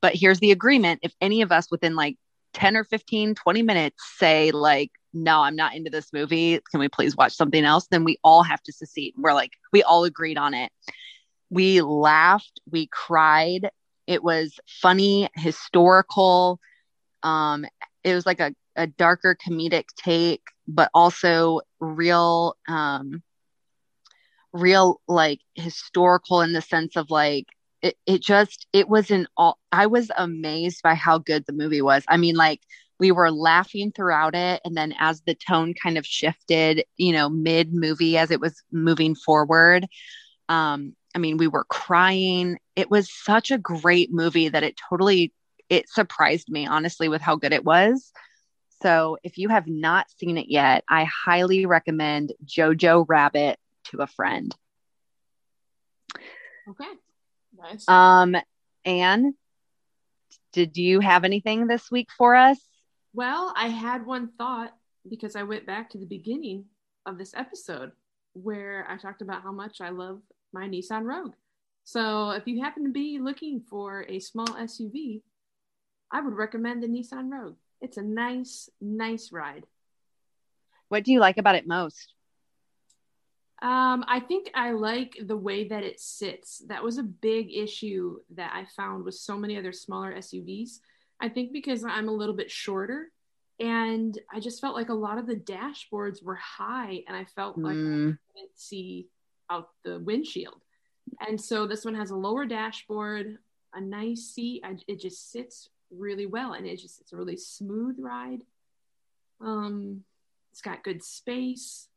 But 0.00 0.14
here's 0.14 0.40
the 0.40 0.52
agreement. 0.52 1.00
If 1.02 1.14
any 1.20 1.42
of 1.42 1.52
us 1.52 1.70
within 1.70 1.96
like 1.96 2.16
10 2.54 2.76
or 2.76 2.84
15, 2.84 3.34
20 3.34 3.62
minutes 3.62 3.96
say, 4.18 4.50
like, 4.50 4.90
no, 5.12 5.40
I'm 5.40 5.56
not 5.56 5.74
into 5.74 5.90
this 5.90 6.12
movie. 6.12 6.60
Can 6.70 6.80
we 6.80 6.88
please 6.88 7.16
watch 7.16 7.34
something 7.34 7.64
else? 7.64 7.86
Then 7.90 8.04
we 8.04 8.18
all 8.22 8.42
have 8.42 8.62
to 8.64 8.72
secede. 8.72 9.14
We're 9.16 9.32
like, 9.32 9.52
we 9.72 9.82
all 9.82 10.04
agreed 10.04 10.38
on 10.38 10.54
it. 10.54 10.70
We 11.50 11.80
laughed, 11.80 12.60
we 12.70 12.88
cried. 12.88 13.70
It 14.06 14.22
was 14.22 14.58
funny, 14.66 15.28
historical. 15.34 16.60
Um, 17.22 17.64
it 18.04 18.14
was 18.14 18.26
like 18.26 18.40
a, 18.40 18.54
a 18.78 18.86
darker 18.86 19.36
comedic 19.36 19.86
take, 19.96 20.42
but 20.68 20.90
also 20.94 21.60
real 21.80 22.56
um 22.68 23.22
real 24.52 25.00
like 25.08 25.40
historical 25.54 26.40
in 26.40 26.52
the 26.52 26.62
sense 26.62 26.96
of 26.96 27.10
like 27.10 27.46
it, 27.82 27.96
it 28.06 28.22
just 28.22 28.66
it 28.72 28.88
was 28.88 29.10
an 29.10 29.26
all 29.36 29.58
i 29.72 29.86
was 29.86 30.10
amazed 30.16 30.82
by 30.82 30.94
how 30.94 31.18
good 31.18 31.44
the 31.46 31.52
movie 31.52 31.82
was. 31.82 32.04
I 32.08 32.16
mean 32.16 32.36
like 32.36 32.60
we 32.98 33.12
were 33.12 33.30
laughing 33.30 33.92
throughout 33.92 34.34
it 34.34 34.60
and 34.64 34.76
then 34.76 34.94
as 34.98 35.22
the 35.22 35.34
tone 35.34 35.74
kind 35.80 35.98
of 35.98 36.06
shifted 36.06 36.84
you 36.96 37.12
know 37.12 37.28
mid 37.28 37.72
movie 37.72 38.16
as 38.18 38.30
it 38.30 38.40
was 38.40 38.62
moving 38.72 39.14
forward 39.14 39.86
um 40.48 40.94
i 41.14 41.18
mean 41.18 41.36
we 41.36 41.48
were 41.48 41.64
crying. 41.64 42.58
It 42.76 42.90
was 42.90 43.12
such 43.12 43.50
a 43.50 43.58
great 43.58 44.12
movie 44.12 44.48
that 44.48 44.64
it 44.64 44.78
totally 44.88 45.32
it 45.68 45.88
surprised 45.90 46.48
me 46.50 46.66
honestly 46.66 47.08
with 47.08 47.20
how 47.20 47.36
good 47.36 47.52
it 47.52 47.64
was 47.64 48.12
so 48.82 49.18
if 49.22 49.38
you 49.38 49.48
have 49.48 49.66
not 49.66 50.06
seen 50.18 50.36
it 50.38 50.48
yet 50.48 50.84
i 50.88 51.04
highly 51.04 51.66
recommend 51.66 52.32
jojo 52.44 53.04
rabbit 53.08 53.58
to 53.84 53.98
a 53.98 54.06
friend 54.06 54.54
Okay. 56.68 56.92
Nice. 57.58 57.88
um 57.88 58.36
ann 58.84 59.34
did 60.52 60.76
you 60.76 61.00
have 61.00 61.24
anything 61.24 61.66
this 61.66 61.90
week 61.90 62.08
for 62.16 62.34
us 62.34 62.58
Well, 63.14 63.52
I 63.56 63.68
had 63.68 64.04
one 64.06 64.28
thought 64.38 64.74
because 65.08 65.34
I 65.36 65.42
went 65.42 65.66
back 65.66 65.88
to 65.90 65.98
the 65.98 66.06
beginning 66.06 66.64
of 67.06 67.16
this 67.18 67.32
episode 67.34 67.92
where 68.34 68.86
I 68.88 68.96
talked 68.96 69.22
about 69.22 69.42
how 69.42 69.52
much 69.52 69.80
I 69.80 69.88
love 69.88 70.20
my 70.52 70.68
Nissan 70.68 71.04
Rogue. 71.04 71.34
So 71.84 72.30
if 72.30 72.46
you 72.46 72.62
happen 72.62 72.84
to 72.84 72.90
be 72.90 73.18
looking 73.18 73.60
for 73.60 74.04
a 74.08 74.20
small 74.20 74.46
SUV, 74.48 75.22
I 76.12 76.20
would 76.20 76.34
recommend 76.34 76.82
the 76.82 76.86
Nissan 76.88 77.30
Rogue. 77.30 77.56
It's 77.80 77.96
a 77.96 78.02
nice, 78.02 78.68
nice 78.80 79.32
ride. 79.32 79.64
what 80.88 81.04
do 81.04 81.12
you 81.12 81.20
like 81.20 81.38
about 81.38 81.54
it 81.54 81.66
most 81.66 82.14
Um, 83.60 84.04
I 84.06 84.20
think 84.20 84.50
I 84.54 84.70
like 84.70 85.18
the 85.26 85.36
way 85.36 85.66
that 85.68 85.82
it 85.82 85.98
sits. 85.98 86.62
That 86.68 86.84
was 86.84 86.98
a 86.98 87.02
big 87.02 87.52
issue 87.52 88.18
that 88.36 88.52
I 88.54 88.66
found 88.76 89.04
with 89.04 89.16
so 89.16 89.36
many 89.36 89.58
other 89.58 89.72
smaller 89.72 90.14
SUVs. 90.14 90.78
I 91.20 91.28
think 91.28 91.52
because 91.52 91.82
I'm 91.82 92.08
a 92.08 92.12
little 92.12 92.36
bit 92.36 92.50
shorter 92.50 93.10
and 93.58 94.16
I 94.32 94.38
just 94.38 94.60
felt 94.60 94.76
like 94.76 94.90
a 94.90 94.94
lot 94.94 95.18
of 95.18 95.26
the 95.26 95.34
dashboards 95.34 96.22
were 96.22 96.36
high 96.36 97.02
and 97.08 97.16
I 97.16 97.24
felt 97.24 97.58
like 97.58 97.76
Mm, 97.76 98.12
I 98.12 98.16
couldn't 98.32 98.54
see 98.54 99.08
out 99.50 99.70
the 99.82 99.98
windshield. 99.98 100.62
And 101.26 101.40
so 101.40 101.66
this 101.66 101.84
one 101.84 101.96
has 101.96 102.10
a 102.10 102.16
lower 102.16 102.46
dashboard, 102.46 103.38
a 103.74 103.80
nice 103.80 104.32
seat. 104.34 104.62
I, 104.64 104.76
it 104.86 105.00
just 105.00 105.32
sits 105.32 105.68
really 105.90 106.26
well 106.26 106.52
and 106.52 106.66
it 106.66 106.76
just 106.78 107.00
it's 107.00 107.12
a 107.12 107.16
really 107.16 107.36
smooth 107.36 107.96
ride. 107.98 108.42
Um, 109.40 110.04
it's 110.52 110.60
got 110.60 110.82
good 110.82 111.02
space. 111.02 111.88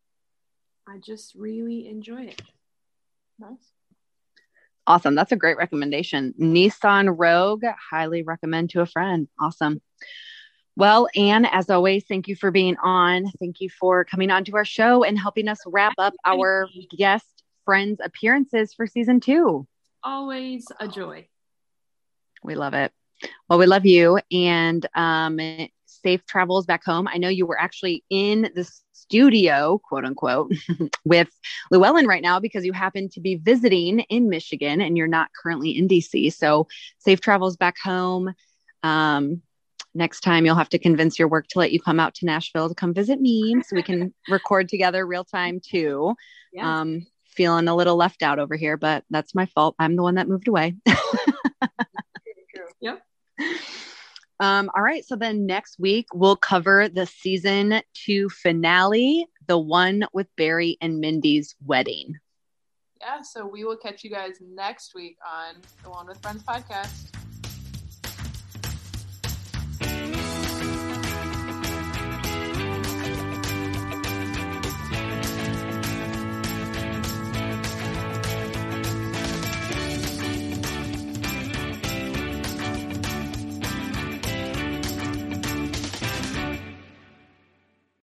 I 0.88 0.98
just 0.98 1.36
really 1.36 1.88
enjoy 1.88 2.24
it. 2.24 2.42
nice. 3.40 3.72
awesome 4.88 5.14
that's 5.16 5.32
a 5.32 5.36
great 5.36 5.58
recommendation 5.58 6.34
nissan 6.40 7.14
rogue 7.18 7.64
highly 7.92 8.24
recommend 8.24 8.72
to 8.72 8.82
a 8.82 8.86
friend 8.86 9.28
awesome 9.40 9.80
well 10.76 11.08
ann 11.16 11.46
as 11.46 11.70
always 11.70 12.04
thank 12.08 12.28
you 12.28 12.36
for 12.36 12.50
being 12.50 12.76
on 12.84 13.26
thank 13.40 13.62
you 13.62 13.70
for 13.70 14.04
coming 14.04 14.32
on 14.32 14.44
to 14.44 14.56
our 14.56 14.66
show 14.66 15.04
and 15.04 15.20
helping 15.20 15.48
us 15.48 15.60
wrap 15.68 15.94
up 16.00 16.14
our 16.26 16.68
guest 16.98 17.44
friends 17.64 18.00
appearances 18.04 18.74
for 18.74 18.88
season 18.88 19.20
two 19.20 19.68
Always 20.04 20.66
a 20.80 20.88
joy. 20.88 21.28
We 22.44 22.56
love 22.56 22.74
it. 22.74 22.92
Well, 23.50 23.60
we 23.60 23.66
love 23.66 23.86
you 23.86 24.20
and 24.32 24.86
um, 24.96 25.40
safe 25.86 26.26
travels 26.26 26.66
back 26.66 26.84
home. 26.84 27.08
I 27.08 27.18
know 27.18 27.30
you 27.30 27.46
were 27.46 27.60
actually 27.60 28.04
in 28.10 28.50
the 28.56 28.70
studio, 28.94 29.80
quote 29.84 30.06
unquote, 30.06 30.54
with 31.06 31.30
Llewellyn 31.70 32.08
right 32.08 32.22
now 32.22 32.40
because 32.40 32.66
you 32.66 32.74
happen 32.74 33.10
to 33.10 33.20
be 33.20 33.36
visiting 33.36 34.00
in 34.02 34.30
Michigan 34.30 34.82
and 34.82 34.98
you're 34.98 35.08
not 35.08 35.30
currently 35.42 35.78
in 35.78 35.88
DC. 35.88 36.34
So 36.34 36.68
safe 37.00 37.22
travels 37.22 37.58
back 37.58 37.76
home. 37.84 38.34
Um, 38.84 39.42
next 39.94 40.22
time 40.22 40.46
you'll 40.46 40.56
have 40.56 40.70
to 40.70 40.80
convince 40.80 41.20
your 41.20 41.28
work 41.28 41.48
to 41.50 41.60
let 41.60 41.72
you 41.72 41.80
come 41.82 42.00
out 42.00 42.16
to 42.16 42.26
Nashville 42.26 42.70
to 42.70 42.76
come 42.76 42.94
visit 42.94 43.20
me 43.20 43.62
so 43.68 43.76
we 43.76 43.84
can 43.84 44.14
record 44.30 44.70
together 44.70 45.06
real 45.06 45.26
time 45.26 45.60
too. 45.60 46.16
Yeah. 46.54 46.82
Um, 46.82 47.06
feeling 47.26 47.68
a 47.68 47.76
little 47.76 47.96
left 47.96 48.24
out 48.24 48.40
over 48.40 48.56
here, 48.56 48.78
but 48.78 49.04
that's 49.10 49.34
my 49.34 49.46
fault. 49.48 49.76
I'm 49.80 49.96
the 49.96 50.04
one 50.04 50.16
that 50.16 50.28
moved 50.28 50.48
away. 50.48 50.76
Um, 54.42 54.72
all 54.76 54.82
right. 54.82 55.06
So 55.06 55.16
then 55.16 55.46
next 55.46 55.78
week 55.80 56.08
we'll 56.16 56.36
cover 56.36 56.90
the 56.90 57.06
season 57.06 57.80
two 57.94 58.28
finale, 58.30 59.28
the 59.46 59.60
one 59.60 60.08
with 60.14 60.28
Barry 60.36 60.78
and 60.82 61.00
Mindy's 61.00 61.56
wedding. 61.64 62.16
Yeah, 63.00 63.22
so 63.22 63.46
we 63.46 63.64
will 63.64 63.78
catch 63.78 64.04
you 64.04 64.10
guys 64.10 64.38
next 64.42 64.96
week 64.96 65.18
on 65.24 65.62
the 65.84 65.92
One 65.92 66.08
with 66.08 66.20
Friends 66.24 66.42
podcast. 66.42 67.21